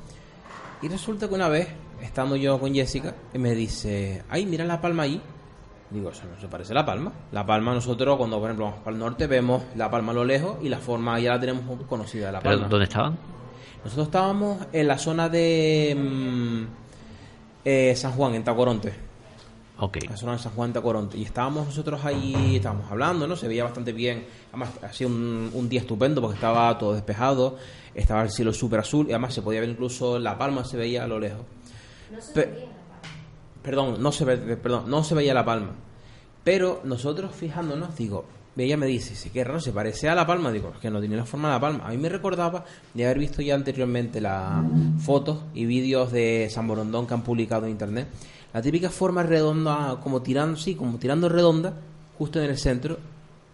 [0.83, 1.69] Y resulta que una vez,
[2.03, 5.21] estando yo con Jessica, y me dice, ay, mira la palma ahí.
[5.91, 7.13] Digo, eso no se parece a la palma.
[7.33, 10.25] La palma nosotros cuando por ejemplo vamos para el norte vemos la palma a lo
[10.25, 12.69] lejos y la forma ya la tenemos conocida de la ¿Pero palma.
[12.69, 13.17] dónde estaban?
[13.85, 16.65] Nosotros estábamos en la zona de mm,
[17.67, 18.95] eh, San Juan, en Tacoronte.
[19.79, 19.99] Ok.
[20.09, 21.19] La zona de San Juan, Tacoronte.
[21.19, 23.35] Y estábamos nosotros ahí, estábamos hablando, ¿no?
[23.37, 24.25] Se veía bastante bien.
[24.51, 27.57] Además, hacía un, un día estupendo porque estaba todo despejado.
[27.95, 31.05] Estaba el cielo súper azul y además se podía ver incluso la palma, se veía
[31.05, 31.43] a lo lejos.
[32.33, 32.69] Pe-
[33.63, 35.73] Perdón, no se ve, perdón, no se veía la palma.
[36.45, 38.25] Pero nosotros fijándonos, digo,
[38.65, 40.51] ella me dice, sí, qué raro, se parece a la palma.
[40.51, 41.87] Digo, es que no tiene la forma de la palma.
[41.87, 42.65] A mí me recordaba
[42.95, 44.65] de haber visto ya anteriormente las
[44.99, 48.09] fotos y vídeos de San Borondón que han publicado en internet.
[48.55, 51.75] La típica forma redonda, como tirando, sí, como tirando redonda,
[52.17, 52.99] justo en el centro.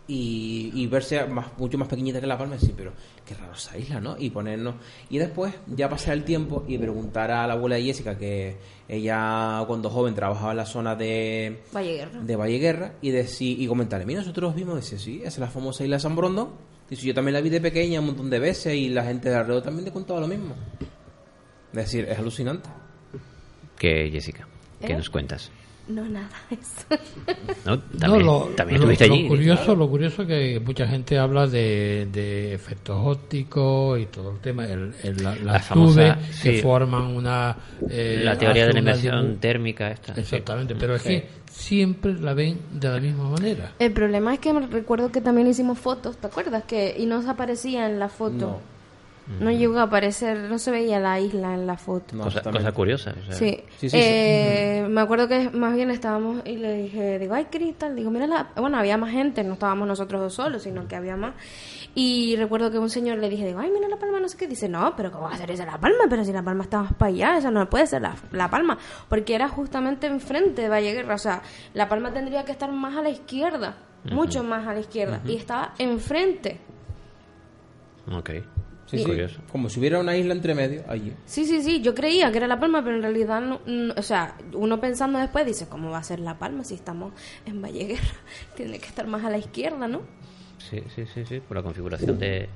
[0.08, 2.92] Y, y verse más, mucho más pequeñita que la palma, y decir, pero
[3.24, 4.16] qué raro esa isla, ¿no?
[4.18, 4.74] Y ponernos.
[5.08, 8.56] Y después, ya pasar el tiempo y preguntar a la abuela de Jessica, que
[8.88, 12.20] ella cuando joven trabajaba en la zona de, Valleguerra.
[12.20, 15.84] de Valleguerra y, decir, y comentarle, mira, nosotros vimos, dice, sí, esa es la famosa
[15.84, 16.50] isla de San Borondón.
[16.90, 19.36] Dice, yo también la vi de pequeña un montón de veces y la gente de
[19.36, 20.54] alrededor también te contaba lo mismo.
[21.70, 22.68] Es decir, es alucinante.
[23.78, 24.46] Que Jessica,
[24.80, 24.96] ¿qué ¿Eh?
[24.96, 25.50] nos cuentas?
[25.88, 26.86] No, nada, eso.
[27.66, 29.28] No, No, también, lo, también lo- estuviste lo allí.
[29.28, 29.78] curioso, claro.
[29.80, 34.94] lo curioso que mucha gente habla de, de efectos ópticos y todo el tema, el,
[35.02, 36.62] el- la- La las nubes que sí.
[36.62, 37.56] forman una
[37.90, 40.14] eh, La teoría de la dibu- térmica esta.
[40.14, 40.20] sí.
[40.20, 41.08] Exactamente, pero es Sí.
[41.08, 43.72] que siempre la ven de la misma manera.
[43.78, 46.64] El problema es que me recuerdo que también hicimos fotos, ¿te acuerdas?
[46.64, 48.60] que Y no se aparecía en la foto.
[49.40, 52.18] No, llegó a aparecer, no se veía la isla en la foto.
[52.18, 53.14] cosa, cosa curiosa.
[53.18, 57.18] o sea, Sí, Sí, sí, Eh, me acuerdo que más bien estábamos y le dije,
[57.18, 58.50] digo, ay, Cristal, digo, mira, la...
[58.56, 61.34] bueno, había más gente, no estábamos nosotros dos solos, sino que había más.
[61.94, 64.48] Y recuerdo que un señor le dije, digo, ay, mira la palma, no sé qué.
[64.48, 66.04] Dice, no, pero ¿cómo va a ser esa la palma?
[66.08, 68.78] Pero si la palma está más para allá, esa no puede ser la, la palma.
[69.08, 71.42] Porque era justamente enfrente de Valle Guerra, o sea,
[71.74, 73.76] la palma tendría que estar más a la izquierda,
[74.10, 75.20] mucho más a la izquierda.
[75.26, 76.58] Y estaba enfrente.
[78.10, 78.30] Ok.
[78.92, 79.04] Sí, sí.
[79.04, 79.40] Curioso.
[79.50, 81.12] Como si hubiera una isla entre medio allí.
[81.24, 84.02] Sí, sí, sí, yo creía que era La Palma, pero en realidad, no, no- o
[84.02, 87.12] sea, uno pensando después dice, ¿cómo va a ser La Palma si estamos
[87.46, 88.02] en Valle Guerra?
[88.56, 90.02] Tiene que estar más a la izquierda, ¿no?
[90.58, 92.48] Sí, sí, sí, sí, por la configuración de,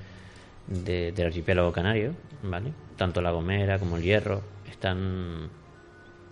[0.69, 2.71] de- del archipiélago canario, ¿vale?
[2.97, 5.49] Tanto La Gomera como el Hierro están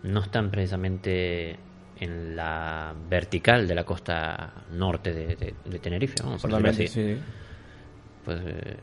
[0.03, 1.57] no están precisamente
[1.99, 6.89] en la vertical de la costa norte de, de- de Tenerife, vamos por decirlo así.
[6.89, 7.17] sí.
[8.25, 8.77] Pues eh,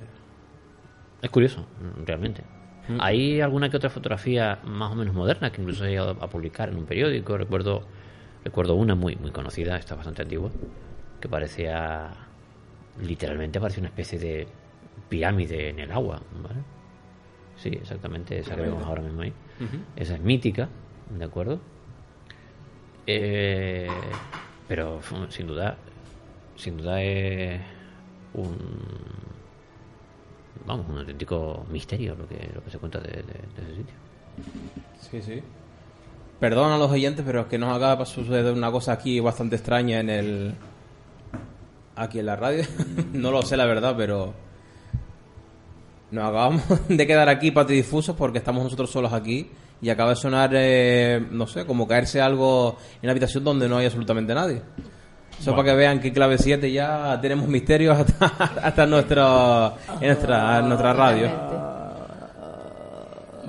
[1.22, 1.66] es curioso,
[2.06, 2.44] realmente.
[2.88, 2.98] Mm.
[3.00, 6.70] Hay alguna que otra fotografía más o menos moderna que incluso he llegado a publicar
[6.70, 7.38] en un periódico.
[7.38, 7.84] Recuerdo
[8.44, 10.50] recuerdo una muy muy conocida, esta bastante antigua,
[11.20, 12.12] que parecía
[13.02, 14.48] literalmente parecía una especie de
[15.10, 16.62] pirámide en el agua, ¿vale?
[17.58, 19.34] Sí, exactamente esa que vemos ahora mismo ahí.
[19.96, 20.68] Esa es mítica,
[21.16, 21.60] ¿de acuerdo?
[23.06, 23.88] Eh,
[24.68, 25.78] pero sin duda,
[26.56, 27.62] sin duda es
[28.34, 28.58] un
[30.66, 33.96] vamos un auténtico misterio lo que se cuenta de ese sitio.
[35.00, 35.44] Sí, sí.
[36.40, 39.58] Perdón a los oyentes, pero es que nos acaba de suceder una cosa aquí bastante
[39.58, 40.54] extraña en el.
[41.96, 42.64] Aquí en la radio.
[43.14, 44.34] no lo sé, la verdad, pero.
[46.10, 49.52] Nos acabamos de quedar aquí patidifusos porque estamos nosotros solos aquí
[49.82, 53.78] y acaba de sonar, eh, no sé, como caerse algo en la habitación donde no
[53.78, 54.62] hay absolutamente nadie.
[55.42, 58.26] Eso para que vean que clave 7 ya tenemos misterios hasta,
[58.64, 61.30] hasta nuestro, en nuestra, en nuestra radio.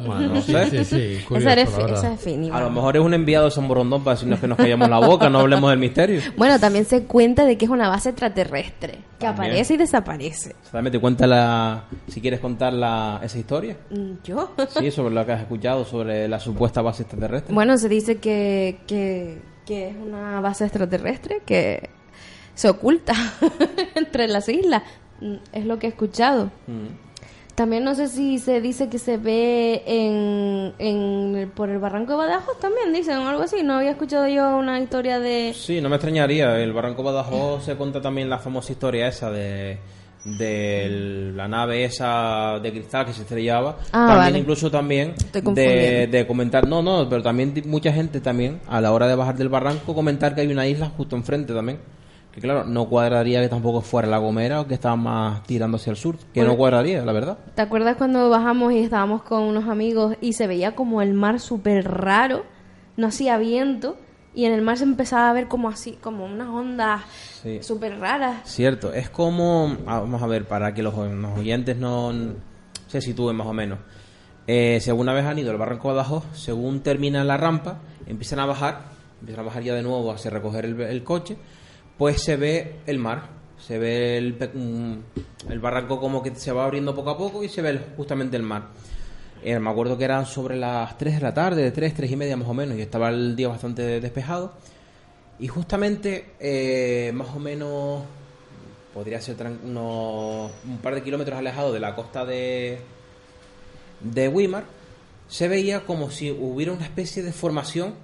[0.06, 0.70] Bueno, no sí, sé.
[0.70, 3.50] sí, sí, Esa curioso, la esa es fin, A lo mejor es un enviado de
[3.50, 6.20] San Borondón para decirnos que nos callamos la boca, no hablemos del misterio.
[6.36, 9.50] Bueno, también se cuenta de que es una base extraterrestre, que También.
[9.52, 10.56] aparece y desaparece.
[10.68, 13.76] Solamente cuéntala, si quieres contar la, esa historia.
[13.90, 14.52] Mm, ¿Yo?
[14.70, 17.54] Sí, sobre lo que has escuchado, sobre la supuesta base extraterrestre.
[17.54, 21.88] Bueno, se dice que, que, que es una base extraterrestre que
[22.54, 23.14] se oculta
[23.94, 24.82] entre las islas.
[25.20, 26.46] Mm, Es lo que he escuchado.
[26.66, 26.86] Mm.
[27.54, 32.18] También no sé si se dice que se ve en, en por el barranco de
[32.18, 33.62] Badajoz también, dicen o algo así.
[33.62, 35.52] No había escuchado yo una historia de...
[35.54, 36.58] Sí, no me extrañaría.
[36.58, 39.78] El Barranco Badajoz se cuenta también la famosa historia esa de
[40.24, 44.38] de la nave esa de cristal que se estrellaba Ah, también vale.
[44.38, 49.06] incluso también de, de comentar no no pero también mucha gente también a la hora
[49.08, 51.78] de bajar del barranco comentar que hay una isla justo enfrente también
[52.32, 55.90] que claro no cuadraría que tampoco fuera la Gomera o que estaba más tirando hacia
[55.90, 56.52] el sur que Bueno.
[56.52, 60.46] no cuadraría la verdad ¿Te acuerdas cuando bajamos y estábamos con unos amigos y se
[60.46, 62.44] veía como el mar súper raro?
[62.96, 63.96] No hacía viento
[64.34, 67.02] y en el mar se empezaba a ver como así, como unas ondas
[67.42, 67.62] Sí.
[67.62, 68.48] súper raras.
[68.48, 72.12] Cierto, es como, ah, vamos a ver, para que los, los oyentes no
[72.86, 73.78] se sitúen más o menos.
[74.46, 78.46] Eh, si alguna vez han ido al Barranco Badajoz, según termina la rampa, empiezan a
[78.46, 78.82] bajar,
[79.20, 81.36] empiezan a bajar ya de nuevo hacia recoger el, el coche,
[81.98, 83.22] pues se ve el mar,
[83.58, 87.48] se ve el, mm, el barranco como que se va abriendo poco a poco y
[87.48, 88.64] se ve el- justamente el mar.
[89.44, 92.16] Eh, me acuerdo que eran sobre las 3 de la tarde, de 3, 3 y
[92.16, 94.52] media más o menos, y estaba el día bastante despejado.
[95.42, 98.02] Y justamente, eh, más o menos,
[98.94, 102.78] podría ser unos, un par de kilómetros alejado de la costa de,
[104.00, 104.64] de Weimar,
[105.28, 107.94] se veía como si hubiera una especie de formación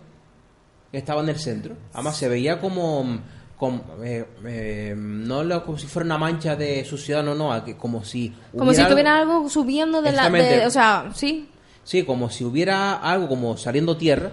[0.90, 1.76] que estaba en el centro.
[1.92, 3.20] Además, se veía como,
[3.56, 8.02] como eh, eh, no lo- como si fuera una mancha de suciedad, no, no, como
[8.02, 10.28] si Como si algo- tuviera algo subiendo de la...
[10.30, 11.48] De- o sea, sí.
[11.88, 14.30] Sí, como si hubiera algo como saliendo tierra,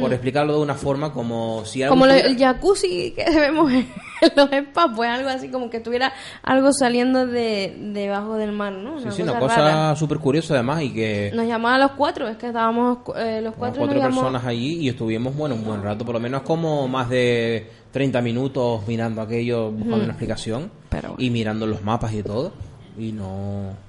[0.00, 3.70] por explicarlo de una forma, como si algo Como lo- estuviera- el jacuzzi que vemos
[3.72, 3.86] en
[4.34, 6.12] los spas, pues algo así como que tuviera
[6.42, 8.98] algo saliendo de debajo del mar, ¿no?
[8.98, 11.92] Sí, Una sí, cosa una cosa súper curiosa además y que Nos llamaban a los
[11.92, 15.54] cuatro, es que estábamos eh, los cuatro, cuatro nos llamó- personas allí y estuvimos, bueno,
[15.54, 20.06] un buen rato, por lo menos como más de 30 minutos mirando aquello, buscando una
[20.14, 22.52] explicación Pero y mirando los mapas y todo.
[22.98, 23.88] Y no.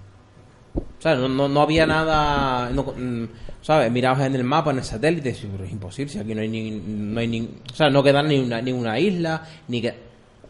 [0.73, 3.27] O sea, no, no, no había nada, no, mm,
[3.61, 3.91] ¿sabes?
[3.91, 6.47] Mirabas en el mapa, en el satélite, y pero es imposible, si aquí no hay
[6.47, 9.93] ni, no hay ni, o sea, no queda ni una, ni una isla, ni que,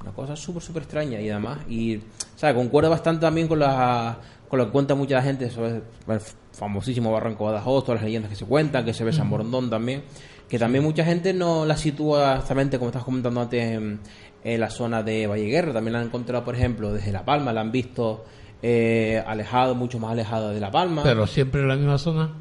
[0.02, 1.99] una cosa súper, súper extraña y además, y,
[2.35, 2.56] ¿sabes?
[2.56, 4.18] Concuerda bastante también con la,
[4.48, 6.22] con lo que cuenta mucha gente sobre el
[6.52, 9.30] famosísimo Barranco Badajoz, todas las leyendas que se cuentan, que se ve San.
[9.30, 10.03] Borondón también,
[10.49, 13.99] que también mucha gente no la sitúa exactamente como estás comentando antes en,
[14.43, 17.53] en la zona de Valle Guerra, también la han encontrado, por ejemplo, desde La Palma,
[17.53, 18.26] la han visto
[18.61, 21.03] eh, alejado, mucho más alejado de La Palma.
[21.03, 22.33] Pero siempre en la misma zona.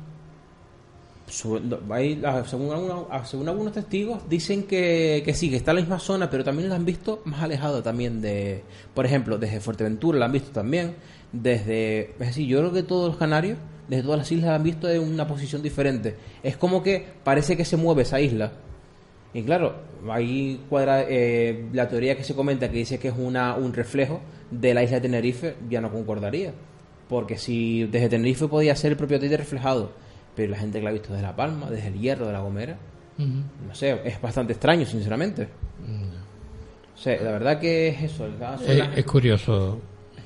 [1.28, 1.60] Su-
[1.90, 5.76] hay- ah, según, algunos, ah, según algunos testigos dicen que, que sí, que está en
[5.76, 8.64] la misma zona, pero también la han visto más alejado también de,
[8.94, 10.96] por ejemplo, desde Fuerteventura la han visto también,
[11.30, 14.64] desde, es decir, yo creo que todos los canarios, desde todas las islas la han
[14.64, 16.16] visto en una posición diferente.
[16.42, 18.50] Es como que parece que se mueve esa isla.
[19.32, 19.74] Y claro,
[20.10, 24.20] ahí cuadra eh, la teoría que se comenta que dice que es una, un reflejo
[24.50, 26.52] de la isla de Tenerife, ya no concordaría.
[27.08, 29.92] Porque si desde Tenerife podía ser el propio Teide reflejado,
[30.36, 32.40] pero la gente que la ha visto desde La Palma, desde el Hierro, de La
[32.40, 32.76] Gomera,
[33.18, 35.48] no sé, es bastante extraño, sinceramente.
[36.94, 38.26] O sea, la verdad que es eso.
[38.26, 39.78] Es, la- es curioso.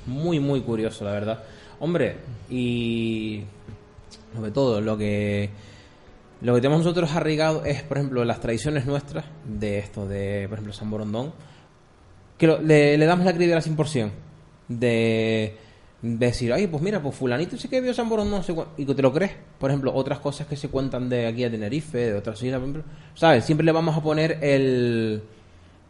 [0.07, 1.43] muy, muy curioso, la verdad.
[1.81, 2.17] Hombre,
[2.51, 3.43] y
[4.35, 5.51] sobre todo lo que
[6.41, 10.55] lo que tenemos nosotros arraigado es, por ejemplo, las tradiciones nuestras de esto, de, por
[10.59, 11.33] ejemplo, San Borondón,
[12.39, 14.11] que lo- le, le damos la credibilidad al 100%.
[14.69, 15.57] De,
[16.03, 18.69] de decir, ay, pues mira, pues fulanito sí que vio San Borondón, no sé cuán-
[18.77, 19.33] y que te lo crees.
[19.59, 22.69] Por ejemplo, otras cosas que se cuentan de aquí a Tenerife, de otras islas, por
[22.71, 23.45] ejemplo, ¿sabes?
[23.45, 25.23] Siempre le vamos a poner el,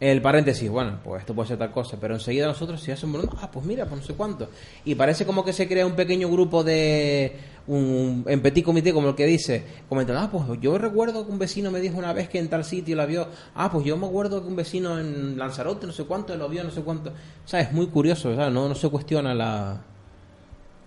[0.00, 3.38] el paréntesis, bueno, pues esto puede ser tal cosa, pero enseguida nosotros si hacen Borondón,
[3.40, 4.48] ah, pues mira, pues no sé cuánto.
[4.84, 7.32] Y parece como que se crea un pequeño grupo de
[7.66, 11.38] un en petit comité, como el que dice, comentan, ah, pues yo recuerdo que un
[11.38, 14.06] vecino me dijo una vez que en tal sitio la vio, ah, pues yo me
[14.06, 17.10] acuerdo que un vecino en Lanzarote, no sé cuánto, lo vio, no sé cuánto.
[17.10, 18.30] O sea, es muy curioso.
[18.50, 19.80] No, no se cuestiona la,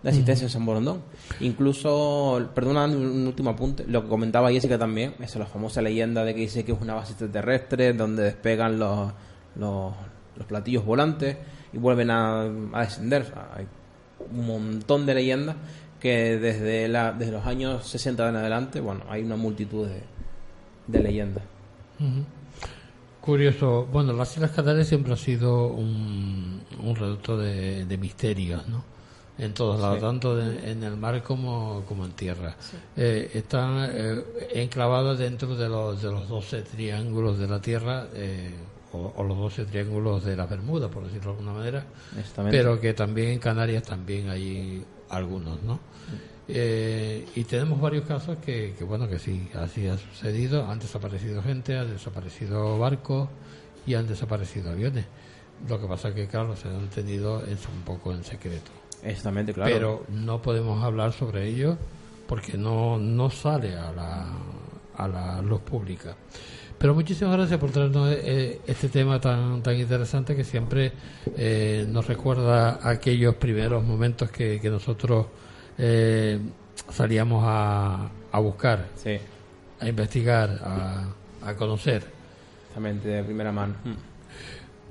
[0.03, 1.01] la existencia de San Borondón.
[1.39, 6.35] Incluso, perdona un, último apunte, lo que comentaba Jessica también, es la famosa leyenda de
[6.35, 9.11] que dice que es una base extraterrestre donde despegan los,
[9.55, 9.93] los,
[10.35, 11.37] los platillos volantes
[11.73, 12.43] y vuelven a,
[12.73, 13.33] a descender.
[13.55, 13.67] Hay
[14.31, 15.55] un montón de leyendas
[15.99, 20.01] que desde, la, desde los años 60 en adelante, bueno, hay una multitud de,
[20.87, 21.43] de leyendas.
[23.21, 23.87] Curioso.
[23.91, 28.83] Bueno, las Islas Canarias siempre ha sido un, un reducto de, de misterios, ¿no?
[29.37, 30.01] En todos lados, Sí.
[30.01, 32.55] tanto de- en el mar como, como en tierra.
[32.95, 38.51] Eh, están eh, enclavadas dentro de los, de los 12 triángulos de la Tierra, eh,
[38.93, 41.85] o, o los 12 triángulos de las Bermudas, por decirlo de alguna manera.
[42.49, 45.79] Pero que también en Canarias también hay algunos, ¿no?
[46.49, 50.65] Eh, y tenemos varios casos que, que, bueno, que sí, así ha sucedido.
[50.67, 53.29] Han desaparecido gente, han desaparecido barcos
[53.85, 55.05] y han desaparecido aviones.
[55.67, 58.71] Lo que pasa que, claro, se han tenido eso un poco en secreto.
[59.03, 59.71] Exactamente, claro.
[59.73, 61.77] Pero no podemos hablar sobre ello
[62.27, 64.27] porque no, no sale a la,
[64.95, 66.15] a la luz pública.
[66.77, 70.91] Pero muchísimas gracias por traernos eh, este tema tan, tan interesante que siempre
[71.35, 75.25] eh, nos recuerda aquellos primeros momentos que, que nosotros
[75.77, 76.39] eh,
[76.89, 78.87] salíamos a, a buscar,
[79.79, 82.03] a investigar, a, a conocer.
[82.61, 83.73] Exactamente, de primera mano.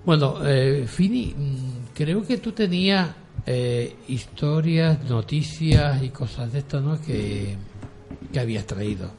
[0.04, 3.10] Bueno, eh, Fini, mm, creo que tú tenías
[3.46, 7.00] eh, historias, noticias y cosas de estas, ¿no?
[7.00, 7.56] Que,
[8.32, 9.10] que habías traído.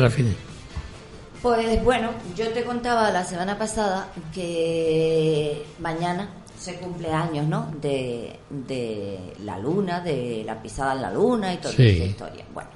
[0.00, 0.14] Quieras.
[1.42, 7.70] Pues bueno, yo te contaba la semana pasada que mañana se cumple años, ¿no?
[7.80, 11.86] De, de la luna, de la pisada en la luna y toda Sí.
[11.88, 12.44] esa historia.
[12.54, 12.70] Bueno,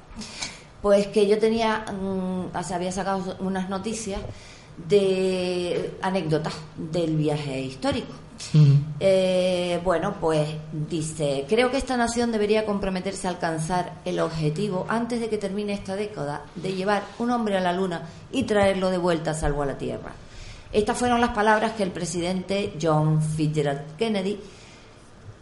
[0.83, 4.21] Pues que yo tenía, mm, o sea, había sacado unas noticias
[4.89, 8.13] de anécdotas del viaje histórico.
[9.01, 15.21] Eh, bueno, pues dice, creo que esta nación debería comprometerse a alcanzar el objetivo antes
[15.21, 18.03] de que termine esta década de llevar un hombre a la luna
[18.33, 20.11] y traerlo de vuelta a salvo a la Tierra.
[20.73, 24.41] Estas fueron las palabras que el presidente John Fitzgerald Kennedy,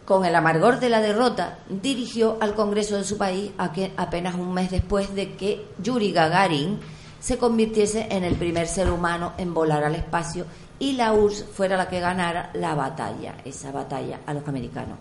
[0.05, 4.35] con el amargor de la derrota, dirigió al Congreso de su país a que- apenas
[4.35, 6.79] un mes después de que Yuri Gagarin
[7.19, 10.45] se convirtiese en el primer ser humano en volar al espacio
[10.79, 14.97] y la URSS fuera la que ganara la batalla, esa batalla a los americanos.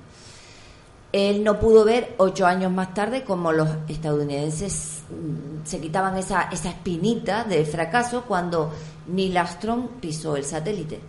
[1.13, 6.43] Él no pudo ver ocho años más tarde como los estadounidenses mm, se quitaban esa,
[6.53, 8.73] esa espinita de fracaso cuando
[9.07, 11.01] Neil Armstrong pisó el satélite.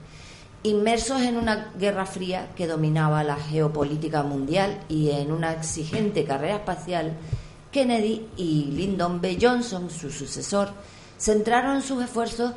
[0.64, 6.56] Inmersos en una guerra fría que dominaba la geopolítica mundial y en una exigente carrera
[6.56, 7.14] espacial,
[7.72, 9.38] Kennedy y Lyndon B.
[9.42, 10.70] Johnson, su sucesor,
[11.20, 12.54] centraron sus esfuerzos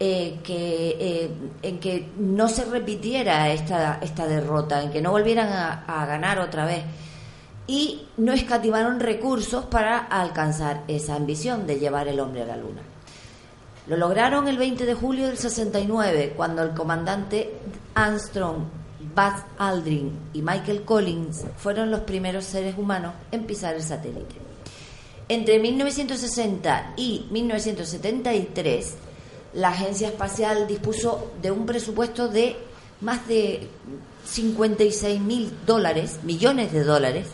[0.00, 1.30] eh, que, eh,
[1.62, 6.38] en que no se repitiera esta, esta derrota, en que no volvieran a, a ganar
[6.38, 6.84] otra vez.
[7.66, 12.82] Y no escatimaron recursos para alcanzar esa ambición de llevar el hombre a la luna.
[13.86, 17.52] Lo lograron el 20 de julio del 69, cuando el comandante
[17.94, 18.64] Armstrong,
[19.14, 24.36] Buzz Aldrin y Michael Collins fueron los primeros seres humanos en pisar el satélite.
[25.28, 28.94] Entre 1960 y 1973,
[29.54, 32.56] la Agencia Espacial dispuso de un presupuesto de
[33.00, 33.68] más de
[34.26, 37.28] 56 mil dólares, millones de dólares,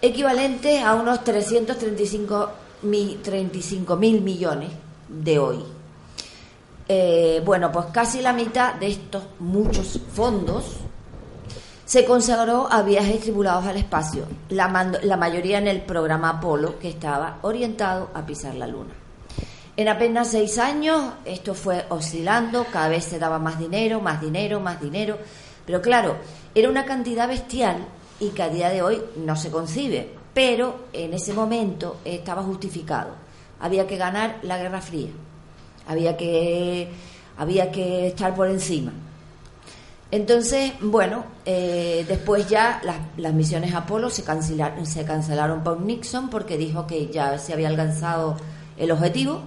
[0.00, 2.50] equivalente a unos 335
[2.82, 4.70] mil 35 mil millones
[5.08, 5.64] de hoy.
[6.88, 10.64] Eh, bueno, pues casi la mitad de estos muchos fondos
[11.84, 16.88] se consagró a viajes tripulados al espacio, la, la mayoría en el programa Apolo, que
[16.88, 19.01] estaba orientado a pisar la Luna.
[19.82, 24.60] En apenas seis años esto fue oscilando, cada vez se daba más dinero, más dinero,
[24.60, 25.18] más dinero,
[25.66, 26.18] pero claro,
[26.54, 27.78] era una cantidad bestial
[28.20, 33.10] y que a día de hoy no se concibe, pero en ese momento estaba justificado.
[33.58, 35.10] Había que ganar la Guerra Fría,
[35.88, 36.88] había que,
[37.36, 38.92] había que estar por encima.
[40.12, 46.30] Entonces, bueno, eh, después ya las, las misiones Apolo se cancelaron, se cancelaron por Nixon
[46.30, 48.36] porque dijo que ya se había alcanzado
[48.76, 49.42] el objetivo,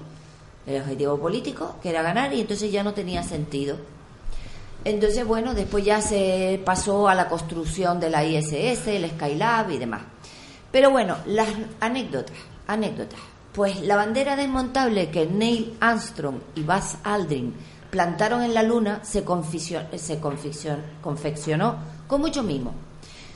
[0.67, 3.77] el objetivo político, que era ganar, y entonces ya no tenía sentido.
[4.83, 9.77] Entonces, bueno, después ya se pasó a la construcción de la ISS, el Skylab y
[9.77, 10.03] demás.
[10.71, 12.35] Pero bueno, las anécdotas,
[12.67, 13.19] anécdotas.
[13.53, 17.53] Pues la bandera desmontable que Neil Armstrong y Buzz Aldrin
[17.89, 19.23] plantaron en la Luna se,
[19.97, 20.19] se
[21.01, 21.75] confeccionó
[22.07, 22.73] con mucho mimo.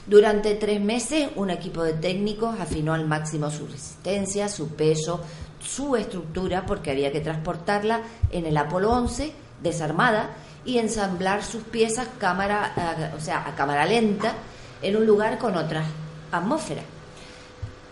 [0.06, 5.20] Durante tres meses, un equipo de técnicos afinó al máximo su resistencia, su peso,
[5.60, 9.32] su estructura, porque había que transportarla en el Apolo 11
[9.62, 10.30] desarmada
[10.64, 14.34] y ensamblar sus piezas cámara, eh, o sea, a cámara lenta
[14.82, 15.86] en un lugar con otras
[16.32, 16.84] atmósferas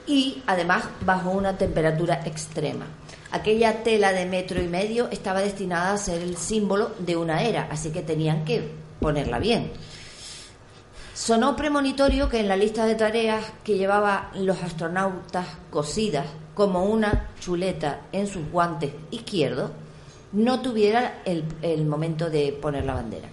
[0.09, 2.87] y además bajo una temperatura extrema.
[3.31, 7.69] Aquella tela de metro y medio estaba destinada a ser el símbolo de una era,
[7.71, 9.71] así que tenían que ponerla bien.
[11.13, 16.25] Sonó premonitorio que en la lista de tareas que llevaba los astronautas cosidas
[16.59, 19.71] como una chuleta en sus guantes izquierdos,
[20.33, 23.29] no tuviera el, el momento de poner la bandera.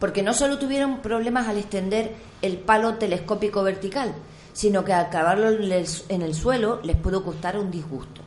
[0.00, 4.14] Porque no solo tuvieron problemas al extender el palo telescópico vertical,
[4.54, 8.22] sino que al el, en el suelo les pudo costar un disgusto.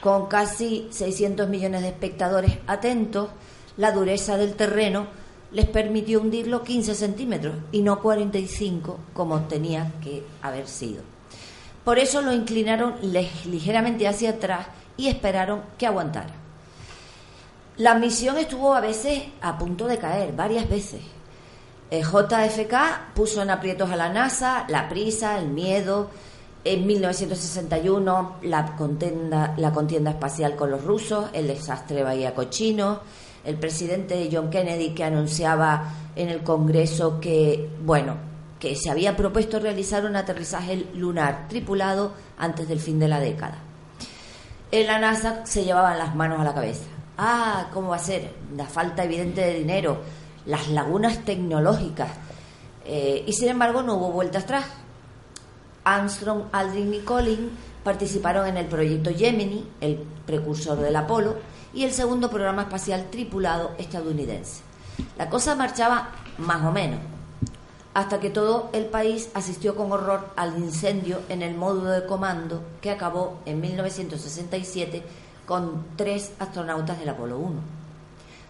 [0.00, 3.30] Con casi 600 millones de espectadores atentos,
[3.76, 5.08] la dureza del terreno
[5.50, 11.02] les permitió hundirlo 15 centímetros y no 45 como tenía que haber sido.
[11.84, 14.66] Por eso lo inclinaron ligeramente hacia atrás
[14.96, 16.34] y esperaron que aguantara.
[17.78, 21.00] La misión estuvo a veces a punto de caer, varias veces.
[21.90, 26.10] JFK puso en aprietos a la NASA, la prisa, el miedo.
[26.62, 33.00] En 1961, la contienda, la contienda espacial con los rusos, el desastre Bahía Cochino,
[33.44, 35.84] el presidente John Kennedy que anunciaba
[36.14, 38.29] en el Congreso que, bueno,
[38.60, 43.58] que se había propuesto realizar un aterrizaje lunar tripulado antes del fin de la década.
[44.70, 46.84] En la NASA se llevaban las manos a la cabeza.
[47.18, 48.32] Ah, ¿cómo va a ser?
[48.54, 50.00] La falta evidente de dinero,
[50.46, 52.10] las lagunas tecnológicas.
[52.84, 54.66] Eh, y sin embargo no hubo vuelta atrás.
[55.82, 57.50] Armstrong, Aldrin y Collins
[57.82, 59.96] participaron en el proyecto Gemini, el
[60.26, 61.36] precursor del Apolo,
[61.72, 64.62] y el segundo programa espacial tripulado estadounidense.
[65.16, 67.00] La cosa marchaba más o menos.
[67.92, 72.62] Hasta que todo el país asistió con horror al incendio en el módulo de comando
[72.80, 75.02] que acabó en 1967
[75.46, 77.60] con tres astronautas del Apolo 1.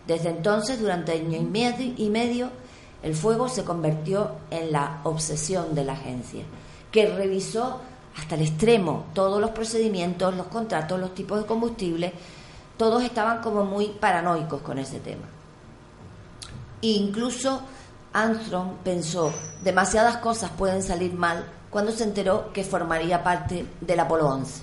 [0.07, 2.51] Desde entonces, durante año y medio, y medio,
[3.03, 6.43] el fuego se convirtió en la obsesión de la agencia,
[6.93, 7.81] que revisó
[8.19, 12.12] hasta el extremo todos los procedimientos, los contratos, los tipos de combustible,
[12.77, 15.27] todos estaban como muy paranoicos con ese tema.
[16.83, 17.62] Incluso
[18.12, 19.32] Armstrong pensó,
[19.62, 24.62] demasiadas cosas pueden salir mal cuando se enteró que formaría parte del Apolo 11.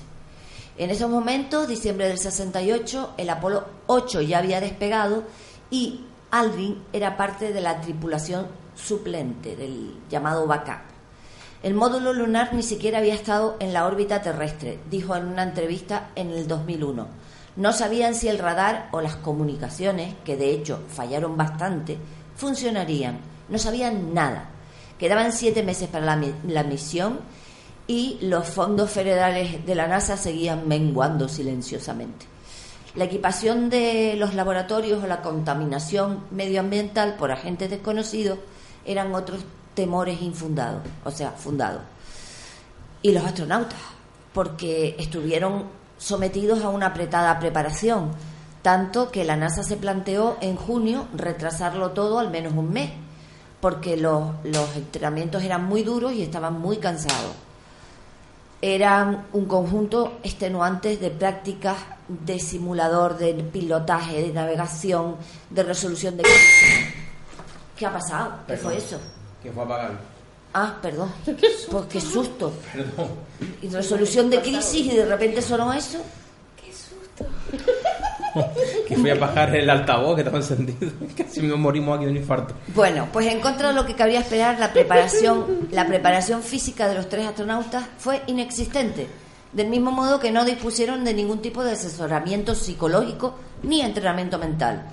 [0.78, 5.24] En esos momentos, diciembre del 68, el Apolo 8 ya había despegado
[5.72, 10.82] y Aldrin era parte de la tripulación suplente del llamado backup.
[11.64, 16.10] El módulo lunar ni siquiera había estado en la órbita terrestre, dijo en una entrevista
[16.16, 17.08] en el 2001.
[17.56, 21.98] No sabían si el radar o las comunicaciones, que de hecho fallaron bastante,
[22.36, 23.20] funcionarían
[23.50, 24.50] no sabían nada.
[25.00, 27.20] Quedaban siete meses para la, misión
[27.86, 32.26] y los fondos federales de la NASA seguían menguando silenciosamente.
[32.96, 38.40] La equipación de los laboratorios o la contaminación medioambiental por agentes desconocidos
[38.86, 39.42] eran otros
[39.76, 41.82] temores infundados, o sea, fundados.
[43.04, 43.80] Y los astronautas,
[44.34, 45.66] porque estuvieron
[46.00, 48.12] sometidos a una apretada preparación,
[48.64, 52.92] tanto que la NASA se planteó en junio retrasarlo todo al menos un mes
[53.60, 57.34] porque los, los entrenamientos eran muy duros y estaban muy cansados.
[58.62, 61.78] Eran un conjunto extenuante de prácticas
[62.08, 65.18] de simulador, de pilotaje, de navegación,
[65.50, 66.24] de resolución de
[67.78, 68.40] ¿Qué ha pasado?
[68.48, 69.00] ¿Qué fue eso?
[69.44, 69.92] Que fue a apagar.
[70.54, 71.12] Ah, perdón.
[71.72, 72.52] Pues qué susto.
[72.74, 73.10] Perdón.
[73.62, 76.00] Y resolución de crisis y de repente sonó eso.
[76.56, 77.26] Qué susto.
[78.88, 80.92] que fui a bajar el altavoz que estaba encendido.
[81.18, 82.54] Casi me morimos aquí de un infarto.
[82.74, 86.96] Bueno, pues en contra de lo que cabría esperar, la preparación, la preparación física de
[86.96, 89.08] los tres astronautas fue inexistente.
[89.54, 94.88] Del mismo modo que no dispusieron de ningún tipo de asesoramiento psicológico ni entrenamiento mental.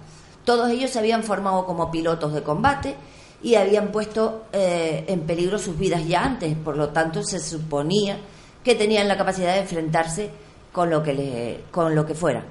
[0.44, 2.97] Todos ellos se habían formado como pilotos de combate
[3.43, 8.19] y habían puesto eh, en peligro sus vidas ya antes, por lo tanto se suponía
[8.62, 10.31] que tenían la capacidad de enfrentarse
[10.73, 12.44] con lo que, le, con lo que fuera.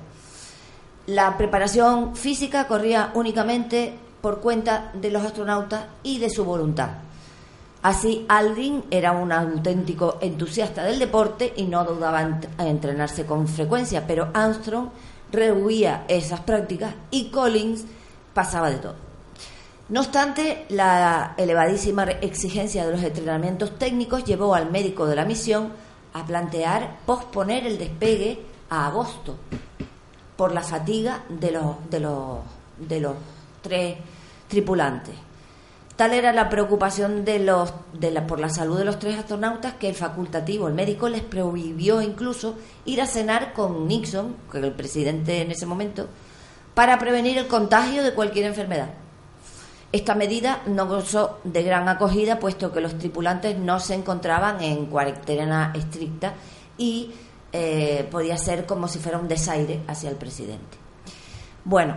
[1.07, 6.91] La preparación física corría únicamente por cuenta de los astronautas y de su voluntad.
[7.81, 14.07] Así, Aldrin era un auténtico entusiasta del deporte y no dudaba en entrenarse con frecuencia,
[14.07, 14.91] pero Armstrong
[15.30, 17.84] rehuía esas prácticas y Collins
[18.34, 18.95] pasaba de todo.
[19.89, 25.73] No obstante, la elevadísima exigencia de los entrenamientos técnicos llevó al médico de la misión
[26.13, 28.39] a plantear posponer el despegue
[28.69, 29.35] a agosto
[30.35, 32.39] por la fatiga de los, de los,
[32.77, 33.15] de los
[33.61, 33.97] tres
[34.47, 35.15] tripulantes.
[35.95, 39.76] Tal era la preocupación de los, de la, por la salud de los tres astronautas
[39.76, 42.55] que el facultativo, el médico, les prohibió incluso
[42.85, 46.07] ir a cenar con Nixon, que era el presidente en ese momento,
[46.73, 48.89] para prevenir el contagio de cualquier enfermedad.
[49.91, 54.88] Esta medida no gozó de gran acogida, puesto que los tripulantes no se encontraban en
[54.88, 56.34] cuarentena estricta
[56.80, 57.11] y
[57.53, 60.77] eh, podía ser como si fuera un desaire hacia el presidente.
[61.63, 61.95] Bueno,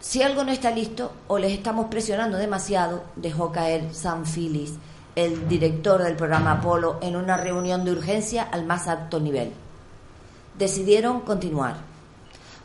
[0.00, 4.74] si algo no está listo o les estamos presionando demasiado, dejó caer Sam Phillips,
[5.16, 9.52] el director del programa Apolo, en una reunión de urgencia al más alto nivel.
[10.56, 11.78] Decidieron continuar.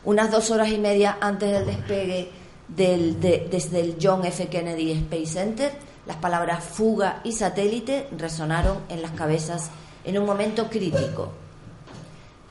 [0.04, 2.30] Unas dos horas y media antes del despegue
[2.68, 4.46] del, desde el John F.
[4.48, 5.72] Kennedy Space Center,
[6.06, 9.70] las palabras fuga y satélite resonaron en las cabezas
[10.04, 11.41] en un momento crítico.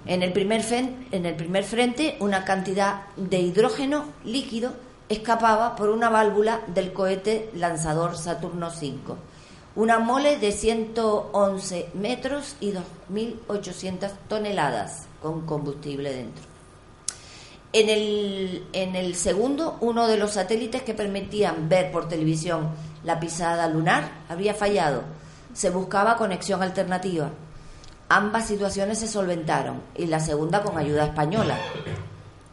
[0.05, 0.63] En el, primer
[1.63, 4.73] frente, una cantidad de hidrógeno líquido
[5.09, 9.15] escapaba por una válvula del cohete lanzador Saturno V.
[9.75, 16.43] Una mole de 111 metros y 2.800 toneladas con combustible dentro.
[17.73, 22.69] En el segundo, uno de los satélites que permitían ver por televisión
[23.03, 25.03] la pisada lunar había fallado.
[25.53, 27.29] Se buscaba conexión alternativa.
[28.13, 31.57] Ambas situaciones se solventaron y la segunda con ayuda española.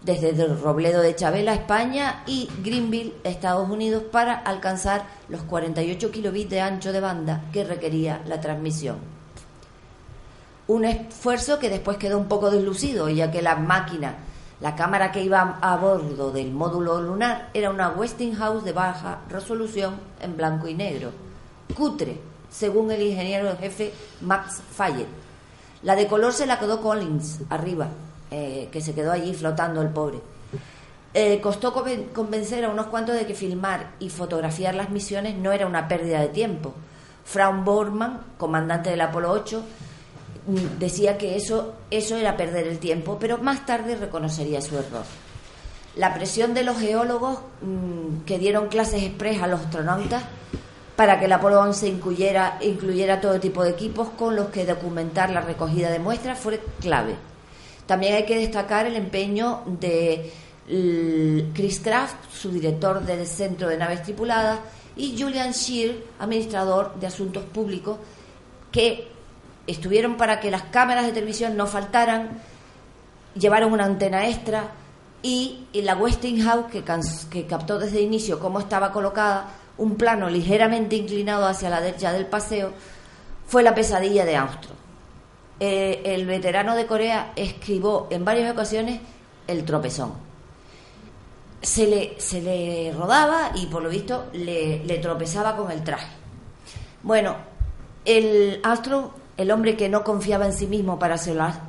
[0.02, 6.50] Desde el Robledo de Chabela, España y Greenville, Estados Unidos, para alcanzar los 48 kilobits
[6.50, 8.98] de ancho de banda que requería la transmisión.
[10.68, 14.14] Un esfuerzo que después quedó un poco deslucido, ya que la máquina,
[14.60, 19.96] la cámara que iba a bordo del módulo lunar, era una Westinghouse de baja resolución
[20.20, 21.10] en blanco y negro.
[21.74, 25.26] Cutre, según el ingeniero jefe Max Fayette
[25.82, 27.88] la de color se la quedó Collins arriba,
[28.30, 30.20] eh, que se quedó allí flotando el pobre.
[31.14, 31.72] Eh, costó
[32.12, 36.20] convencer a unos cuantos de que filmar y fotografiar las misiones no era una pérdida
[36.20, 36.74] de tiempo,
[37.24, 39.62] Frank Borman, comandante del Apolo 8,
[40.46, 45.04] mm, decía que eso, eso era perder el tiempo, pero más tarde reconocería su error.
[45.94, 50.22] La presión de los geólogos mm, que dieron clases express a los astronautas
[50.98, 55.30] para que el Apolo 11 incluyera, incluyera todo tipo de equipos con los que documentar
[55.30, 57.14] la recogida de muestras fue clave.
[57.86, 60.32] También hay que destacar el empeño de
[61.54, 64.58] Chris Kraft, su director del Centro de Naves Tripuladas,
[64.96, 67.96] y Julian Shear, administrador de Asuntos Públicos,
[68.72, 69.06] que
[69.68, 72.40] estuvieron para que las cámaras de televisión no faltaran,
[73.36, 74.72] llevaron una antena extra
[75.22, 76.82] y, la Westinghouse, que,
[77.30, 79.46] que captó desde el inicio cómo estaba colocada,
[79.78, 82.72] un plano ligeramente inclinado hacia la derecha del paseo,
[83.46, 84.76] fue la pesadilla de Armstrong.
[85.60, 89.00] Eh, el veterano de Corea escribió en varias ocasiones
[89.46, 90.12] el tropezón.
[91.60, 96.08] Se le, se le rodaba y por lo visto le, tropezaba con el traje.
[97.02, 97.36] Bueno,
[98.04, 101.16] el Astro, el hombre que no confiaba en sí mismo para,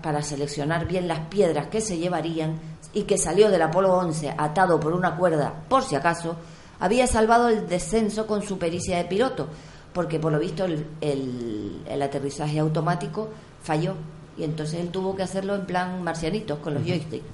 [0.04, 2.60] para seleccionar bien las piedras que se llevarían
[2.94, 6.36] y que salió del Apolo 11 atado por una cuerda, por si acaso,
[6.80, 9.48] había salvado el descenso con su pericia de piloto,
[9.94, 13.30] porque por lo visto el, el- el aterrizaje automático
[13.64, 13.96] falló
[14.38, 17.26] y entonces él tuvo que hacerlo en plan marcianitos con los joysticks.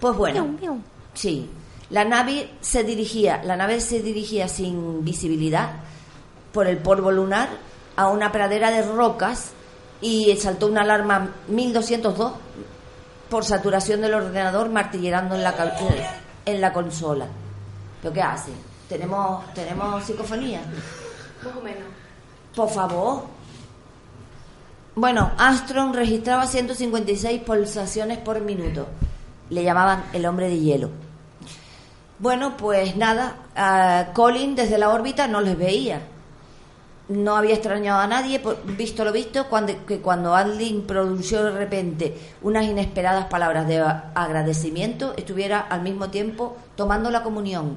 [0.00, 0.44] Pues bueno,
[1.14, 1.50] sí,
[1.90, 5.70] la nave se dirigía, la nave se dirigía sin visibilidad
[6.52, 7.48] por el polvo lunar
[7.96, 9.50] a una pradera de rocas
[10.00, 12.32] y saltó una alarma 1202
[13.28, 15.74] por saturación del ordenador martillando en la cal-
[16.46, 17.26] en la consola.
[18.02, 18.50] ¿Pero qué hace?
[18.88, 20.60] ¿Tenemos, tenemos psicofonía?
[21.44, 21.82] Más o menos.
[22.54, 23.22] Por favor.
[24.94, 28.86] Bueno, Armstrong registraba 156 pulsaciones por minuto.
[29.50, 30.90] Le llamaban el hombre de hielo.
[32.18, 36.00] Bueno, pues nada, a Colin desde la órbita no les veía.
[37.08, 41.52] No había extrañado a nadie, por- visto lo visto, cuando, que cuando Aldrin pronunció de
[41.52, 47.76] repente unas inesperadas palabras de agradecimiento, estuviera al mismo tiempo tomando la comunión.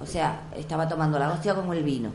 [0.00, 2.10] O sea, estaba tomando la hostia con el vino.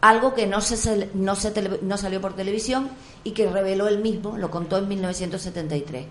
[0.00, 2.88] Algo que no, se, no, se no salió por televisión
[3.22, 6.06] y que reveló él mismo, lo contó en 1973.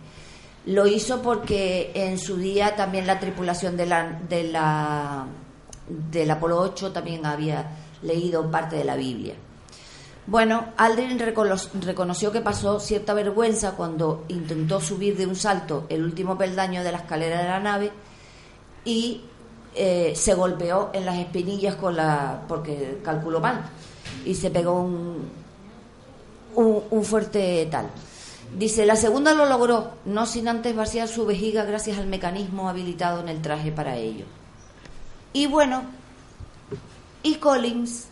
[0.68, 5.26] Lo hizo porque en su día también la tripulación de la, de la,
[5.88, 7.66] del Apolo 8 también había
[8.04, 9.34] leído parte de la Biblia.
[10.28, 16.04] Bueno, Aldrin recono- reconoció que pasó cierta vergüenza cuando intentó subir de un salto el
[16.04, 17.92] último peldaño de la escalera de la nave
[18.86, 19.22] y
[19.76, 23.62] eh, se golpeó en las espinillas con la porque calculó mal
[24.26, 25.30] y se pegó un,
[26.56, 27.88] un, fuerte tal.
[28.58, 33.22] Dice, la segunda lo logró, no sin antes vaciar su vejiga gracias al mecanismo habilitado
[33.22, 34.26] en el traje para ello.
[35.34, 35.84] Y bueno,
[37.22, 38.08] y Collins,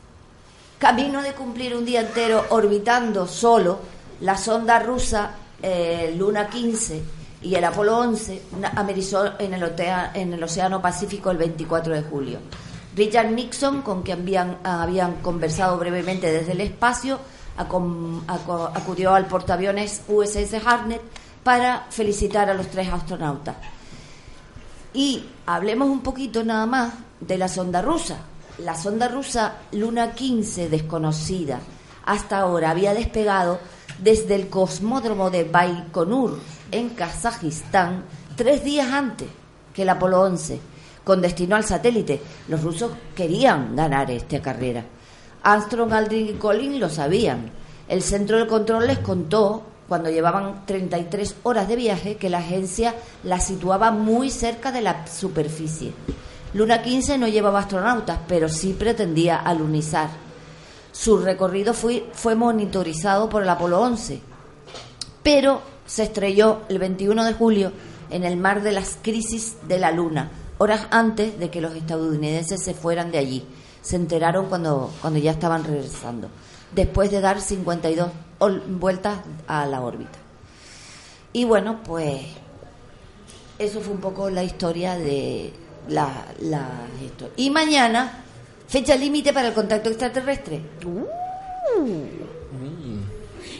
[0.77, 3.79] camino de cumplir un día entero orbitando solo
[4.21, 5.31] la sonda rusa
[5.61, 9.73] eh, Luna 15 y el Apolo 11, na- amerizó en el,
[10.13, 12.39] en el Océano Pacífico el 24 de julio.
[12.95, 17.19] Richard Nixon, con quien habían, habían conversado brevemente desde el espacio,
[17.57, 21.01] acudió al portaaviones USS Harnett
[21.43, 23.55] para felicitar a los tres astronautas.
[24.93, 28.17] Y hablemos un poquito nada más de la sonda rusa.
[28.59, 31.59] La sonda rusa Luna 15, desconocida,
[32.05, 33.59] hasta ahora había despegado
[33.99, 36.39] desde el cosmódromo de Baikonur,
[36.71, 38.03] en Kazajistán,
[38.35, 39.27] tres días antes
[39.73, 40.59] que el Apolo 11,
[41.03, 42.21] con destino al satélite.
[42.47, 44.83] Los rusos querían ganar esta carrera.
[45.43, 47.51] Armstrong, Aldrin y Collins lo sabían.
[47.87, 52.95] El centro de control les contó, cuando llevaban 33 horas de viaje, que la agencia
[53.23, 55.93] la situaba muy cerca de la superficie.
[56.53, 60.09] Luna 15 no llevaba astronautas, pero sí pretendía alunizar.
[60.91, 64.19] Su recorrido fue, fue monitorizado por el Apolo 11,
[65.23, 67.71] pero se estrelló el 21 de julio
[68.11, 72.63] en el mar de las crisis de la Luna, horas antes de que los estadounidenses
[72.63, 73.43] se fueran de allí.
[73.81, 76.29] Se enteraron cuando, cuando ya estaban regresando,
[76.75, 78.09] después de dar 52
[78.39, 80.19] ol- vueltas a la órbita.
[81.33, 82.21] Y bueno, pues
[83.59, 85.51] eso fue un poco la historia de
[85.89, 86.67] la, la
[87.03, 87.29] esto.
[87.37, 88.23] Y mañana,
[88.67, 90.61] fecha límite para el contacto extraterrestre.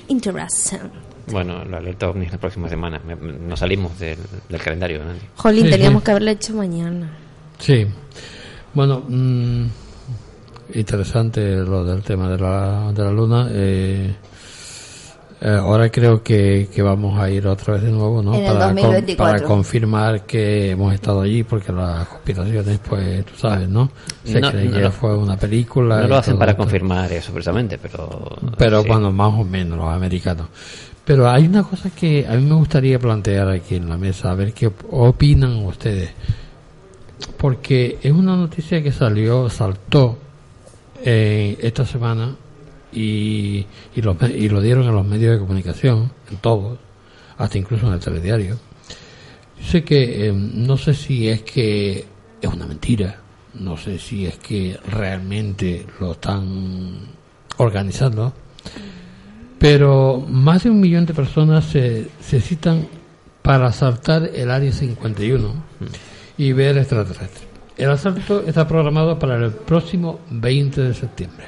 [0.08, 0.98] Interesante.
[1.32, 3.02] Bueno, la alerta ovni es la próxima semana.
[3.48, 4.18] Nos salimos del,
[4.50, 5.00] del calendario.
[5.04, 5.12] ¿no?
[5.36, 6.06] Jolín, Sí, teníamos sí.
[6.06, 7.10] que haberlo hecho mañana.
[7.60, 7.86] Sí.
[8.74, 9.66] Bueno, mm,
[10.76, 13.48] interesante lo del tema de la, de la luna.
[13.52, 14.16] eh,
[15.40, 18.34] Eh, ahora creo que, que vamos a ir otra vez de nuevo, ¿no?
[18.34, 19.16] En el para, 2024.
[19.36, 23.92] para confirmar que hemos estado allí, porque las conspiraciones, pues, tú sabes, ¿no?
[24.24, 26.02] Se No, cree no que lo- fue una película.
[26.02, 26.64] No lo hacen para esto.
[26.64, 28.36] confirmar eso precisamente, pero...
[28.58, 28.88] Pero sí.
[28.88, 30.48] bueno, más o menos los americanos.
[31.08, 34.36] Pero hay una cosa que a mí me gustaría plantear aquí en la mesa, a
[34.36, 36.12] ver qué op- opinan ustedes.
[37.38, 40.18] Porque es una noticia que salió, saltó
[41.06, 42.36] eh, esta semana
[42.92, 43.66] y,
[43.96, 46.78] y, me- y lo dieron en los medios de comunicación, en todos,
[47.38, 48.58] hasta incluso en el telediario.
[49.62, 52.06] Yo sé que eh, no sé si es que
[52.42, 53.22] es una mentira,
[53.54, 56.98] no sé si es que realmente lo están
[57.58, 58.34] organizando,
[59.60, 62.88] pero más de un millón de personas se, se citan
[63.42, 65.54] para asaltar el área 51
[66.38, 67.48] y ver extraterrestres.
[67.78, 71.46] El asalto está programado para el próximo 20 de septiembre.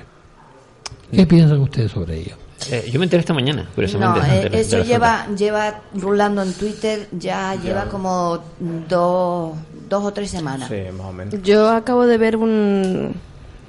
[1.12, 2.36] ¿Qué piensan ustedes sobre ello?
[2.72, 4.20] Eh, yo me enteré esta mañana, curiosamente.
[4.20, 8.40] No, eh, eso lleva, lleva rulando en Twitter, ya lleva como
[8.88, 9.56] dos,
[9.90, 10.70] dos o tres semanas.
[10.70, 11.42] más o menos.
[11.42, 13.16] Yo acabo de ver un...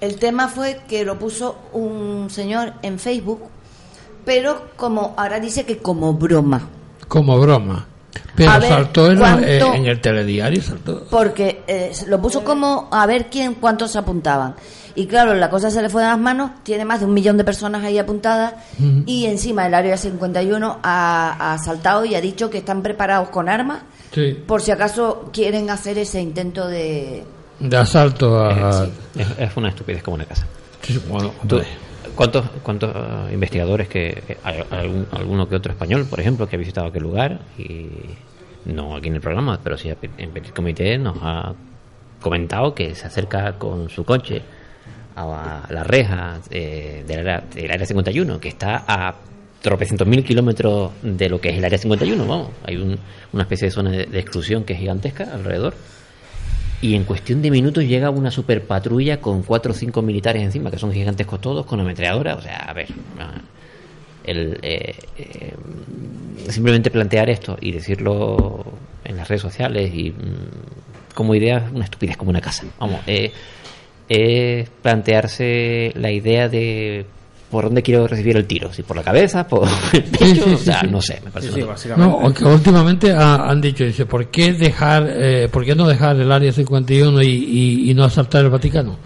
[0.00, 3.42] El tema fue que lo puso un señor en Facebook,
[4.24, 6.68] pero como ahora dice que como broma.
[7.08, 7.86] Como broma.
[8.36, 11.04] Pero A ver, saltó en, la- ¿cuánto- eh, en el telediario, saltó.
[11.10, 14.54] Porque eh, lo puso como a ver quién, cuántos se apuntaban.
[14.94, 17.36] Y claro, la cosa se le fue de las manos, tiene más de un millón
[17.36, 18.54] de personas ahí apuntadas
[19.06, 23.48] y encima el área 51 ha, ha saltado y ha dicho que están preparados con
[23.48, 23.82] armas
[24.12, 24.36] Sí.
[24.46, 27.22] por si acaso quieren hacer ese intento de...
[27.60, 28.88] De asalto a...
[29.16, 30.44] Es, es una estupidez como una casa.
[30.82, 31.68] Sí, bueno, Tú- hombre.
[32.20, 34.36] ¿Cuántos, cuántos eh, investigadores que, que
[34.70, 37.86] algún- alguno que otro español, por ejemplo, que ha visitado aquel lugar y
[38.66, 41.54] no aquí en el programa, pero sí en Petit Comité nos ha
[42.20, 44.42] comentado que se acerca con su coche
[45.16, 49.14] a la reja eh, del, área, del área 51, que está a
[49.62, 52.50] tropecientos mil kilómetros de lo que es el área 51, vamos.
[52.64, 52.98] Hay un-
[53.32, 55.74] una especie de zona de, de exclusión que es gigantesca alrededor.
[56.82, 60.70] Y en cuestión de minutos llega una super patrulla con cuatro o cinco militares encima,
[60.70, 62.36] que son gigantescos todos, con ametralladora.
[62.36, 62.88] O sea, a ver,
[64.24, 65.54] el, eh, eh,
[66.48, 68.64] simplemente plantear esto y decirlo
[69.04, 72.64] en las redes sociales y mm, como idea es una estupidez como una casa.
[72.78, 73.32] Vamos, eh,
[74.08, 77.04] es plantearse la idea de
[77.50, 80.58] por dónde quiero recibir el tiro, si por la cabeza, por el pecho, sí, o
[80.58, 80.86] sea, sí.
[80.88, 81.66] no sé, me parece.
[81.96, 86.16] No, que últimamente ha- han dicho, dice, ¿por qué dejar, eh, por qué no dejar
[86.16, 88.96] el área 51 y, y, y no asaltar el Vaticano?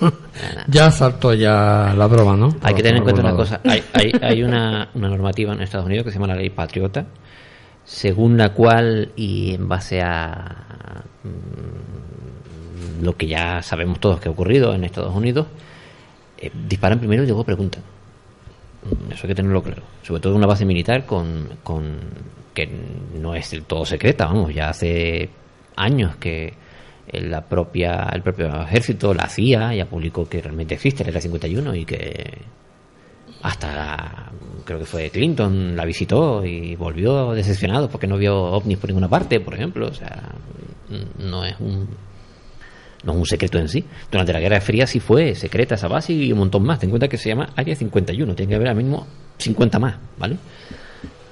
[0.68, 2.56] ya asaltó ya la broma, ¿no?
[2.62, 3.60] Hay que tener en cuenta una cosa.
[3.64, 7.06] Hay, hay, hay una, una normativa en Estados Unidos que se llama la ley patriota,
[7.84, 14.32] según la cual, y en base a mm, lo que ya sabemos todos que ha
[14.32, 15.46] ocurrido en Estados Unidos,
[16.38, 17.82] eh, disparan primero y luego preguntan.
[18.84, 19.82] Mm, Eso hay que tenerlo claro.
[20.02, 21.98] Sobre todo en una base militar con, con
[22.54, 22.68] que
[23.14, 25.28] no es del todo secreta, vamos, ya hace
[25.76, 26.54] años que
[27.12, 31.74] la propia el propio ejército, la CIA, ya publicó que realmente existe la Era 51
[31.74, 32.38] y que
[33.42, 34.32] hasta
[34.64, 39.08] creo que fue Clinton la visitó y volvió decepcionado porque no vio ovnis por ninguna
[39.08, 40.32] parte, por ejemplo, o sea,
[41.18, 41.88] no es un
[43.06, 43.84] no es un secreto en sí.
[44.10, 46.80] Durante la Guerra Fría sí fue secreta esa base y un montón más.
[46.80, 49.06] Ten en cuenta que se llama Área 51, tiene que haber al mismo
[49.38, 50.36] 50 más, ¿vale?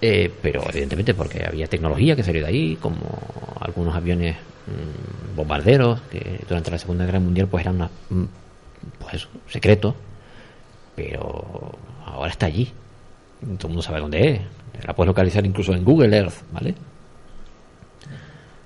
[0.01, 3.01] Eh, pero evidentemente porque había tecnología que salió de ahí, como
[3.61, 8.25] algunos aviones mm, bombarderos que durante la Segunda Guerra Mundial pues eran una, mm,
[9.01, 9.95] pues secretos,
[10.95, 11.73] pero
[12.07, 12.71] ahora está allí.
[13.41, 14.41] Todo el mundo sabe dónde es.
[14.87, 16.75] La puedes localizar incluso en Google Earth, ¿vale?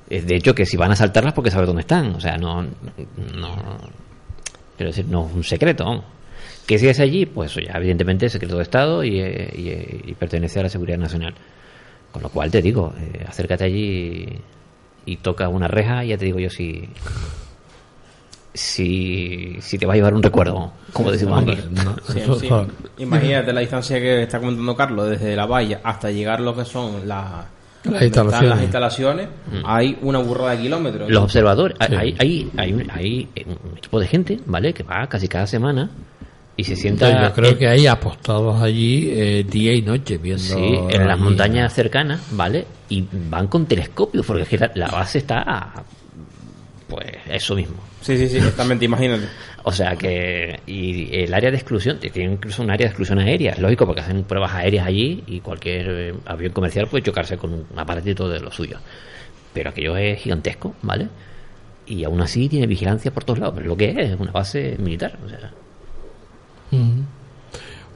[0.09, 2.63] Es de hecho que si van a saltarlas porque sabes dónde están, o sea, no,
[2.63, 3.79] no,
[4.77, 6.05] quiero decir, no es un secreto, vamos.
[6.67, 9.69] Que si es allí, pues eso ya evidentemente es secreto de Estado y, eh, y,
[9.69, 11.35] eh, y pertenece a la seguridad nacional.
[12.13, 14.39] Con lo cual te digo, eh, acércate allí
[15.05, 16.89] y, y toca una reja y ya te digo yo si
[18.59, 21.57] si, si te va a llevar un recuerdo, como decimos aquí.
[22.13, 22.49] Sí, sí.
[22.99, 27.07] Imagínate la distancia que está comentando Carlos, desde la valla hasta llegar lo que son
[27.07, 27.47] las,
[27.85, 28.51] Las están instalaciones.
[28.51, 29.29] las instalaciones,
[29.65, 31.11] hay una burrada de kilómetros.
[31.11, 31.95] Los observadores, Sí.
[31.95, 34.73] hay, hay, hay, un, hay un equipo de gente, ¿vale?
[34.75, 35.89] Que va casi cada semana
[36.57, 37.29] y se sienta.
[37.29, 40.43] Yo creo en- que hay apostados allí eh, día y noche viendo.
[40.43, 40.57] Sí,
[40.91, 41.23] en las allí.
[41.23, 42.67] montañas cercanas, ¿vale?
[42.89, 45.83] Y van con telescopios, porque es que la, la base está a,
[46.89, 47.77] pues eso mismo.
[48.01, 49.25] Sí, sí, sí, exactamente, imagínate.
[49.69, 53.53] O sea que, y el área de exclusión, tiene incluso un área de exclusión aérea,
[53.53, 57.53] es lógico, porque hacen pruebas aéreas allí y cualquier eh, avión comercial puede chocarse con
[57.53, 58.79] un aparatito de lo suyo.
[59.53, 61.09] Pero aquello es gigantesco, ¿vale?
[61.87, 64.75] Y aún así tiene vigilancia por todos lados, pero lo que es es una base
[64.79, 65.53] militar, o sea.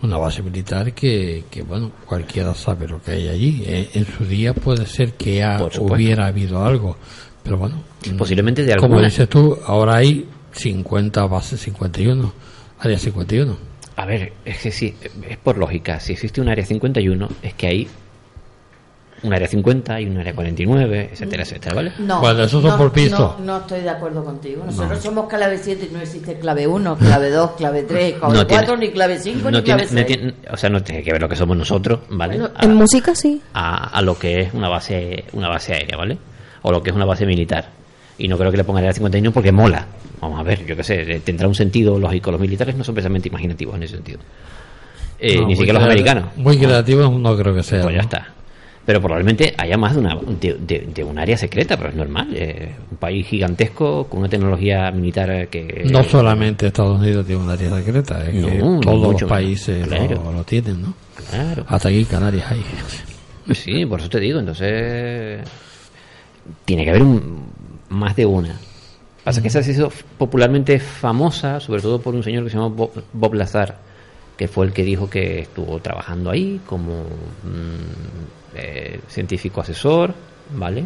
[0.02, 3.62] Una base militar que, que, bueno, cualquiera sabe lo que hay allí.
[3.66, 5.82] Eh, en su día puede ser que supuesto.
[5.84, 6.98] hubiera habido algo,
[7.42, 7.82] pero bueno.
[8.18, 9.08] Posiblemente de Como alguna.
[9.08, 12.32] dices tú, ahora hay 50 bases 51,
[12.80, 13.56] área 51.
[13.96, 14.94] A ver, es que sí,
[15.28, 16.00] es por lógica.
[16.00, 17.88] Si existe un área 51, es que hay
[19.22, 21.92] un área 50 y un área 49, etcétera, etcétera, ¿vale?
[22.00, 23.36] No, Bueno, eso son no, por piso.
[23.38, 24.64] No, no estoy de acuerdo contigo.
[24.64, 25.00] Nosotros No.
[25.00, 28.66] somos clave 7 y no existe clave 1, clave 2, clave 3, clave No 4,
[28.66, 30.18] tiene- ni clave 5, no ni clave tiene, 6.
[30.18, 32.38] no tiene- o sea, no tiene que ver lo que somos nosotros, ¿vale?
[32.38, 33.40] No, A- en música sí.
[33.54, 36.18] a, a lo que es una base una base aérea, ¿vale?
[36.62, 37.68] O lo que es una base militar.
[38.18, 39.86] Y no creo que le pongan área 51 porque mola.
[40.20, 42.30] Vamos a ver, yo qué sé, tendrá un sentido lógico.
[42.30, 44.20] Los militares no son precisamente imaginativos en ese sentido.
[45.18, 46.26] Eh, No, ni siquiera los americanos.
[46.36, 47.82] Muy creativo no creo que sea.
[47.82, 48.28] Pues ya está.
[48.84, 52.28] Pero probablemente haya más de, una, de, de- de un área secreta, pero es normal.
[52.34, 55.84] eh, un país gigantesco con una tecnología militar que...
[55.90, 60.42] No solamente Estados Unidos tiene un área secreta, es No, que todos los países lo,
[60.44, 60.94] tienen, ¿no?
[61.30, 61.64] Claro.
[61.68, 62.62] Hasta aquí Canarias hay.
[63.54, 65.40] Sí, por eso te digo, entonces
[66.64, 67.51] tiene que haber un,
[67.92, 68.58] más de una.
[69.24, 72.74] Pasa que esa se hizo popularmente famosa, sobre todo por un señor que se llama
[72.74, 73.78] Bob, Bob Lazar,
[74.36, 80.12] que fue el que dijo que estuvo trabajando ahí como mm, eh, científico asesor,
[80.56, 80.84] ¿vale?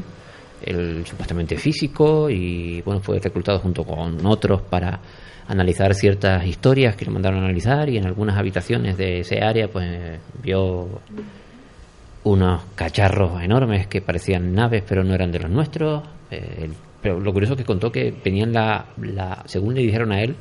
[0.63, 5.01] El supuestamente físico y bueno, fue reclutado junto con otros para
[5.49, 9.69] analizar ciertas historias que le mandaron a analizar y en algunas habitaciones de ese área
[9.69, 10.89] pues vio
[12.25, 16.03] unos cacharros enormes que parecían naves pero no eran de los nuestros.
[16.31, 16.75] Eh, el-
[17.07, 20.35] pero lo curioso es que contó que tenían la, la, según le dijeron a él,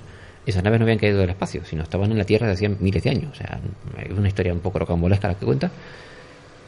[0.47, 3.03] esas naves no habían caído del espacio, sino estaban en la Tierra desde hacía miles
[3.03, 3.33] de años.
[3.33, 3.59] O sea,
[4.03, 5.69] es una historia un poco rocambolesca la que cuenta,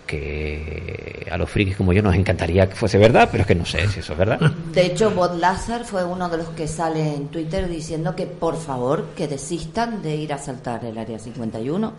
[0.06, 3.66] que a los frikis como yo nos encantaría que fuese verdad, pero es que no
[3.66, 4.40] sé si eso es verdad.
[4.72, 8.56] De hecho, Bob Lazar fue uno de los que sale en Twitter diciendo que por
[8.56, 11.92] favor que desistan de ir a saltar el área 51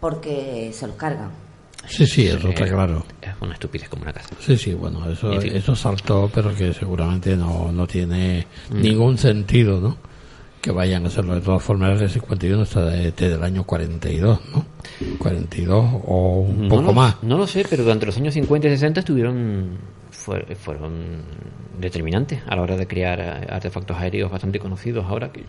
[0.00, 1.45] porque se los cargan.
[1.88, 3.04] Sí, sí, eso está Eh, claro.
[3.22, 4.30] Es una estupidez como una casa.
[4.40, 5.56] Sí, sí, bueno, eso, En fin.
[5.56, 8.80] eso saltó, pero que seguramente no, no tiene Mm.
[8.80, 9.96] ningún sentido, ¿no?
[10.60, 11.34] Que vayan a hacerlo.
[11.36, 14.64] De todas formas, el 51 está de- desde el año 42, ¿no?
[15.18, 17.16] 42 o un No poco lo- más.
[17.22, 19.78] No lo sé, pero durante los años 50 y 60 estuvieron
[20.10, 21.22] fueron
[21.78, 25.44] determinantes a la hora de crear eh, artefactos aéreos bastante conocidos ahora que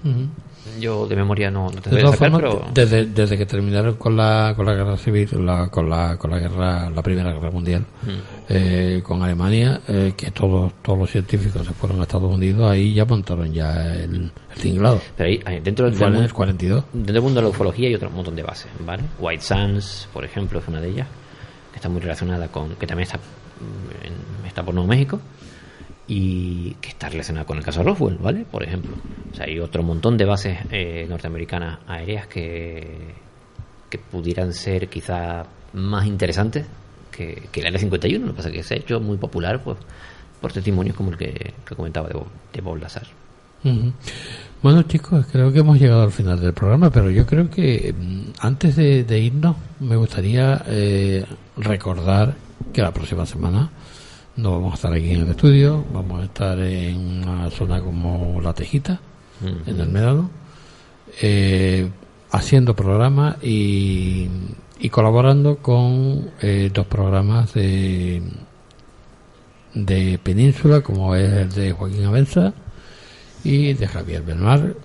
[0.79, 4.17] yo de memoria no, no te De sacar, formas, pero desde, desde que terminaron con
[4.17, 7.85] la, con la guerra civil, la, con la, con la guerra, la primera guerra mundial,
[8.03, 8.09] Mm.
[8.49, 12.93] eh, con Alemania, eh, que todos, todos los científicos se fueron a Estados Unidos, ahí
[12.93, 14.99] ya montaron ya el, el tinglado.
[15.15, 16.83] Pero ahí, dentro del mundo- el 42.
[16.93, 19.03] Dentro del mundo de la ufología hay otro montón de bases, ¿vale?
[19.19, 21.07] White Sands, por ejemplo, es una de ellas,
[21.71, 23.19] que está muy relacionada con, que también está,
[24.03, 25.19] en- está por Nuevo México,
[26.07, 28.45] y que está relacionada con el caso Roswell, ¿vale?
[28.49, 28.91] Por ejemplo.
[29.31, 33.13] O sea, hay otro montón de bases eh, norteamericanas aéreas que,
[33.89, 35.43] que pudieran ser quizá
[35.73, 36.65] más interesantes
[37.11, 39.61] que, que el Área 51, lo que pasa es que se ha hecho muy popular
[39.63, 39.77] pues,
[40.39, 43.05] por testimonios como el que, comentaba de Bob, de Bob Lazar.
[44.63, 48.21] Bueno chicos, creo que hemos llegado al final del programa, pero yo creo que mm,
[48.39, 51.25] antes de, de irnos me gustaría eh,
[51.57, 52.35] recordar
[52.73, 53.69] que la próxima semana
[54.37, 58.39] no vamos a estar aquí en el estudio, vamos a estar en una zona como
[58.41, 58.99] La Tejita,
[59.41, 60.29] en el Médano,
[61.21, 61.89] eh,
[62.31, 64.27] haciendo programas y,
[64.79, 68.21] y colaborando con eh, dos programas de,
[69.73, 72.53] de Península, como es el de Joaquín Abenza
[73.43, 74.75] y de Javier Belmar.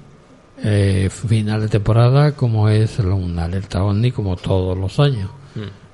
[0.64, 5.28] Eh, final de temporada, como es una alerta OVNI, como todos los años.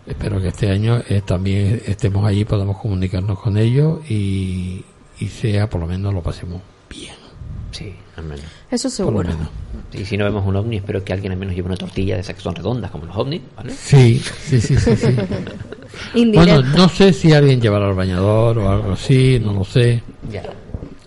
[0.09, 4.83] Espero que este año eh, también estemos allí, podamos comunicarnos con ellos y,
[5.21, 7.15] y sea, por lo menos, lo pasemos bien.
[7.71, 8.45] Sí, al menos.
[8.71, 9.29] Eso seguro.
[9.93, 12.23] Y si no vemos un ovni, espero que alguien al menos lleve una tortilla de
[12.23, 13.73] esas que son redondas, como los ovnis, ¿vale?
[13.75, 15.17] Sí, sí, sí, sí.
[16.35, 20.03] bueno, no sé si alguien llevará el bañador o algo así, no lo sé.
[20.31, 20.43] Ya.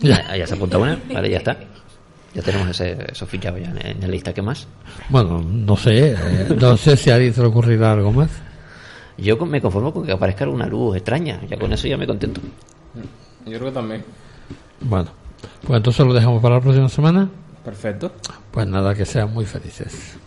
[0.04, 0.20] Ya.
[0.28, 1.56] Ya, ya se apunta una, vale, ya está.
[2.34, 4.34] Ya tenemos ese, eso fichado ya en, en la lista.
[4.34, 4.68] ¿Qué más?
[5.10, 6.18] Bueno, no sé, eh,
[6.60, 8.32] no sé si a alguien se le ocurrirá algo más.
[9.22, 12.42] Yo me conformo con que aparezca una luz extraña, ya con eso ya me contento.
[13.46, 14.04] Yo creo que también.
[14.82, 15.10] Bueno,
[15.66, 17.30] pues entonces lo dejamos para la próxima semana.
[17.64, 18.12] Perfecto.
[18.52, 20.18] Pues nada, que sean muy felices.